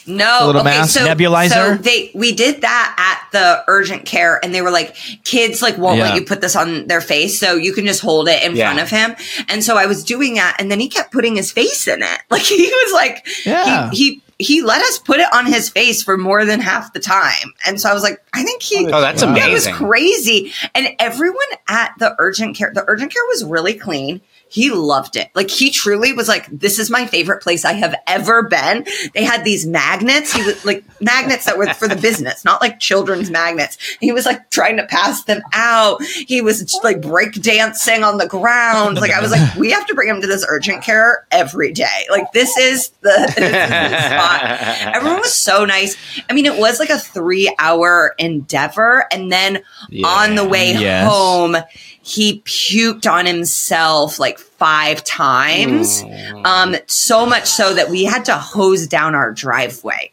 No, 0.04 0.46
little 0.46 0.62
okay, 0.62 0.70
mask? 0.70 0.94
so 0.98 1.06
Nebulizer? 1.06 1.48
So 1.50 1.76
they 1.76 2.10
we 2.12 2.32
did 2.32 2.62
that 2.62 2.94
at 2.98 3.30
the 3.30 3.62
urgent 3.68 4.04
care, 4.04 4.40
and 4.44 4.52
they 4.52 4.60
were 4.60 4.72
like, 4.72 4.96
kids 5.24 5.62
like 5.62 5.78
won't 5.78 5.98
Yeah. 5.98 6.06
let 6.10 6.14
you 6.16 6.24
put 6.24 6.40
this 6.40 6.56
on 6.56 6.88
their 6.88 7.00
face, 7.00 7.38
so 7.38 7.54
you 7.54 7.72
can 7.72 7.86
just 7.86 8.00
hold 8.00 8.28
it 8.28 8.42
in 8.42 8.56
Yeah. 8.56 8.66
front 8.72 8.80
of 8.80 8.90
him. 8.90 9.14
And 9.48 9.62
so 9.62 9.76
I 9.76 9.86
was 9.86 10.02
doing 10.02 10.34
that, 10.34 10.56
and 10.58 10.70
then 10.72 10.80
he 10.80 10.88
kept 10.88 11.12
putting 11.12 11.36
his 11.36 11.52
face 11.52 11.86
in 11.86 12.02
it. 12.02 12.20
Like 12.30 12.42
he 12.42 12.64
was 12.64 12.92
like, 12.92 13.26
Yeah. 13.46 13.90
he, 13.92 14.14
he 14.14 14.22
he 14.42 14.62
let 14.62 14.82
us 14.82 14.98
put 14.98 15.20
it 15.20 15.28
on 15.32 15.46
his 15.46 15.68
face 15.68 16.02
for 16.02 16.16
more 16.16 16.44
than 16.44 16.60
half 16.60 16.92
the 16.92 17.00
time, 17.00 17.54
and 17.66 17.80
so 17.80 17.90
I 17.90 17.94
was 17.94 18.02
like, 18.02 18.18
I 18.32 18.42
think 18.42 18.62
he. 18.62 18.86
Oh, 18.86 19.00
that's 19.00 19.22
Yeah, 19.22 19.48
it 19.48 19.52
was 19.52 19.68
crazy. 19.68 20.52
And 20.74 20.88
everyone 20.98 21.38
at 21.68 21.92
the 21.98 22.14
urgent 22.18 22.56
care, 22.56 22.72
the 22.74 22.84
urgent 22.86 23.12
care 23.12 23.22
was 23.28 23.44
really 23.44 23.74
clean. 23.74 24.20
He 24.52 24.70
loved 24.70 25.16
it. 25.16 25.30
Like 25.34 25.50
he 25.50 25.70
truly 25.70 26.12
was 26.12 26.28
like, 26.28 26.46
this 26.46 26.78
is 26.78 26.90
my 26.90 27.06
favorite 27.06 27.42
place 27.42 27.64
I 27.64 27.72
have 27.72 27.94
ever 28.06 28.42
been. 28.42 28.86
They 29.14 29.24
had 29.24 29.44
these 29.44 29.66
magnets. 29.66 30.30
He 30.32 30.42
was 30.42 30.62
like 30.64 30.84
magnets 31.00 31.46
that 31.46 31.56
were 31.56 31.72
for 31.72 31.88
the 31.88 31.96
business, 31.96 32.44
not 32.44 32.60
like 32.60 32.78
children's 32.78 33.30
magnets. 33.30 33.78
He 34.00 34.12
was 34.12 34.26
like 34.26 34.50
trying 34.50 34.76
to 34.76 34.84
pass 34.86 35.24
them 35.24 35.40
out. 35.54 36.02
He 36.04 36.42
was 36.42 36.60
just, 36.60 36.84
like 36.84 37.00
break 37.00 37.32
dancing 37.40 38.04
on 38.04 38.18
the 38.18 38.26
ground. 38.26 38.96
Like 39.00 39.12
I 39.12 39.20
was 39.20 39.30
like, 39.30 39.54
we 39.56 39.70
have 39.70 39.86
to 39.86 39.94
bring 39.94 40.08
him 40.08 40.20
to 40.20 40.26
this 40.26 40.44
urgent 40.48 40.82
care 40.82 41.26
every 41.30 41.72
day. 41.72 42.06
Like 42.10 42.30
this 42.32 42.56
is 42.58 42.90
the, 43.00 43.32
this 43.34 43.38
is 43.38 43.52
the 43.52 44.08
spot. 44.08 44.94
Everyone 44.94 45.20
was 45.20 45.32
so 45.32 45.64
nice. 45.64 45.96
I 46.28 46.34
mean, 46.34 46.44
it 46.44 46.58
was 46.58 46.78
like 46.78 46.90
a 46.90 46.98
three 46.98 47.54
hour 47.58 48.14
endeavor. 48.18 49.06
And 49.10 49.32
then 49.32 49.62
on 50.04 50.34
the 50.34 50.46
way 50.46 50.72
Yes. 50.72 51.08
home, 51.10 51.56
he 52.02 52.40
puked 52.40 53.10
on 53.10 53.26
himself 53.26 54.18
like 54.18 54.38
five 54.38 55.02
times. 55.04 56.02
Um, 56.44 56.76
so 56.86 57.24
much 57.24 57.46
so 57.46 57.74
that 57.74 57.90
we 57.90 58.04
had 58.04 58.24
to 58.26 58.34
hose 58.34 58.86
down 58.86 59.14
our 59.14 59.32
driveway. 59.32 60.10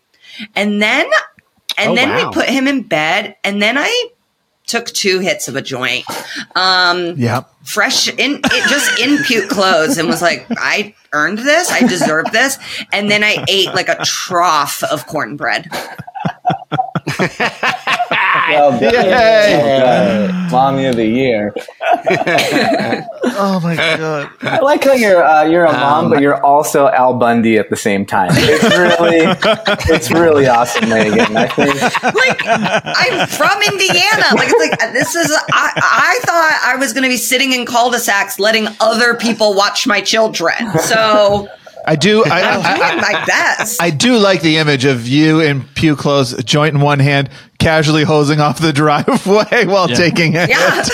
And 0.56 0.82
then, 0.82 1.06
and 1.78 1.92
Oh, 1.92 1.96
then 1.96 2.10
wow. 2.10 2.28
we 2.30 2.34
put 2.34 2.48
him 2.50 2.68
in 2.68 2.84
bed. 2.84 3.36
And 3.44 3.62
then 3.62 3.78
I 3.78 4.10
took 4.68 4.86
two 4.86 5.20
hits 5.20 5.48
of 5.48 5.56
a 5.56 5.62
joint. 5.64 6.06
Um, 6.56 7.16
Yeah. 7.18 7.42
fresh 7.64 8.08
in 8.08 8.40
it 8.44 8.70
just 8.70 9.00
in 9.00 9.24
puke 9.24 9.50
clothes 9.50 9.98
and 9.98 10.08
was 10.08 10.22
like, 10.22 10.46
I 10.52 10.94
earned 11.12 11.40
this, 11.40 11.72
I 11.72 11.80
deserve 11.88 12.26
this. 12.32 12.58
And 12.94 13.10
then 13.10 13.24
I 13.24 13.44
ate 13.48 13.74
like 13.74 13.90
a 13.90 13.98
trough 14.06 14.84
of 14.84 15.08
cornbread. 15.08 15.68
Well, 18.52 18.82
Yay! 18.82 19.82
uh, 19.82 20.50
mommy 20.52 20.86
of 20.86 20.96
the 20.96 21.06
year. 21.06 21.54
Oh 23.42 23.60
my 23.62 23.76
god. 23.76 24.30
I 24.42 24.60
like 24.60 24.84
how 24.84 24.94
you're 24.94 25.24
uh, 25.24 25.44
you're 25.44 25.66
a 25.66 25.72
mom, 25.72 26.10
but 26.10 26.22
you're 26.22 26.44
also 26.44 26.88
Al 26.90 27.14
Bundy 27.14 27.58
at 27.58 27.70
the 27.70 27.76
same 27.78 28.06
time. 28.06 28.30
It's 28.34 28.64
really 28.64 29.20
it's 29.96 30.12
really 30.12 30.48
awesome, 30.48 30.90
Megan. 30.90 31.38
I 31.38 31.48
think 31.48 31.82
Like 32.04 32.42
I'm 32.46 33.28
from 33.28 33.62
Indiana. 33.62 34.26
Like 34.36 34.50
it's 34.52 34.60
like 34.82 34.94
this 34.94 35.16
is 35.16 35.32
I 35.54 35.72
I 35.76 36.20
thought 36.26 36.62
I 36.66 36.76
was 36.78 36.92
gonna 36.92 37.08
be 37.08 37.18
sitting 37.18 37.54
in 37.54 37.66
cul-de-sacs 37.66 38.40
letting 38.40 38.68
other 38.82 39.16
people 39.16 39.54
watch 39.54 39.88
my 39.88 40.02
children. 40.02 40.56
So 40.80 41.48
I 41.86 41.96
do. 41.96 42.24
I, 42.26 42.42
I'm 42.42 42.62
I, 42.62 42.78
doing 42.90 43.02
my 43.02 43.26
best. 43.26 43.82
I 43.82 43.90
do 43.90 44.18
like 44.18 44.42
the 44.42 44.58
image 44.58 44.84
of 44.86 45.08
you 45.08 45.40
in 45.40 45.64
pew 45.76 45.96
clothes, 45.96 46.36
joint 46.44 46.76
in 46.76 46.82
one 46.82 47.00
hand, 47.00 47.30
casually 47.60 48.04
hosing 48.04 48.40
off 48.40 48.60
the 48.60 48.74
driveway 48.82 49.66
while 49.66 49.88
taking 49.88 50.34
it. 50.36 50.50
Yeah. 50.50 50.84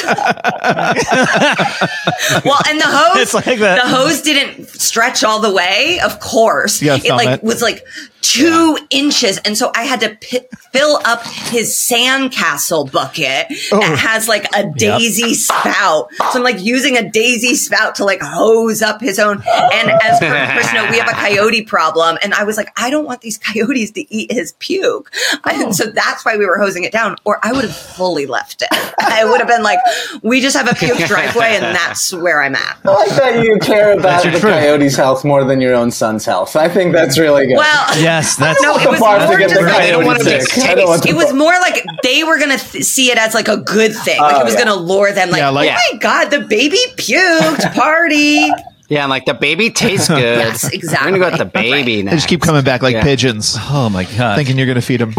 well, 2.45 2.60
and 2.67 2.80
the 2.80 2.86
hose, 2.88 3.21
It's 3.21 3.34
like 3.34 3.60
that. 3.60 3.82
the 3.84 3.89
hose 3.89 4.21
didn't 4.21 4.67
stretch 4.67 5.23
all 5.23 5.39
the 5.39 5.54
way. 5.54 5.99
Of 6.04 6.19
course, 6.19 6.82
You 6.82 6.88
gotta 6.89 7.08
it 7.08 7.12
like 7.13 7.30
it. 7.39 7.43
was 7.43 7.62
like 7.62 7.86
two 8.21 8.78
inches, 8.89 9.38
and 9.39 9.58
so 9.58 9.71
I 9.75 9.84
had 9.84 9.99
to 10.01 10.10
pi- 10.10 10.45
fill 10.73 10.99
up 11.06 11.23
his 11.25 11.73
sandcastle 11.75 12.91
bucket 12.91 13.47
Oh. 13.71 13.80
that 13.80 13.97
has 13.99 14.28
like 14.28 14.45
a 14.56 14.65
daisy 14.75 15.34
spout. 15.36 16.10
So 16.32 16.39
I'm 16.39 16.43
like 16.43 16.60
using 16.60 16.97
a 16.97 17.10
daisy 17.10 17.56
spout 17.56 17.95
to 17.95 18.06
like 18.06 18.21
hose 18.21 18.82
up 18.82 18.99
his 19.01 19.19
own. 19.19 19.43
And 19.45 19.89
as 19.91 20.19
for 20.19 20.54
Chris, 20.54 20.73
know, 20.73 20.88
we 20.89 20.97
have 20.97 21.08
a 21.08 21.12
coyote 21.13 21.63
problem, 21.63 22.17
and 22.23 22.34
I 22.34 22.43
was 22.43 22.58
like, 22.58 22.69
I 22.78 22.89
don't 22.89 23.06
want 23.06 23.21
these 23.21 23.38
coyotes 23.38 23.91
to 23.91 24.13
eat 24.13 24.32
his 24.32 24.54
puke, 24.54 25.12
oh. 25.34 25.39
and 25.45 25.75
so 25.75 25.86
that's 25.86 26.25
why 26.25 26.38
we 26.38 26.45
were 26.45 26.55
hosing 26.58 26.84
it 26.84 26.91
down, 26.91 27.15
or 27.26 27.39
I 27.44 27.52
would 27.52 27.63
have 27.63 27.76
fully 27.76 28.26
left 28.26 28.62
it. 28.62 28.70
I 29.00 29.24
would 29.26 29.39
have 29.39 29.48
been 29.48 29.63
like, 29.63 29.80
we 30.24 30.41
just 30.41 30.56
have 30.58 30.70
a 30.70 30.76
puke 30.76 30.98
driveway, 31.08 31.56
and 31.56 31.63
that's 31.76 32.13
where 32.13 32.41
I'm 32.41 32.56
at. 32.56 32.78
Oh, 32.86 32.94
I 32.94 33.08
like 33.08 33.10
that 33.18 33.44
you 33.44 33.58
care 33.60 33.98
about 33.98 34.24
the 34.24 34.39
coyote's 34.39 34.96
health 34.96 35.24
more 35.24 35.44
than 35.44 35.62
your 35.62 35.74
own 35.76 35.91
son's 35.91 36.26
health. 36.26 36.56
I 36.56 36.68
think 36.70 36.94
that's 36.94 37.18
really 37.18 37.48
good. 37.48 37.58
Well, 37.58 38.00
Yes, 38.02 38.36
that's 38.39 38.62
No, 38.62 38.78
it 38.78 38.89
was 38.89 39.00
more 39.00 39.18
to 39.20 39.38
get 39.38 39.50
just 39.50 39.56
the 39.56 39.62
like- 39.62 39.82
They 39.84 39.91
don't 39.91 40.06
want 40.06 40.20
to 40.20 40.24
sick. 40.26 40.39
mix 40.41 40.60
I 40.63 40.76
don't 40.76 40.88
want 40.88 41.06
it 41.06 41.15
was 41.15 41.34
more 41.34 41.54
like 41.60 41.84
they 42.04 42.24
were 42.24 42.39
gonna 42.39 42.58
th- 42.58 42.84
see 42.84 43.12
it 43.12 43.18
as 43.18 43.34
like 43.34 43.48
a 43.48 43.58
good 43.58 43.94
thing. 43.94 44.20
Like 44.20 44.36
Oh, 44.36 44.41
it 44.41 44.44
was 44.46 44.56
oh, 44.56 44.60
yeah. 44.60 44.65
gonna 44.65 44.80
lure 44.82 45.12
them. 45.12 45.30
Like, 45.30 45.39
Yeah, 45.39 45.50
like- 45.50 45.70
oh 45.72 45.94
my 45.94 46.00
god, 46.00 46.30
the 46.32 46.39
baby 46.41 46.78
puked. 46.98 47.74
Party. 47.76 48.50
Yeah, 48.88 49.04
and 49.04 49.10
like 49.10 49.26
the 49.26 49.34
baby 49.34 49.70
tastes 49.72 50.08
good. 50.10 50.20
Yes, 50.20 50.63
We're 50.63 50.72
exactly. 50.72 51.12
gonna 51.20 51.24
go 51.24 51.30
with 51.32 51.39
the 51.39 51.46
baby 51.60 52.04
now. 52.04 52.12
They 52.12 52.18
just 52.18 52.28
keep 52.28 52.41
coming 52.41 52.63
back 52.63 52.82
like 52.84 52.94
Yeah. 52.94 53.04
pigeons, 53.04 53.56
oh 53.60 53.89
my 53.89 54.04
god. 54.18 54.36
thinking 54.36 54.58
you're 54.58 54.68
going 54.68 54.76
to 54.76 54.82
feed 54.82 55.00
them. 55.02 55.13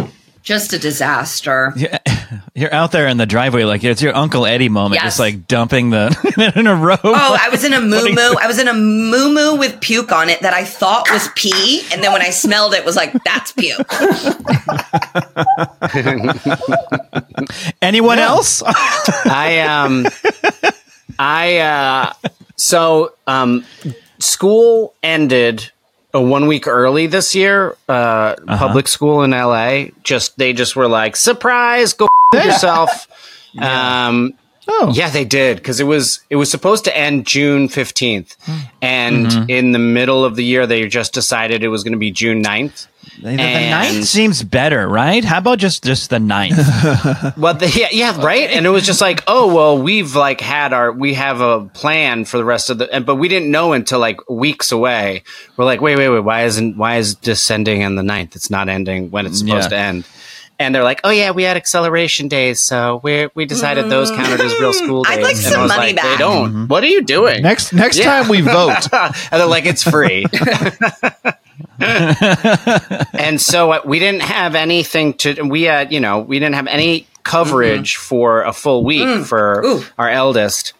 Just 0.46 0.72
a 0.72 0.78
disaster. 0.78 1.74
Yeah, 1.87 1.98
You're 2.54 2.72
out 2.74 2.90
there 2.92 3.06
in 3.09 3.18
the 3.18 3.26
driveway 3.26 3.64
like 3.64 3.85
it's 3.85 4.00
your 4.02 4.14
Uncle 4.16 4.46
Eddie 4.46 4.68
moment, 4.68 4.94
Yes. 4.94 5.04
just 5.04 5.18
like 5.20 5.46
dumping 5.46 5.90
the 5.90 6.52
in 6.56 6.66
a 6.66 6.74
row. 6.74 6.96
Oh, 7.04 7.38
I 7.40 7.48
was 7.50 7.64
in 7.64 7.72
a 7.72 7.80
moo 7.92 8.09
moo. 8.09 8.35
I 8.40 8.46
was 8.46 8.59
in 8.59 8.66
a 8.68 8.72
moo 8.74 9.32
moo 9.32 9.56
with 9.56 9.80
puke 9.80 10.11
on 10.12 10.28
it 10.28 10.40
that 10.40 10.54
I 10.54 10.64
thought 10.64 11.09
was 11.11 11.28
pee, 11.37 11.82
and 11.92 12.02
then 12.02 12.12
when 12.12 12.22
I 12.22 12.30
smelled 12.30 12.74
it, 12.74 12.85
was 12.85 12.96
like 12.96 13.12
that's 13.24 13.52
puke. 13.52 13.87
Anyone 17.82 18.18
else? 18.18 18.62
I 18.64 19.61
um 19.61 20.06
I 21.18 21.59
uh 21.59 22.12
so 22.56 23.12
um 23.26 23.64
school 24.18 24.94
ended 25.02 25.70
a 26.16 26.20
one 26.20 26.46
week 26.46 26.66
early 26.66 27.07
this 27.07 27.35
year. 27.35 27.76
Uh 27.88 28.35
public 28.46 28.88
school 28.88 29.22
in 29.22 29.31
LA. 29.31 29.87
Just 30.02 30.37
they 30.38 30.52
just 30.52 30.74
were 30.76 30.88
like, 30.88 31.14
surprise, 31.16 31.92
go 31.92 32.07
yourself. 32.35 33.09
Um 33.59 34.35
Oh, 34.68 34.92
yeah, 34.92 35.11
they 35.11 35.24
did 35.24 35.59
because 35.59 35.79
it 35.79 35.85
was 35.85 36.20
it 36.29 36.35
was 36.37 36.50
supposed 36.50 36.85
to 36.87 36.96
end 36.96 37.24
June 37.24 37.68
fifteenth, 37.68 38.37
and 38.83 39.48
in 39.48 39.70
the 39.70 39.79
middle 39.79 40.24
of 40.24 40.35
the 40.35 40.44
year, 40.44 40.66
they 40.66 40.88
just 40.88 41.14
decided 41.14 41.62
it 41.62 41.68
was 41.68 41.85
going 41.85 41.92
to 41.92 41.98
be 41.98 42.11
June 42.11 42.42
9th. 42.42 42.88
The, 43.22 43.31
the 43.31 43.37
ninth 43.37 44.05
seems 44.05 44.42
better, 44.42 44.88
right? 44.88 45.24
How 45.24 45.38
about 45.38 45.59
just 45.59 45.85
just 45.85 46.11
the 46.11 46.18
ninth? 46.18 46.57
Well, 47.37 47.55
the, 47.55 47.68
yeah, 47.68 47.88
yeah, 47.92 48.24
right. 48.24 48.50
And 48.50 48.64
it 48.66 48.70
was 48.70 48.87
just 48.87 49.00
like, 49.00 49.22
oh, 49.26 49.52
well, 49.55 49.81
we've 49.81 50.14
like 50.14 50.40
had 50.40 50.72
our, 50.72 50.92
we 50.92 51.14
have 51.14 51.40
a 51.40 51.64
plan 51.66 52.24
for 52.24 52.38
the 52.38 52.44
rest 52.44 52.70
of 52.70 52.79
the, 52.79 52.92
and, 52.92 53.05
but 53.05 53.16
we 53.16 53.29
didn't 53.29 53.50
know 53.50 53.72
until 53.72 53.98
like 53.98 54.29
weeks 54.29 54.72
away. 54.72 55.22
We're 55.57 55.64
like, 55.64 55.81
wait, 55.81 55.96
wait, 55.96 56.09
wait, 56.09 56.20
why 56.20 56.44
isn't, 56.44 56.76
why 56.76 56.96
is 56.96 57.16
this 57.16 57.50
ending 57.50 57.85
on 57.85 57.96
the 57.96 58.02
ninth? 58.02 58.37
It's 58.37 58.50
not 58.50 58.68
ending 58.68 59.11
when 59.11 59.26
it's 59.26 59.38
supposed 59.40 59.70
Yeah. 59.70 59.76
to 59.76 59.76
end. 59.76 60.07
And 60.59 60.74
they're 60.74 60.85
like, 60.85 61.00
oh 61.05 61.11
yeah, 61.11 61.33
we 61.33 61.42
had 61.42 61.59
acceleration 61.59 62.29
days, 62.29 62.61
so 62.62 63.00
we 63.02 63.29
we 63.35 63.44
decided 63.44 63.90
those 63.90 64.11
mm. 64.11 64.16
counted 64.16 64.40
as 64.40 64.59
real 64.59 64.72
school 64.72 65.02
days. 65.02 65.18
I'd 65.18 65.22
like 65.22 65.35
and 65.35 65.44
some 65.44 65.61
I 65.61 65.62
was 65.64 65.68
money 65.76 65.87
like, 65.88 65.96
back. 65.96 66.05
They 66.05 66.16
don't. 66.16 66.68
What 66.68 66.83
are 66.83 66.87
you 66.87 67.02
doing? 67.05 67.42
next 67.42 67.74
next 67.74 67.98
Yeah. 67.98 68.05
time 68.22 68.29
we 68.31 68.40
vote, 68.40 68.88
and 68.92 69.14
they're 69.33 69.44
like, 69.46 69.66
it's 69.66 69.83
free. 69.83 70.24
and 71.80 73.40
so 73.40 73.72
uh, 73.72 73.80
we 73.84 73.98
didn't 73.98 74.22
have 74.22 74.54
anything 74.54 75.14
to. 75.14 75.42
We 75.42 75.62
had, 75.62 75.92
you 75.92 76.00
know, 76.00 76.20
we 76.20 76.38
didn't 76.38 76.54
have 76.54 76.66
any 76.66 77.06
coverage 77.22 77.96
for 77.96 78.42
a 78.42 78.52
full 78.52 78.84
week 78.84 79.24
for 79.26 79.64
Ooh. 79.64 79.84
our 79.98 80.08
eldest, 80.08 80.72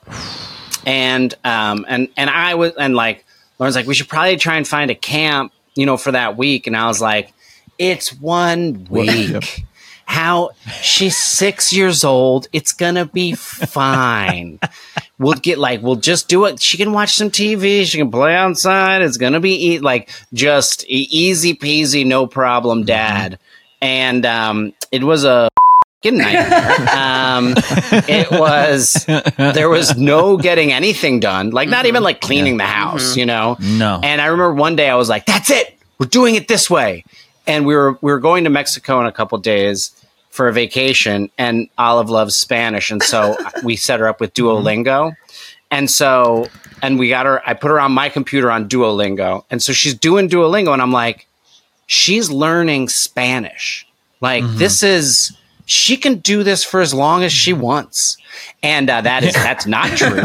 and 0.84 1.34
um 1.44 1.84
and 1.88 2.08
and 2.16 2.30
I 2.30 2.54
was 2.54 2.72
and 2.76 2.94
like 2.94 3.24
Lauren's 3.58 3.76
like 3.76 3.86
we 3.86 3.94
should 3.94 4.08
probably 4.08 4.36
try 4.36 4.56
and 4.56 4.66
find 4.66 4.90
a 4.90 4.94
camp, 4.94 5.52
you 5.74 5.86
know, 5.86 5.96
for 5.96 6.12
that 6.12 6.37
week, 6.37 6.66
and 6.66 6.77
I 6.77 6.87
was 6.87 7.00
like, 7.00 7.33
it's 7.79 8.12
one 8.12 8.87
week. 8.90 9.64
How 10.08 10.50
she's 10.83 11.16
six 11.16 11.72
years 11.72 12.04
old. 12.04 12.46
It's 12.52 12.72
gonna 12.72 13.06
be 13.06 13.35
fine. 13.35 14.60
we'll 15.19 15.35
get 15.35 15.58
like 15.58 15.83
we'll 15.83 15.96
just 15.96 16.29
do 16.29 16.44
it. 16.44 16.60
She 16.60 16.77
can 16.77 16.92
watch 16.92 17.14
some 17.14 17.31
TV. 17.31 17.85
She 17.85 17.98
can 17.98 18.10
play 18.10 18.35
outside. 18.35 19.02
It's 19.02 19.17
gonna 19.17 19.40
be 19.40 19.73
e- 19.73 19.79
like 19.79 20.10
just 20.33 20.85
easy 20.88 21.54
peasy, 21.54 22.06
no 22.06 22.27
problem, 22.27 22.85
dad. 22.85 23.38
And 23.81 24.25
um, 24.25 24.73
it 24.90 25.04
was 25.04 25.25
a 25.25 25.48
nightmare. 26.04 26.88
um, 26.94 27.54
it 28.08 28.31
was 28.31 29.04
there 29.37 29.69
was 29.69 29.96
no 29.96 30.37
getting 30.37 30.73
anything 30.73 31.21
done. 31.21 31.50
Like 31.50 31.69
not 31.69 31.87
even 31.87 32.02
like 32.02 32.21
cleaning 32.21 32.56
the 32.56 32.64
house, 32.64 33.17
you 33.17 33.27
know. 33.27 33.56
No. 33.60 34.00
And 34.02 34.21
I 34.21 34.27
remember 34.27 34.54
one 34.54 34.77
day 34.77 34.88
I 34.88 34.96
was 34.96 35.08
like, 35.08 35.27
"That's 35.27 35.50
it. 35.50 35.79
We're 35.98 36.06
doing 36.06 36.35
it 36.35 36.48
this 36.48 36.71
way." 36.71 37.04
And 37.46 37.67
we 37.67 37.75
were 37.75 37.92
we 38.00 38.12
were 38.12 38.21
going 38.21 38.44
to 38.44 38.50
Mexico 38.50 39.00
in 39.00 39.06
a 39.06 39.12
couple 39.12 39.38
days 39.38 39.92
for 40.37 40.48
a 40.48 40.52
vacation, 40.52 41.30
and 41.38 41.68
Olive 41.78 42.10
loves 42.10 42.37
Spanish, 42.37 42.90
and 42.90 43.02
so 43.02 43.37
we 43.64 43.74
set 43.74 43.98
her 44.00 44.08
up 44.08 44.20
with 44.20 44.34
mm-hmm. 44.34 44.66
Duolingo. 44.66 45.16
And 45.70 45.90
so, 45.90 46.46
and 46.80 46.96
we 46.98 47.08
got 47.08 47.26
her. 47.26 47.42
I 47.48 47.54
put 47.54 47.70
her 47.72 47.80
on 47.80 47.90
my 47.90 48.08
computer 48.08 48.50
on 48.52 48.68
Duolingo, 48.68 49.44
and 49.50 49.62
so 49.62 49.72
she's 49.72 49.94
doing 49.94 50.28
Duolingo, 50.28 50.72
and 50.72 50.80
I'm 50.80 50.92
like, 50.92 51.26
she's 51.87 52.30
learning 52.30 52.88
Spanish. 52.88 53.87
Like 54.20 54.44
mm-hmm. 54.44 54.58
this 54.58 54.82
is 54.82 55.35
she 55.67 55.96
can 55.96 56.17
do 56.21 56.42
this 56.42 56.64
for 56.64 56.81
as 56.81 56.94
long 56.94 57.23
as 57.25 57.33
she 57.33 57.52
wants, 57.52 58.17
and 58.62 58.88
uh, 58.88 59.00
that 59.02 59.23
is 59.25 59.35
that's 59.35 59.67
not 59.67 59.88
true. 59.96 60.21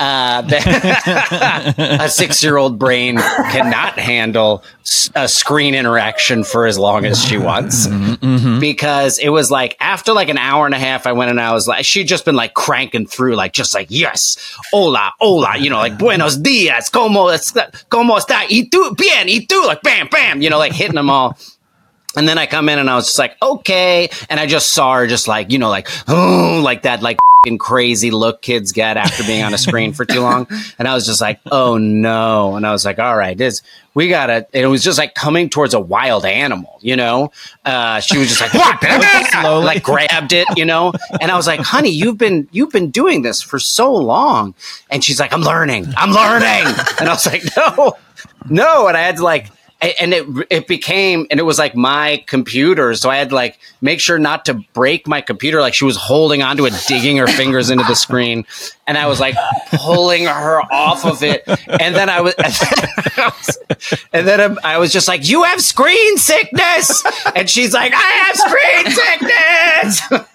Uh, 0.00 0.42
that- 0.42 1.74
a 2.00 2.08
six 2.08 2.42
year 2.42 2.56
old 2.56 2.78
brain 2.78 3.16
cannot 3.18 3.98
handle 3.98 4.62
a 5.16 5.28
screen 5.28 5.74
interaction 5.74 6.44
for 6.44 6.66
as 6.66 6.78
long 6.78 7.04
as 7.04 7.22
she 7.24 7.36
wants. 7.36 7.88
Because 8.60 9.18
it 9.18 9.28
was 9.30 9.50
like 9.50 9.76
after 9.80 10.12
like 10.12 10.28
an 10.28 10.38
hour 10.38 10.64
and 10.66 10.74
a 10.74 10.78
half, 10.78 11.06
I 11.06 11.12
went 11.12 11.30
and 11.30 11.40
I 11.40 11.52
was 11.52 11.66
like, 11.66 11.84
she'd 11.84 12.06
just 12.06 12.24
been 12.24 12.36
like 12.36 12.54
cranking 12.54 13.06
through, 13.06 13.34
like 13.34 13.52
just 13.52 13.74
like 13.74 13.88
yes, 13.90 14.36
hola, 14.72 15.12
hola, 15.18 15.56
you 15.58 15.68
know, 15.70 15.78
like 15.78 15.98
buenos 15.98 16.36
dias, 16.36 16.88
como 16.90 17.26
como 17.88 18.16
está, 18.16 18.46
y 18.48 18.68
tú, 18.70 18.94
bien, 18.96 19.26
y 19.28 19.44
tú, 19.48 19.66
like 19.66 19.82
bam, 19.82 20.08
bam, 20.10 20.40
you 20.42 20.48
know, 20.50 20.58
like 20.58 20.72
hitting 20.72 20.94
them 20.94 21.10
all. 21.10 21.36
And 22.16 22.28
then 22.28 22.38
I 22.38 22.46
come 22.46 22.68
in 22.68 22.78
and 22.78 22.88
I 22.88 22.96
was 22.96 23.06
just 23.06 23.18
like, 23.18 23.36
okay. 23.42 24.08
And 24.28 24.40
I 24.40 24.46
just 24.46 24.72
saw 24.72 24.94
her 24.94 25.06
just 25.06 25.28
like, 25.28 25.52
you 25.52 25.58
know, 25.58 25.68
like, 25.68 25.88
oh, 26.08 26.60
like 26.64 26.82
that, 26.82 27.02
like 27.02 27.18
crazy 27.56 28.10
look 28.10 28.42
kids 28.42 28.72
get 28.72 28.96
after 28.96 29.22
being 29.22 29.44
on 29.44 29.54
a 29.54 29.58
screen 29.58 29.92
for 29.92 30.04
too 30.04 30.20
long. 30.20 30.48
And 30.78 30.88
I 30.88 30.94
was 30.94 31.06
just 31.06 31.20
like, 31.20 31.38
oh 31.52 31.78
no. 31.78 32.56
And 32.56 32.66
I 32.66 32.72
was 32.72 32.84
like, 32.84 32.98
all 32.98 33.16
right, 33.16 33.38
this, 33.38 33.62
we 33.94 34.08
gotta, 34.08 34.46
and 34.52 34.64
it 34.64 34.66
was 34.66 34.82
just 34.82 34.98
like 34.98 35.14
coming 35.14 35.48
towards 35.48 35.74
a 35.74 35.80
wild 35.80 36.24
animal, 36.24 36.78
you 36.80 36.96
know? 36.96 37.30
Uh, 37.64 38.00
she 38.00 38.18
was 38.18 38.28
just 38.28 38.40
like, 38.40 38.52
like 39.44 39.82
grabbed 39.82 40.32
it, 40.32 40.46
you 40.56 40.64
know? 40.64 40.92
And 41.20 41.30
I 41.30 41.36
was 41.36 41.46
like, 41.46 41.60
honey, 41.60 41.90
you've 41.90 42.18
been, 42.18 42.48
you've 42.50 42.70
been 42.70 42.90
doing 42.90 43.22
this 43.22 43.40
for 43.40 43.58
so 43.58 43.94
long. 43.94 44.54
And 44.90 45.04
she's 45.04 45.20
like, 45.20 45.32
I'm 45.32 45.42
learning, 45.42 45.86
I'm 45.96 46.10
learning. 46.10 46.74
And 46.98 47.08
I 47.08 47.12
was 47.12 47.26
like, 47.26 47.44
no, 47.56 47.96
no. 48.50 48.88
And 48.88 48.96
I 48.96 49.02
had 49.02 49.16
to 49.16 49.22
like, 49.22 49.50
and 49.82 50.14
it 50.14 50.26
it 50.50 50.66
became 50.66 51.26
and 51.30 51.38
it 51.38 51.42
was 51.42 51.58
like 51.58 51.76
my 51.76 52.22
computer 52.26 52.94
so 52.94 53.10
i 53.10 53.16
had 53.16 53.28
to 53.28 53.34
like 53.34 53.58
make 53.82 54.00
sure 54.00 54.18
not 54.18 54.46
to 54.46 54.54
break 54.72 55.06
my 55.06 55.20
computer 55.20 55.60
like 55.60 55.74
she 55.74 55.84
was 55.84 55.96
holding 55.96 56.42
onto 56.42 56.64
it 56.64 56.72
digging 56.88 57.18
her 57.18 57.26
fingers 57.26 57.68
into 57.68 57.84
the 57.84 57.94
screen 57.94 58.44
and 58.86 58.96
i 58.96 59.06
was 59.06 59.20
like 59.20 59.34
pulling 59.76 60.24
her 60.24 60.60
off 60.72 61.04
of 61.04 61.22
it 61.22 61.42
and 61.46 61.94
then 61.94 62.08
i 62.08 62.20
was 62.22 62.34
and 64.12 64.26
then 64.26 64.40
I'm- 64.40 64.58
i 64.64 64.78
was 64.78 64.92
just 64.92 65.08
like 65.08 65.28
you 65.28 65.42
have 65.44 65.60
screen 65.60 66.16
sickness! 66.16 67.04
And 67.34 67.48
she's 67.48 67.74
like 67.74 67.92
i 67.94 67.96
have 68.24 68.36
screen 68.36 70.00
sickness! 70.00 70.32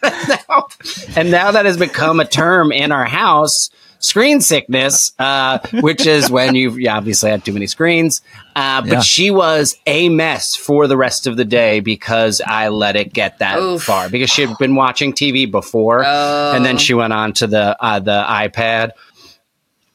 And 1.16 1.32
now 1.32 1.52
that 1.52 1.66
has 1.66 1.78
become 1.78 2.20
a 2.20 2.26
term 2.26 2.72
in 2.72 2.92
our 2.92 3.06
house 3.06 3.70
screen 4.02 4.42
sickness, 4.42 5.14
uh, 5.18 5.60
which 5.80 6.06
is 6.06 6.30
when 6.30 6.54
you've 6.56 6.78
you 6.78 6.90
obviously 7.00 7.30
had 7.30 7.46
too 7.46 7.54
many 7.54 7.68
screens. 7.68 8.22
Uh, 8.56 8.82
but 8.82 8.92
Yeah. 8.92 9.00
she 9.02 9.32
was 9.32 9.78
a 9.88 10.10
mess 10.10 10.56
for 10.56 10.88
the 10.88 10.98
rest 10.98 11.26
of 11.28 11.38
the 11.38 11.46
day 11.46 11.80
because 11.80 12.42
I 12.46 12.68
let 12.68 12.98
it 12.98 13.14
get 13.14 13.40
that 13.40 13.58
Oof. 13.60 13.84
far 13.84 14.10
because 14.10 14.30
she 14.30 14.46
had 14.46 14.58
been 14.58 14.76
watching 14.76 15.14
TV 15.14 15.50
before, 15.50 16.04
and 16.04 16.66
then 16.66 16.78
she 16.78 16.94
went 16.94 17.14
on 17.14 17.32
to 17.34 17.48
the 17.48 17.78
uh, 17.80 18.00
the 18.00 18.26
iPad. 18.28 18.92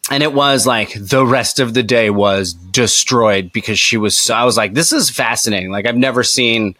And 0.09 0.23
it 0.23 0.33
was 0.33 0.67
like 0.69 0.95
the 0.97 1.27
rest 1.27 1.59
of 1.59 1.75
the 1.75 1.83
day 1.83 2.11
was 2.11 2.53
destroyed 2.53 3.51
because 3.53 3.77
she 3.79 3.97
was. 3.97 4.17
So, 4.17 4.35
I 4.35 4.45
was 4.45 4.57
like, 4.57 4.73
this 4.73 4.93
is 4.93 5.11
fascinating. 5.11 5.71
Like 5.73 5.85
I've 5.87 5.97
never 5.97 6.23
seen. 6.23 6.77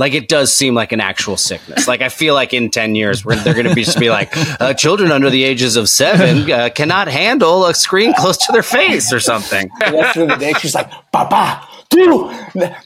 Like 0.00 0.14
it 0.14 0.28
does 0.28 0.56
seem 0.56 0.72
like 0.74 0.92
an 0.92 1.00
actual 1.00 1.36
sickness. 1.36 1.86
Like 1.86 2.00
I 2.00 2.08
feel 2.08 2.32
like 2.32 2.54
in 2.54 2.70
ten 2.70 2.94
years 2.94 3.22
we're, 3.22 3.36
they're 3.36 3.52
going 3.52 3.68
to 3.68 3.74
be 3.74 3.84
just 3.84 4.00
be 4.00 4.08
like 4.08 4.32
uh, 4.58 4.72
children 4.72 5.12
under 5.12 5.28
the 5.28 5.44
ages 5.44 5.76
of 5.76 5.90
seven 5.90 6.50
uh, 6.50 6.70
cannot 6.70 7.06
handle 7.08 7.66
a 7.66 7.74
screen 7.74 8.14
close 8.14 8.38
to 8.46 8.52
their 8.52 8.62
face 8.62 9.12
or 9.12 9.20
something. 9.20 9.70
the 9.80 9.92
rest 9.92 10.16
of 10.16 10.28
the 10.28 10.36
day, 10.36 10.54
she's 10.54 10.74
like, 10.74 10.90
Papá, 11.12 11.60
tú, 11.90 12.30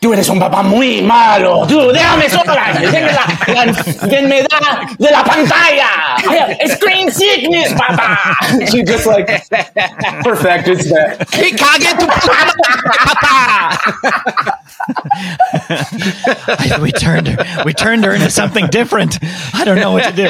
tú 0.01 0.13
eres 0.13 0.29
un 0.29 0.41
papá 0.41 0.65
muy 0.65 1.03
malo. 1.03 1.65
Tú, 1.69 1.93
déjame 1.93 2.29
sola. 2.29 2.73
Denme 2.81 3.13
la, 3.13 3.55
la 3.55 3.63
enfermedad 3.63 4.99
de 4.99 5.11
la 5.13 5.23
pantalla. 5.23 6.17
I 6.19 6.37
have 6.37 6.71
screen 6.73 7.13
sickness, 7.13 7.73
papá. 7.75 8.35
She 8.71 8.83
just 8.83 9.07
like 9.07 9.27
perfected 10.25 10.81
that. 10.91 11.29
Hey, 11.35 11.53
cague 11.53 11.97
tu 11.97 12.07
papa! 12.07 13.79
We 16.81 16.93
turned 16.93 17.29
her. 17.29 17.63
We 17.65 17.73
turned 17.73 18.05
her 18.05 18.13
into 18.13 18.31
something 18.31 18.67
different. 18.69 19.19
I 19.55 19.65
don't 19.65 19.79
know 19.79 19.93
what 19.93 20.05
to 20.11 20.17
do. 20.17 20.29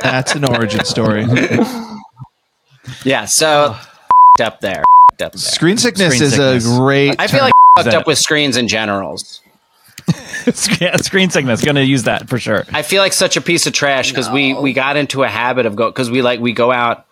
That's 0.00 0.34
an 0.34 0.44
origin 0.44 0.84
story. 0.84 1.26
Yeah, 3.04 3.24
so 3.26 3.76
up 4.40 4.60
there, 4.60 4.82
up 5.12 5.18
there. 5.18 5.30
Screen 5.36 5.78
sickness 5.78 6.14
Screen 6.14 6.22
is 6.22 6.30
sickness. 6.34 6.66
a 6.66 6.78
great. 6.78 7.16
I 7.18 7.26
feel 7.26 7.40
term. 7.40 7.44
like 7.46 7.54
fucked 7.84 7.94
up 7.94 8.06
with 8.06 8.18
screens 8.18 8.56
in 8.56 8.68
generals. 8.68 9.40
Yeah, 10.80 10.96
screen 10.96 11.30
sickness. 11.30 11.64
Going 11.64 11.76
to 11.76 11.84
use 11.84 12.02
that 12.04 12.28
for 12.28 12.36
sure. 12.36 12.64
I 12.72 12.82
feel 12.82 13.00
like 13.00 13.12
such 13.12 13.36
a 13.36 13.40
piece 13.40 13.68
of 13.68 13.72
trash 13.72 14.10
because 14.10 14.28
we 14.28 14.54
we 14.54 14.72
got 14.72 14.96
into 14.96 15.22
a 15.22 15.28
habit 15.28 15.66
of 15.66 15.76
go 15.76 15.88
because 15.88 16.10
we 16.10 16.20
like 16.20 16.40
we 16.40 16.52
go 16.52 16.72
out 16.72 17.06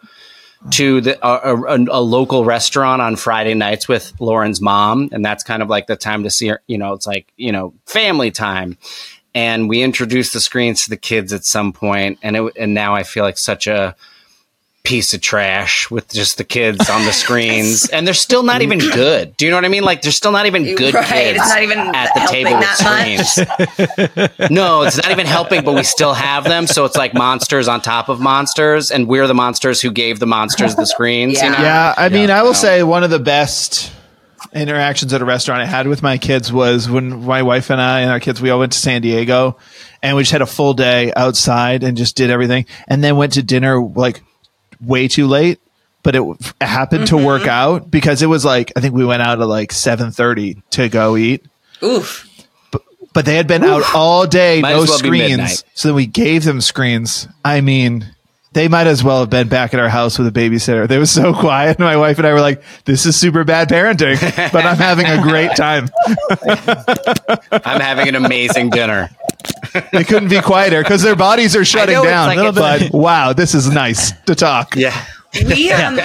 to 0.73 1.01
the 1.01 1.27
a, 1.27 1.57
a, 1.57 1.79
a 1.91 2.03
local 2.03 2.45
restaurant 2.45 3.01
on 3.01 3.17
Friday 3.17 3.55
nights 3.55 3.89
with 3.89 4.13
Lauren's 4.21 4.61
mom, 4.61 5.09
and 5.13 5.25
that's 5.25 5.43
kind 5.43 5.63
of 5.63 5.69
like 5.69 5.87
the 5.87 5.97
time 5.97 6.23
to 6.25 6.31
see 6.31 6.49
her. 6.49 6.61
You 6.67 6.79
know, 6.79 6.93
it's 6.93 7.07
like 7.07 7.33
you 7.37 7.51
know 7.51 7.73
family 7.87 8.31
time, 8.31 8.77
and 9.35 9.69
we 9.69 9.83
introduce 9.83 10.33
the 10.33 10.41
screens 10.41 10.85
to 10.85 10.91
the 10.91 10.97
kids 10.97 11.33
at 11.33 11.45
some 11.45 11.73
point, 11.73 12.19
and 12.23 12.37
it 12.37 12.53
and 12.59 12.75
now 12.75 12.95
I 12.95 13.05
feel 13.05 13.25
like 13.25 13.39
such 13.39 13.67
a 13.67 13.97
piece 14.83 15.13
of 15.13 15.21
trash 15.21 15.91
with 15.91 16.09
just 16.13 16.39
the 16.39 16.45
kids 16.45 16.89
on 16.89 17.05
the 17.05 17.13
screens 17.25 17.89
and 17.91 18.07
they're 18.07 18.15
still 18.15 18.43
not 18.43 18.63
even 18.63 18.79
good 18.95 19.37
do 19.37 19.45
you 19.45 19.51
know 19.51 19.57
what 19.57 19.65
i 19.65 19.69
mean 19.69 19.83
like 19.85 20.01
they're 20.03 20.11
still 20.11 20.33
not 20.33 20.47
even 20.47 20.75
good 20.75 20.95
Right, 20.95 21.07
kids 21.07 21.39
it's 21.39 21.49
not 21.49 21.63
even 21.63 21.79
at 21.79 22.15
the 22.15 22.21
table 22.31 22.57
with 22.57 22.67
screens 22.69 24.51
no, 24.51 24.83
it's 24.83 24.97
not 24.97 25.11
even 25.11 25.27
helping, 25.27 25.65
but 25.65 25.75
we 25.75 25.83
still 25.83 26.15
have 26.15 26.45
them. 26.45 26.67
So 26.67 26.85
it's 26.85 26.97
like 26.97 27.15
monsters 27.15 27.69
on 27.69 27.81
top 27.81 28.09
of 28.09 28.21
monsters, 28.21 28.91
and 28.91 29.07
we're 29.07 29.27
the 29.27 29.35
monsters 29.35 29.81
who 29.81 29.91
gave 29.91 30.19
the 30.19 30.27
monsters 30.27 30.75
the 30.77 30.87
screens. 30.87 31.35
You 31.35 31.49
Yeah. 31.49 31.53
know? 31.53 31.63
Yeah, 31.63 31.95
I 31.97 32.09
mean, 32.09 32.31
I 32.31 32.43
will 32.43 32.51
no. 32.51 32.55
say 32.55 32.83
one 32.83 33.05
of 33.05 33.11
the 33.11 33.19
best 33.19 33.93
interactions 34.53 35.13
at 35.13 35.21
a 35.23 35.25
restaurant 35.25 35.61
I 35.61 35.67
had 35.67 35.87
with 35.87 36.03
my 36.03 36.19
kids 36.19 36.53
was 36.53 36.89
when 36.89 37.25
my 37.25 37.43
wife 37.43 37.71
and 37.71 37.81
I 37.81 38.01
and 38.01 38.11
our 38.11 38.21
kids 38.21 38.41
we 38.41 38.51
all 38.51 38.59
went 38.59 38.73
to 38.73 38.79
San 38.79 39.03
Diego, 39.03 39.57
and 40.03 40.17
we 40.17 40.23
just 40.23 40.33
had 40.33 40.43
a 40.43 40.47
full 40.47 40.75
day 40.75 41.13
outside 41.15 41.83
and 41.83 41.97
just 41.97 42.17
did 42.17 42.31
everything, 42.31 42.67
and 42.89 43.03
then 43.05 43.17
went 43.17 43.35
to 43.35 43.43
dinner 43.43 43.81
like 43.83 44.23
way 44.81 45.09
too 45.09 45.27
late. 45.27 45.61
But 46.03 46.17
it 46.17 46.23
happened 46.63 47.09
to 47.09 47.17
work 47.19 47.43
mm-hmm. 47.43 47.51
out 47.51 47.91
because 47.91 48.23
it 48.23 48.27
was 48.27 48.43
like 48.43 48.73
I 48.75 48.81
think 48.81 48.95
we 48.95 49.05
went 49.05 49.21
out 49.21 49.41
at 49.41 49.47
like 49.47 49.71
seven 49.71 50.11
thirty 50.13 50.63
to 50.71 50.89
go 50.89 51.15
eat, 51.15 51.45
Oof. 51.83 52.27
but 53.13 53.27
they 53.27 53.37
had 53.37 53.47
been 53.47 53.63
out 53.63 53.83
all 53.95 54.27
day, 54.27 54.63
Might 54.63 54.71
no 54.71 54.79
well 54.79 54.87
screens. 54.87 55.63
So 55.75 55.89
then 55.89 55.97
we 55.97 56.07
gave 56.07 56.45
them 56.45 56.63
screens. 56.63 57.29
I 57.45 57.61
mean, 57.61 58.15
they 58.53 58.69
might 58.69 58.87
as 58.87 59.05
well 59.05 59.21
have 59.21 59.31
been 59.31 59.49
back 59.49 59.75
at 59.75 59.81
our 59.81 59.89
house 59.89 60.19
with 60.19 60.27
a 60.27 60.33
babysitter. 60.33 60.89
They 60.89 60.99
were 60.99 61.07
so 61.07 61.33
quiet. 61.39 61.79
My 61.79 61.97
wife 61.97 62.19
and 62.19 62.27
I 62.27 62.33
were 62.33 62.41
like, 62.41 62.63
"This 62.85 63.07
is 63.07 63.17
super 63.17 63.45
bad 63.45 63.69
parenting," 63.69 64.19
but 64.53 64.65
I'm 64.65 64.77
having 64.77 65.07
a 65.07 65.23
great 65.23 65.55
time. 65.57 65.89
I'm 67.53 67.81
having 67.81 68.09
an 68.09 68.17
amazing 68.17 68.71
dinner. 68.71 69.11
They 69.93 70.05
couldn't 70.05 70.29
be 70.29 70.41
quieter 70.41 70.83
because 70.83 71.03
their 71.03 71.17
bodies 71.17 71.55
are 71.57 71.65
shutting 71.65 71.95
know, 71.95 72.05
down. 72.05 72.37
like 72.37 72.55
but 72.55 72.91
wow, 72.93 73.33
this 73.33 73.55
is 73.55 73.71
nice 73.71 74.13
to 74.27 74.35
talk. 74.35 74.75
Yeah. 74.77 75.07
We 75.47 75.71
um 75.71 76.01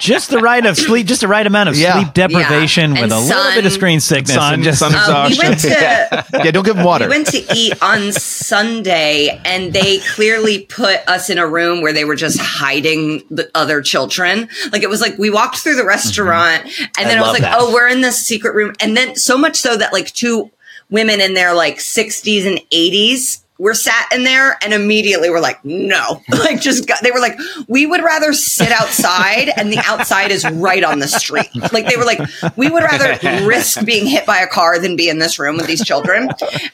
just 0.00 0.30
the 0.30 0.38
right 0.38 0.66
of 0.66 0.76
sleep, 0.76 1.06
just 1.06 1.20
the 1.20 1.28
right 1.28 1.46
amount 1.46 1.68
of 1.68 1.76
Yeah. 1.76 1.92
sleep 1.94 2.12
deprivation 2.12 2.96
Yeah. 2.96 3.02
with 3.02 3.12
And 3.12 3.12
a 3.12 3.20
little 3.20 3.52
bit 3.54 3.66
of 3.66 3.72
screen 3.72 4.00
sickness. 4.00 4.34
Sun- 4.34 4.54
and 4.54 4.64
just, 4.64 4.80
sun 4.80 4.92
Uh, 4.92 5.28
we 5.30 5.38
went 5.38 5.60
to 5.60 5.68
Yeah, 6.34 6.50
don't 6.50 6.64
give 6.64 6.74
them 6.74 6.84
water. 6.84 7.04
we 7.04 7.10
went 7.10 7.28
to 7.28 7.44
eat 7.56 7.80
on 7.80 8.10
Sunday, 8.12 9.40
and 9.44 9.72
they 9.72 9.98
clearly 9.98 10.60
put 10.66 11.00
us 11.08 11.30
in 11.30 11.38
a 11.38 11.46
room 11.46 11.82
where 11.82 11.92
they 11.92 12.04
were 12.04 12.16
just 12.16 12.40
hiding 12.40 13.22
the 13.30 13.48
other 13.54 13.80
children. 13.80 14.48
Like 14.72 14.82
it 14.82 14.88
was 14.90 15.00
like 15.00 15.16
we 15.18 15.30
walked 15.30 15.58
through 15.58 15.76
the 15.76 15.84
restaurant, 15.84 16.64
and 16.98 17.08
then 17.08 17.18
I, 17.18 17.20
was 17.22 17.32
like, 17.32 17.42
that. 17.42 17.56
"Oh, 17.58 17.72
we're 17.72 17.88
in 17.88 18.00
this 18.00 18.18
secret 18.26 18.54
room," 18.56 18.72
and 18.80 18.96
then 18.96 19.14
so 19.16 19.38
much 19.38 19.56
so 19.56 19.76
that 19.76 19.92
like 19.92 20.12
two 20.12 20.50
women 20.90 21.20
in 21.20 21.34
their 21.34 21.54
like 21.54 21.78
60s 21.78 22.46
and 22.46 22.58
80s 22.70 23.43
were 23.58 23.74
sat 23.74 24.08
in 24.12 24.24
there 24.24 24.58
and 24.64 24.74
immediately 24.74 25.30
we're 25.30 25.40
like 25.40 25.64
no 25.64 26.20
like 26.30 26.60
just 26.60 26.88
got, 26.88 27.00
they 27.02 27.12
were 27.12 27.20
like 27.20 27.38
we 27.68 27.86
would 27.86 28.02
rather 28.02 28.32
sit 28.32 28.72
outside 28.72 29.48
and 29.56 29.72
the 29.72 29.78
outside 29.84 30.32
is 30.32 30.48
right 30.50 30.82
on 30.82 30.98
the 30.98 31.06
street. 31.06 31.48
Like 31.72 31.86
they 31.86 31.96
were 31.96 32.04
like 32.04 32.20
we 32.56 32.68
would 32.68 32.82
rather 32.82 33.46
risk 33.46 33.84
being 33.84 34.06
hit 34.06 34.26
by 34.26 34.38
a 34.38 34.46
car 34.46 34.78
than 34.78 34.96
be 34.96 35.08
in 35.08 35.18
this 35.18 35.38
room 35.38 35.56
with 35.56 35.66
these 35.66 35.84
children. 35.84 36.30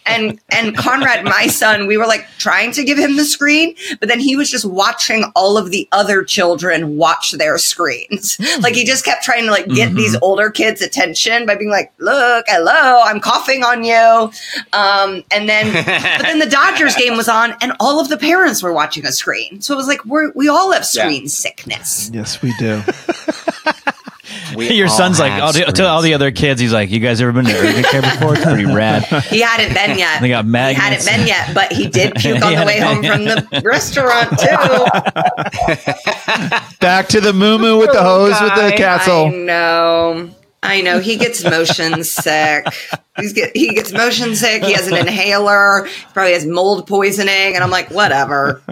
And 0.06 0.40
and 0.50 0.76
conrad 0.76 1.24
my 1.24 1.48
son 1.48 1.86
we 1.86 1.98
were 1.98 2.06
like 2.06 2.26
trying 2.38 2.72
to 2.72 2.84
give 2.84 2.98
him 2.98 3.16
the 3.16 3.24
screen 3.24 3.74
but 3.98 4.08
then 4.08 4.20
he 4.20 4.34
was 4.34 4.50
just 4.50 4.64
watching 4.64 5.24
all 5.36 5.58
of 5.58 5.70
the 5.70 5.86
other 5.92 6.24
children 6.24 6.96
watch 6.96 7.32
their 7.32 7.58
screens. 7.58 8.38
Like 8.60 8.74
he 8.74 8.84
just 8.84 9.04
kept 9.04 9.22
trying 9.22 9.44
to 9.44 9.50
like 9.50 9.68
get 9.68 9.94
these 9.94 10.16
older 10.22 10.50
kids 10.50 10.80
attention 10.80 11.44
by 11.44 11.56
being 11.56 11.70
like 11.70 11.92
look 11.98 12.46
hello 12.48 13.02
i'm 13.04 13.20
coughing 13.20 13.64
on 13.64 13.84
you. 13.84 14.30
Um 14.72 15.22
and 15.30 15.46
then 15.46 15.72
but 15.74 16.26
then 16.26 16.38
the 16.38 16.46
dodgers 16.70 16.94
game 16.96 17.16
was 17.16 17.28
on 17.28 17.54
and 17.60 17.72
all 17.80 18.00
of 18.00 18.08
the 18.08 18.16
parents 18.16 18.62
were 18.62 18.72
watching 18.72 19.04
a 19.06 19.12
screen 19.12 19.60
so 19.60 19.74
it 19.74 19.76
was 19.76 19.86
like 19.88 20.04
we're 20.04 20.30
we 20.32 20.48
all 20.48 20.72
have 20.72 20.82
Yeah. 20.94 21.02
screen 21.04 21.28
sickness 21.28 22.10
yes, 22.12 22.40
we 22.42 22.52
do. 22.58 22.82
your 24.56 24.88
son's 24.88 25.18
like 25.18 25.42
all 25.42 25.52
the, 25.52 25.64
to 25.64 25.86
all 25.86 26.02
the 26.02 26.14
other 26.14 26.30
kids. 26.30 26.60
He's 26.60 26.72
like, 26.72 26.90
"You 26.90 27.00
guys 27.00 27.20
ever 27.20 27.32
been 27.32 27.44
to 27.46 27.56
urgent 27.56 27.86
care 27.86 28.02
before? 28.02 28.34
It's 28.34 28.44
pretty 28.44 28.64
rad." 28.64 29.04
he 29.24 29.40
hadn't 29.40 29.74
been 29.74 29.98
yet 29.98 30.20
They 30.20 30.28
got 30.28 30.44
he 30.44 30.74
hadn't 30.74 31.04
been 31.04 31.26
yet 31.26 31.52
but 31.54 31.72
he 31.72 31.88
did 31.88 32.14
puke 32.16 32.42
on 32.44 32.54
the 32.54 32.64
way 32.64 32.78
home 32.80 33.02
hadn't 33.02 33.46
from 33.48 33.60
the 33.60 33.62
restaurant 33.64 34.30
too 34.38 34.46
Back 36.80 37.08
to 37.08 37.20
the 37.20 37.32
moo 37.32 37.58
moo 37.58 37.78
with 37.78 37.92
the 37.92 38.00
oh, 38.00 38.30
hose 38.30 38.40
with 38.40 38.54
the 38.54 38.60
guy. 38.60 38.68
I 38.68 38.76
castle. 38.76 39.30
know. 39.30 40.30
I 40.62 40.80
know. 40.82 41.00
He 41.00 41.16
gets 41.16 41.42
motion 41.44 42.04
sick. 42.04 42.66
He's 43.20 43.32
get, 43.32 43.56
he 43.56 43.74
gets 43.74 43.92
motion 43.92 44.34
sick. 44.34 44.64
He 44.64 44.72
has 44.72 44.88
an 44.88 44.96
inhaler. 44.96 45.88
Probably 46.12 46.32
has 46.32 46.46
mold 46.46 46.86
poisoning. 46.86 47.54
And 47.54 47.62
I'm 47.62 47.70
like, 47.70 47.90
whatever. 47.90 48.62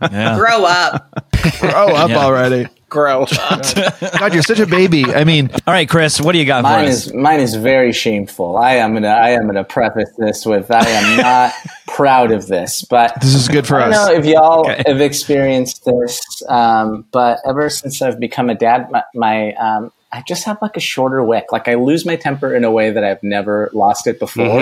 Yeah. 0.00 0.36
Grow 0.38 0.64
up. 0.64 1.24
Grow 1.60 1.88
up 1.94 2.10
Yeah. 2.10 2.18
already. 2.18 2.66
grow. 2.88 3.26
God, 4.18 4.32
you're 4.32 4.42
such 4.42 4.60
a 4.60 4.66
baby. 4.66 5.04
I 5.04 5.24
mean, 5.24 5.50
All 5.66 5.74
right, 5.74 5.88
Chris, 5.88 6.20
what 6.20 6.32
do 6.32 6.38
you 6.38 6.44
got 6.44 6.62
Mine 6.62 6.84
for 6.84 6.90
us? 6.90 7.06
is 7.08 7.14
mine 7.14 7.40
is 7.40 7.54
very 7.56 7.92
shameful. 7.92 8.56
I 8.56 8.74
am 8.76 8.94
gonna 8.94 9.08
I 9.08 9.30
am 9.30 9.46
gonna 9.46 9.64
preface 9.64 10.10
this 10.18 10.46
with 10.46 10.70
I 10.70 10.88
am 10.88 11.16
not 11.18 11.52
proud 11.88 12.30
of 12.30 12.46
this, 12.46 12.82
but 12.88 13.12
this 13.20 13.34
is 13.34 13.48
good 13.48 13.66
for 13.66 13.80
us. 13.80 13.94
I 13.94 14.12
don't 14.12 14.14
know 14.14 14.20
if 14.20 14.24
y'all 14.26 14.70
Okay. 14.70 14.82
have 14.86 15.00
experienced 15.00 15.84
this, 15.84 16.20
um, 16.48 17.04
but 17.10 17.40
ever 17.46 17.68
since 17.70 18.00
I've 18.02 18.20
become 18.20 18.50
a 18.50 18.54
dad, 18.54 18.88
my, 18.90 19.02
my 19.14 19.52
um, 19.54 19.92
I 20.16 20.22
just 20.26 20.44
have 20.44 20.56
like 20.62 20.78
a 20.78 20.80
shorter 20.80 21.22
wick. 21.22 21.52
Like 21.52 21.68
I 21.68 21.74
lose 21.74 22.06
my 22.06 22.16
temper 22.16 22.54
in 22.54 22.64
a 22.64 22.70
way 22.70 22.90
that 22.90 23.04
I've 23.04 23.22
never 23.22 23.68
lost 23.74 24.06
it 24.06 24.18
before. 24.18 24.60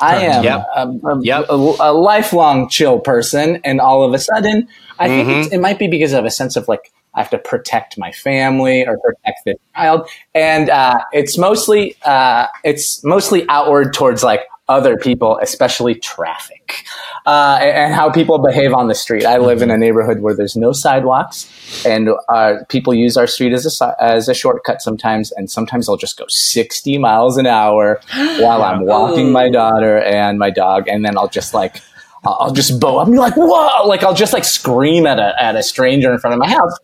I 0.00 0.16
am 0.24 0.42
Yep. 0.42 0.66
a, 0.74 0.88
a, 0.88 1.20
Yep. 1.22 1.46
a, 1.48 1.54
a 1.54 1.92
lifelong 1.92 2.68
chill 2.68 2.98
person, 2.98 3.60
and 3.64 3.80
all 3.80 4.02
of 4.02 4.12
a 4.12 4.18
sudden, 4.18 4.66
I 4.98 5.06
think 5.06 5.28
it's, 5.28 5.52
it 5.52 5.58
might 5.58 5.78
be 5.78 5.86
because 5.86 6.12
of 6.12 6.24
a 6.24 6.30
sense 6.30 6.56
of 6.56 6.66
like 6.66 6.92
I 7.14 7.20
have 7.20 7.30
to 7.30 7.38
protect 7.38 7.96
my 7.96 8.10
family 8.10 8.84
or 8.86 8.98
protect 8.98 9.44
the 9.44 9.54
child, 9.76 10.08
and 10.34 10.68
uh, 10.68 10.98
it's 11.12 11.38
mostly 11.38 11.94
uh, 12.04 12.46
it's 12.64 13.04
mostly 13.04 13.46
outward 13.48 13.94
towards 13.94 14.24
like 14.24 14.40
other 14.68 14.96
people, 14.96 15.38
especially 15.42 15.94
traffic, 15.94 16.84
uh, 17.26 17.58
and, 17.60 17.70
and 17.70 17.94
how 17.94 18.10
people 18.10 18.38
behave 18.38 18.74
on 18.74 18.88
the 18.88 18.94
street. 18.94 19.24
I 19.24 19.38
live 19.38 19.62
in 19.62 19.70
a 19.70 19.78
neighborhood 19.78 20.20
where 20.20 20.36
there's 20.36 20.56
no 20.56 20.72
sidewalks, 20.72 21.50
and 21.86 22.10
uh, 22.28 22.56
people 22.68 22.92
use 22.92 23.16
our 23.16 23.26
street 23.26 23.52
as 23.52 23.80
a 23.80 23.96
as 24.02 24.28
a 24.28 24.34
shortcut 24.34 24.82
sometimes, 24.82 25.32
and 25.32 25.50
sometimes 25.50 25.88
I'll 25.88 25.96
just 25.96 26.18
go 26.18 26.26
60 26.28 26.98
miles 26.98 27.36
an 27.36 27.46
hour 27.46 28.00
while 28.38 28.62
I'm 28.62 28.84
walking 28.84 29.32
my 29.32 29.48
daughter 29.48 29.98
and 29.98 30.38
my 30.38 30.50
dog, 30.50 30.86
and 30.88 31.04
then 31.04 31.16
I'll 31.16 31.28
just 31.28 31.54
like. 31.54 31.80
I'll 32.24 32.36
I'll 32.40 32.52
just 32.52 32.80
bow 32.80 32.98
up 32.98 33.06
and 33.06 33.14
be 33.14 33.20
like, 33.20 33.36
whoa! 33.36 33.86
Like 33.86 34.02
I'll 34.02 34.12
just 34.12 34.32
like 34.32 34.44
scream 34.44 35.06
at 35.06 35.20
a 35.20 35.40
at 35.40 35.54
a 35.54 35.62
stranger 35.62 36.12
in 36.12 36.18
front 36.18 36.34
of 36.34 36.40
my 36.40 36.50
house. 36.50 36.76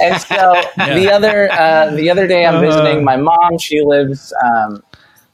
And 0.00 0.18
so 0.18 0.62
the 0.78 1.10
other 1.12 1.52
uh, 1.52 1.90
the 1.94 2.08
other 2.08 2.26
day, 2.26 2.46
I'm 2.46 2.62
visiting 2.62 3.04
my 3.04 3.18
mom. 3.18 3.58
She 3.58 3.82
lives 3.82 4.32
um, 4.42 4.82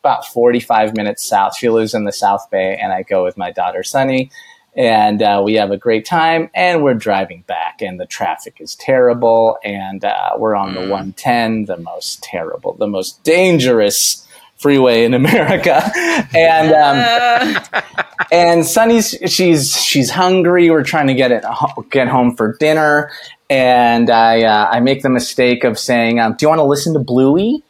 about 0.04 0.26
45 0.26 0.94
minutes 0.94 1.24
south. 1.24 1.56
She 1.56 1.70
lives 1.70 1.94
in 1.94 2.04
the 2.04 2.12
South 2.12 2.50
Bay, 2.50 2.76
and 2.80 2.92
I 2.92 3.02
go 3.02 3.24
with 3.24 3.38
my 3.38 3.50
daughter 3.50 3.82
Sunny, 3.82 4.30
and 4.76 5.22
uh, 5.22 5.40
we 5.42 5.54
have 5.54 5.70
a 5.70 5.78
great 5.78 6.04
time. 6.04 6.50
And 6.54 6.84
we're 6.84 6.92
driving 6.92 7.42
back, 7.46 7.80
and 7.80 7.98
the 7.98 8.04
traffic 8.04 8.56
is 8.60 8.74
terrible, 8.74 9.56
and 9.64 10.04
uh, 10.04 10.32
we're 10.36 10.56
on 10.56 10.74
the 10.74 10.80
110, 10.80 11.64
the 11.64 11.78
most 11.78 12.22
terrible, 12.22 12.74
the 12.74 12.86
most 12.86 13.24
dangerous 13.24 14.28
freeway 14.56 15.04
in 15.04 15.14
America, 15.22 15.90
and. 16.34 16.72
Um, 16.72 17.94
and 18.32 18.64
Sunny's 18.64 19.16
she's 19.26 19.80
she's 19.80 20.10
hungry. 20.10 20.70
We're 20.70 20.82
trying 20.82 21.08
to 21.08 21.14
get 21.14 21.30
it 21.30 21.44
get 21.90 22.08
home 22.08 22.36
for 22.36 22.56
dinner, 22.58 23.10
and 23.50 24.08
I 24.10 24.42
uh, 24.42 24.68
I 24.70 24.80
make 24.80 25.02
the 25.02 25.10
mistake 25.10 25.62
of 25.62 25.78
saying, 25.78 26.20
um, 26.20 26.34
"Do 26.34 26.44
you 26.44 26.48
want 26.48 26.60
to 26.60 26.64
listen 26.64 26.94
to 26.94 27.00
Bluey?" 27.00 27.62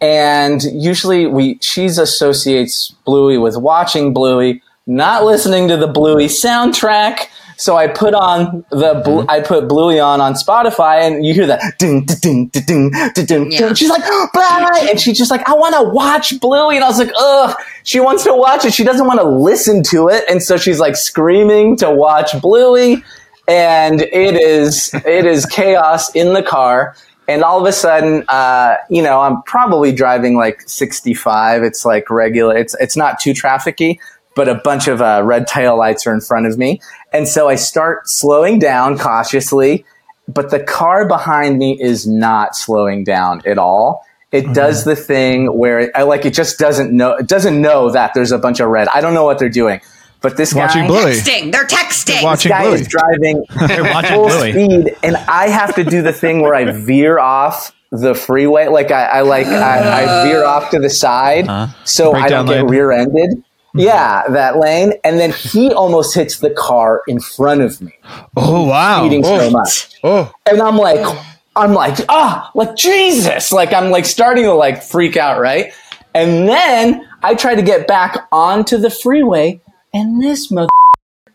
And 0.00 0.62
usually 0.72 1.26
we 1.26 1.58
she's 1.60 1.98
associates 1.98 2.94
Bluey 3.04 3.36
with 3.38 3.56
watching 3.56 4.14
Bluey, 4.14 4.62
not 4.86 5.24
listening 5.24 5.68
to 5.68 5.76
the 5.76 5.86
Bluey 5.86 6.26
soundtrack. 6.26 7.28
So 7.58 7.76
I 7.76 7.88
put 7.88 8.14
on 8.14 8.64
the 8.70 9.02
Blu- 9.04 9.20
mm-hmm. 9.20 9.30
I 9.30 9.40
put 9.40 9.68
Bluey 9.68 10.00
on 10.00 10.22
on 10.22 10.32
Spotify, 10.32 11.02
and 11.02 11.26
you 11.26 11.34
hear 11.34 11.46
that 11.46 11.60
ding 11.78 12.06
ding 12.06 12.46
ding 12.46 12.64
ding 12.64 12.90
ding 13.14 13.26
ding. 13.26 13.52
Yeah. 13.52 13.74
She's 13.74 13.90
like, 13.90 14.00
oh, 14.02 14.28
blah, 14.32 14.88
and 14.88 14.98
she's 14.98 15.18
just 15.18 15.30
like, 15.30 15.46
I 15.46 15.52
want 15.52 15.74
to 15.74 15.82
watch 15.82 16.40
Bluey, 16.40 16.76
and 16.76 16.84
I 16.84 16.88
was 16.88 16.98
like, 16.98 17.12
ugh. 17.18 17.54
She 17.82 18.00
wants 18.00 18.24
to 18.24 18.34
watch 18.34 18.64
it. 18.64 18.72
She 18.72 18.84
doesn't 18.84 19.06
want 19.06 19.20
to 19.20 19.28
listen 19.28 19.82
to 19.90 20.08
it, 20.08 20.24
and 20.30 20.42
so 20.42 20.56
she's 20.56 20.80
like 20.80 20.96
screaming 20.96 21.76
to 21.76 21.90
watch 21.90 22.40
Bluey, 22.40 23.04
and 23.46 24.00
it 24.00 24.34
is 24.36 24.94
it 24.94 25.26
is 25.26 25.44
chaos 25.44 26.10
in 26.14 26.32
the 26.32 26.42
car. 26.42 26.96
And 27.30 27.44
all 27.44 27.60
of 27.60 27.66
a 27.66 27.72
sudden, 27.72 28.24
uh, 28.26 28.74
you 28.88 29.00
know, 29.02 29.20
I'm 29.20 29.40
probably 29.42 29.92
driving 29.92 30.36
like 30.36 30.62
65. 30.62 31.62
It's 31.62 31.84
like 31.84 32.10
regular. 32.10 32.56
It's 32.56 32.74
it's 32.80 32.96
not 32.96 33.20
too 33.20 33.30
trafficy, 33.30 34.00
but 34.34 34.48
a 34.48 34.56
bunch 34.56 34.88
of 34.88 35.00
uh, 35.00 35.22
red 35.24 35.46
tail 35.46 35.78
lights 35.78 36.08
are 36.08 36.12
in 36.12 36.20
front 36.20 36.48
of 36.48 36.58
me, 36.58 36.80
and 37.12 37.28
so 37.28 37.48
I 37.48 37.54
start 37.54 38.08
slowing 38.08 38.58
down 38.58 38.98
cautiously. 38.98 39.84
But 40.26 40.50
the 40.50 40.58
car 40.58 41.06
behind 41.06 41.58
me 41.58 41.80
is 41.80 42.04
not 42.04 42.56
slowing 42.56 43.04
down 43.04 43.42
at 43.46 43.58
all. 43.58 44.04
It 44.32 44.52
does 44.52 44.82
the 44.82 44.96
thing 44.96 45.56
where 45.56 45.96
I 45.96 46.02
like 46.02 46.24
it 46.24 46.34
just 46.34 46.58
doesn't 46.58 46.90
know 46.90 47.12
it 47.12 47.28
doesn't 47.28 47.62
know 47.62 47.92
that 47.92 48.12
there's 48.12 48.32
a 48.32 48.38
bunch 48.38 48.58
of 48.58 48.70
red. 48.70 48.88
I 48.92 49.00
don't 49.00 49.14
know 49.14 49.24
what 49.24 49.38
they're 49.38 49.48
doing, 49.48 49.80
but 50.20 50.36
this 50.36 50.54
Watching 50.54 50.82
guy, 50.82 50.86
Bluey. 50.88 51.12
Texting. 51.12 51.52
They're 51.52 51.66
texting. 51.66 52.22
Watching 52.22 52.50
guy 52.50 52.62
Bluey. 52.64 52.80
is 52.80 52.88
driving 52.88 53.44
They're 53.68 53.84
watching 53.84 54.14
full 54.16 54.28
Bluey. 54.28 54.52
speed, 54.52 54.96
and 55.02 55.16
I 55.16 55.48
have 55.48 55.74
to 55.76 55.84
do 55.84 56.02
the 56.02 56.12
thing 56.12 56.40
where 56.42 56.54
I 56.54 56.70
veer 56.72 57.18
off 57.18 57.72
the 57.90 58.14
freeway. 58.14 58.68
Like 58.68 58.90
I, 58.90 59.04
I 59.06 59.20
like 59.22 59.46
I, 59.46 60.22
I 60.22 60.24
veer 60.28 60.44
off 60.44 60.70
to 60.70 60.78
the 60.78 60.90
side 60.90 61.46
so 61.84 62.12
I 62.14 62.28
don't 62.28 62.46
get 62.46 62.58
lane. 62.62 62.66
rear-ended. 62.68 63.44
Yeah, 63.72 64.24
that 64.30 64.58
lane, 64.58 64.94
and 65.04 65.20
then 65.20 65.30
he 65.30 65.72
almost 65.72 66.12
hits 66.16 66.40
the 66.40 66.50
car 66.50 67.02
in 67.06 67.20
front 67.20 67.60
of 67.60 67.80
me, 67.80 67.92
Oh 68.36 68.64
wow! 68.66 69.00
speeding 69.00 69.22
so 69.22 69.38
Oh, 69.38 69.50
much. 69.50 69.88
oh. 70.02 70.32
And 70.44 70.60
I'm 70.60 70.76
like, 70.76 71.06
I'm 71.54 71.72
like, 71.72 71.98
ah, 72.08 72.50
like 72.56 72.74
Jesus, 72.74 73.52
like 73.52 73.72
I'm 73.72 73.90
like 73.90 74.06
starting 74.06 74.42
to 74.44 74.54
like 74.54 74.82
freak 74.82 75.16
out, 75.16 75.40
right? 75.40 75.72
And 76.16 76.48
then 76.48 77.08
I 77.22 77.36
try 77.36 77.54
to 77.54 77.62
get 77.62 77.86
back 77.86 78.26
onto 78.32 78.76
the 78.76 78.90
freeway, 78.90 79.60
and 79.92 80.22
this 80.22 80.50
mother 80.50 80.68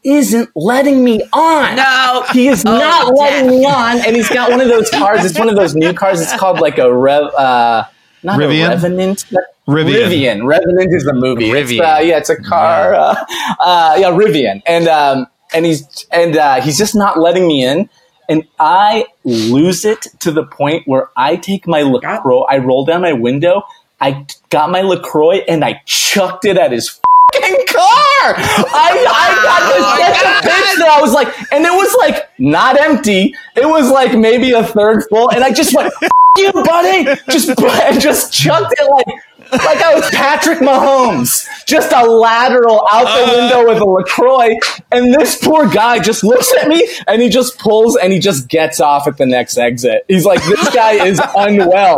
isn't 0.03 0.49
letting 0.55 1.03
me 1.03 1.21
on. 1.33 1.75
No. 1.75 2.25
He 2.31 2.47
is 2.47 2.63
Oh, 2.65 2.77
not 2.77 3.15
letting 3.15 3.49
death. 3.49 3.59
me 3.59 3.65
on, 3.65 4.05
and 4.05 4.15
he's 4.15 4.29
got 4.29 4.51
one 4.51 4.61
of 4.61 4.67
those 4.67 4.89
cars. 4.89 5.25
It's 5.25 5.37
one 5.37 5.49
of 5.49 5.55
those 5.55 5.75
new 5.75 5.93
cars. 5.93 6.21
It's 6.21 6.35
called 6.37 6.59
like 6.59 6.77
a 6.77 6.93
rev, 6.93 7.23
uh, 7.33 7.85
not 8.23 8.39
Rivian? 8.39 8.65
a 8.67 8.69
Revenant. 8.69 9.25
Rivian. 9.67 10.07
Rivian. 10.09 10.45
Revenant 10.45 10.93
is 10.93 11.03
the 11.05 11.13
movie. 11.13 11.49
It's, 11.49 11.71
Rivian. 11.71 11.79
uh, 11.97 11.99
yeah, 12.01 12.17
it's 12.17 12.29
a 12.29 12.35
car. 12.41 12.93
Uh, 12.93 13.15
uh, 13.59 13.95
yeah, 13.99 14.11
Rivian, 14.11 14.61
and 14.67 14.87
um, 14.87 15.25
and 15.53 15.65
he's 15.65 16.05
and 16.11 16.37
uh, 16.37 16.61
he's 16.61 16.77
just 16.77 16.95
not 16.95 17.19
letting 17.19 17.47
me 17.47 17.63
in. 17.65 17.89
And 18.27 18.43
I 18.59 19.05
lose 19.23 19.85
it 19.85 20.07
to 20.21 20.31
the 20.31 20.43
point 20.45 20.87
where 20.87 21.09
I 21.15 21.35
take 21.35 21.67
my 21.67 21.83
Lacroix, 21.83 22.41
I 22.49 22.57
roll 22.57 22.83
down 22.83 23.01
my 23.01 23.13
window, 23.13 23.61
I 24.01 24.25
got 24.49 24.71
my 24.71 24.81
Lacroix, 24.81 25.41
and 25.47 25.63
I 25.63 25.81
chucked 25.85 26.43
it 26.45 26.57
at 26.57 26.71
his 26.71 26.89
fucking 26.89 27.03
car. 27.33 28.35
I, 28.37 29.05
I 29.07 29.27
got 29.43 29.61
oh 29.63 29.97
this 29.97 30.17
such 30.17 30.25
a 30.25 30.41
pitch 30.41 30.79
that 30.79 30.89
I 30.89 31.01
was 31.01 31.13
like, 31.13 31.27
and 31.51 31.65
it 31.65 31.71
was 31.71 31.95
like 31.99 32.29
not 32.39 32.79
empty. 32.79 33.33
It 33.55 33.65
was 33.65 33.91
like 33.91 34.17
maybe 34.17 34.51
a 34.51 34.63
third 34.63 35.03
full, 35.09 35.29
and 35.31 35.43
I 35.43 35.51
just 35.51 35.73
went 35.75 35.93
you, 36.37 36.51
buddy. 36.51 37.05
Just 37.29 37.49
and 37.59 38.01
just 38.01 38.33
chucked 38.33 38.73
it 38.77 38.89
like 38.91 39.05
like 39.51 39.81
I 39.81 39.95
was 39.95 40.09
Patrick 40.11 40.59
Mahomes, 40.59 41.45
just 41.65 41.91
a 41.91 42.05
lateral 42.05 42.87
out 42.91 43.05
the 43.05 43.37
window 43.37 43.67
with 43.67 43.81
a 43.81 43.85
Lacroix, 43.85 44.55
and 44.91 45.13
this 45.13 45.37
poor 45.43 45.67
guy 45.67 45.99
just 45.99 46.23
looks 46.23 46.53
at 46.61 46.67
me 46.67 46.87
and 47.07 47.21
he 47.21 47.29
just 47.29 47.57
pulls 47.59 47.95
and 47.97 48.11
he 48.13 48.19
just 48.19 48.47
gets 48.47 48.79
off 48.79 49.07
at 49.07 49.17
the 49.17 49.25
next 49.25 49.57
exit. 49.57 50.05
He's 50.07 50.25
like, 50.25 50.43
"This 50.45 50.73
guy 50.73 51.05
is 51.05 51.19
unwell. 51.35 51.97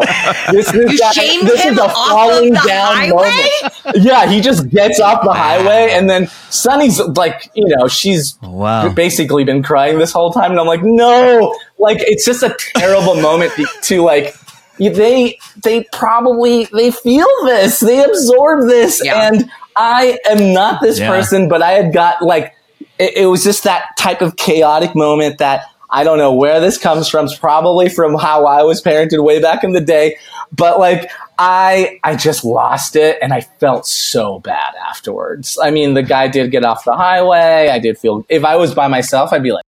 This, 0.52 0.72
this 0.72 0.92
You 0.94 1.00
guy, 1.00 1.14
this 1.14 1.62
him 1.64 1.74
is 1.74 1.78
a 1.80 1.84
off 1.84 1.94
falling 2.10 2.54
the 2.54 2.64
down 2.68 2.96
highway? 2.96 3.12
moment." 3.14 4.04
Yeah, 4.06 4.28
he 4.30 4.42
just 4.42 4.70
gets 4.70 5.00
off 5.00 5.24
the 5.24 5.34
highway, 5.34 5.92
and 5.94 6.10
then 6.10 6.28
Sunny's 6.50 7.00
like, 7.00 7.50
you 7.54 7.66
know, 7.76 7.88
she's 7.88 8.38
oh, 8.44 8.52
Wow. 8.52 8.90
basically 8.94 9.44
been 9.44 9.64
crying 9.64 9.98
this 10.00 10.12
whole 10.12 10.32
time, 10.32 10.52
and 10.52 10.60
I'm 10.60 10.68
like, 10.68 10.84
no, 10.84 11.56
like 11.78 11.98
it's 12.02 12.26
just 12.26 12.44
a 12.44 12.56
terrible 12.76 13.16
moment 13.16 13.54
to, 13.54 13.66
to 13.84 14.02
like. 14.04 14.36
They 14.80 15.38
they 15.64 15.86
probably 15.94 16.66
they 16.74 16.92
feel 16.92 17.28
this, 17.46 17.80
they 17.80 18.04
absorb 18.04 18.68
this, 18.68 19.02
Yeah. 19.04 19.28
and 19.28 19.50
I 19.76 20.18
am 20.30 20.54
not 20.54 20.82
this 20.82 21.00
Yeah. 21.00 21.10
person, 21.10 21.50
but 21.50 21.62
I 21.62 21.72
had 21.72 21.94
got 21.94 22.22
like 22.22 22.54
it, 23.00 23.18
it 23.18 23.26
was 23.28 23.44
just 23.44 23.64
that 23.64 23.96
type 23.98 24.22
of 24.22 24.36
chaotic 24.38 24.96
moment 24.96 25.38
that 25.40 25.66
I 25.90 26.04
don't 26.04 26.18
know 26.18 26.34
where 26.34 26.60
this 26.60 26.78
comes 26.78 27.08
from. 27.08 27.26
It's 27.28 27.38
probably 27.38 27.88
from 27.90 28.16
how 28.16 28.46
I 28.46 28.64
was 28.64 28.82
parented 28.82 29.24
way 29.24 29.42
back 29.42 29.64
in 29.64 29.72
the 29.72 29.82
day, 29.82 30.18
but 30.52 30.80
like 30.80 31.10
I 31.40 32.00
I 32.04 32.16
just 32.16 32.44
lost 32.44 32.96
it 32.96 33.18
and 33.22 33.34
I 33.34 33.42
felt 33.42 33.86
so 33.86 34.40
bad 34.40 34.74
afterwards. 34.90 35.58
I 35.62 35.70
mean, 35.72 35.94
the 35.94 36.04
guy 36.04 36.28
did 36.28 36.52
get 36.52 36.66
off 36.66 36.84
the 36.84 36.94
highway. 36.96 37.70
I 37.72 37.80
did 37.80 37.98
feel 37.98 38.26
if 38.30 38.44
I 38.44 38.56
was 38.56 38.74
by 38.74 38.88
myself, 38.88 39.32
I'd 39.32 39.44
be 39.44 39.52
like. 39.52 39.64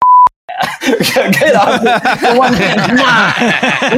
Get 0.84 1.54
off 1.54 1.80
the, 1.82 2.34
one 2.36 2.54
thing, 2.54 2.78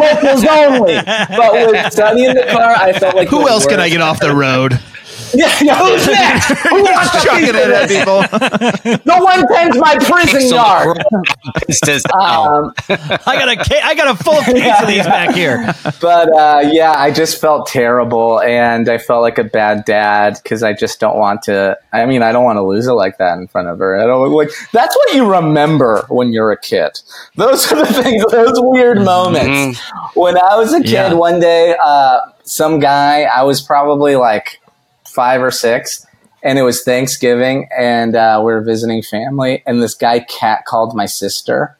locals 0.00 0.44
only. 0.44 0.94
But 1.04 1.52
with 1.70 1.92
Sunny 1.92 2.24
in 2.26 2.34
the 2.36 2.46
car, 2.50 2.74
I 2.76 2.92
felt 2.92 3.14
like 3.16 3.28
Who 3.28 3.48
else 3.48 3.66
can 3.66 3.80
I 3.80 3.88
get 3.88 4.00
off 4.00 4.20
the 4.20 4.34
road? 4.34 4.78
Yeah, 5.34 5.52
yeah, 5.62 5.74
who's 5.78 6.06
next? 6.06 6.48
Who 6.68 6.82
wants 6.82 7.10
to 7.12 7.18
Chucking 7.26 7.40
piece 7.46 7.54
it 7.54 7.70
at 7.70 7.88
this? 7.88 7.98
people. 7.98 9.00
No 9.06 9.22
one 9.22 9.46
tends 9.48 9.76
my 9.78 9.96
prison 9.96 10.48
yard. 10.54 10.98
Says, 11.70 12.04
oh. 12.12 12.26
Um, 12.56 12.72
I 12.88 13.36
got 13.36 13.48
a 13.48 13.56
ca- 13.56 13.80
I 13.84 13.94
got 13.94 14.08
a 14.18 14.22
full 14.22 14.40
case 14.42 14.80
of 14.82 14.88
these 14.88 15.04
back 15.04 15.34
here. 15.34 15.74
but 16.00 16.32
uh, 16.34 16.60
yeah, 16.70 16.92
I 16.96 17.10
just 17.10 17.40
felt 17.40 17.66
terrible, 17.66 18.40
and 18.40 18.88
I 18.88 18.98
felt 18.98 19.22
like 19.22 19.38
a 19.38 19.44
bad 19.44 19.84
dad 19.84 20.38
because 20.42 20.62
I 20.62 20.72
just 20.72 21.00
don't 21.00 21.16
want 21.18 21.42
to. 21.42 21.76
I 21.92 22.06
mean, 22.06 22.22
I 22.22 22.32
don't 22.32 22.44
want 22.44 22.56
to 22.58 22.62
lose 22.62 22.86
it 22.86 22.92
like 22.92 23.18
that 23.18 23.38
in 23.38 23.46
front 23.48 23.68
of 23.68 23.78
her. 23.78 23.98
I 23.98 24.06
don't 24.06 24.30
like. 24.32 24.50
That's 24.72 24.94
what 24.96 25.14
you 25.14 25.30
remember 25.30 26.04
when 26.08 26.32
you're 26.32 26.52
a 26.52 26.60
kid. 26.60 26.92
Those 27.36 27.70
are 27.72 27.84
the 27.84 28.02
things. 28.02 28.24
Those 28.30 28.58
weird 28.60 29.02
moments. 29.02 29.80
When 30.14 30.36
I 30.38 30.56
was 30.56 30.72
a 30.72 30.80
kid, 30.80 30.90
Yeah. 30.90 31.12
one 31.14 31.40
day, 31.40 31.74
uh, 31.82 32.20
some 32.44 32.78
guy. 32.80 33.22
I 33.22 33.42
was 33.42 33.60
probably 33.62 34.16
like 34.16 34.60
five 35.16 35.42
or 35.42 35.50
six. 35.50 36.06
And 36.44 36.60
it 36.60 36.62
was 36.62 36.84
Thanksgiving, 36.84 37.68
and 37.76 38.14
uh, 38.14 38.36
we 38.38 38.52
were 38.52 38.60
visiting 38.60 39.02
family. 39.02 39.64
And 39.66 39.82
this 39.82 39.94
guy 39.94 40.20
cat 40.20 40.64
called 40.64 40.94
my 40.94 41.06
sister, 41.06 41.76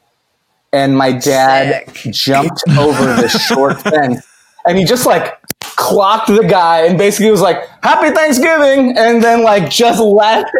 and 0.72 0.96
my 0.96 1.12
dad 1.12 1.88
Sick. 1.94 2.12
jumped 2.12 2.62
over 2.70 3.14
the 3.14 3.28
short 3.28 3.80
fence 3.82 4.26
and 4.66 4.76
he 4.76 4.84
just 4.84 5.06
like 5.06 5.38
clocked 5.60 6.28
the 6.28 6.42
guy 6.42 6.86
and 6.86 6.98
basically 6.98 7.30
was 7.30 7.40
like 7.40 7.68
happy 7.82 8.10
thanksgiving 8.14 8.96
and 8.96 9.22
then 9.22 9.42
like 9.42 9.70
just 9.70 10.00
left 10.00 10.50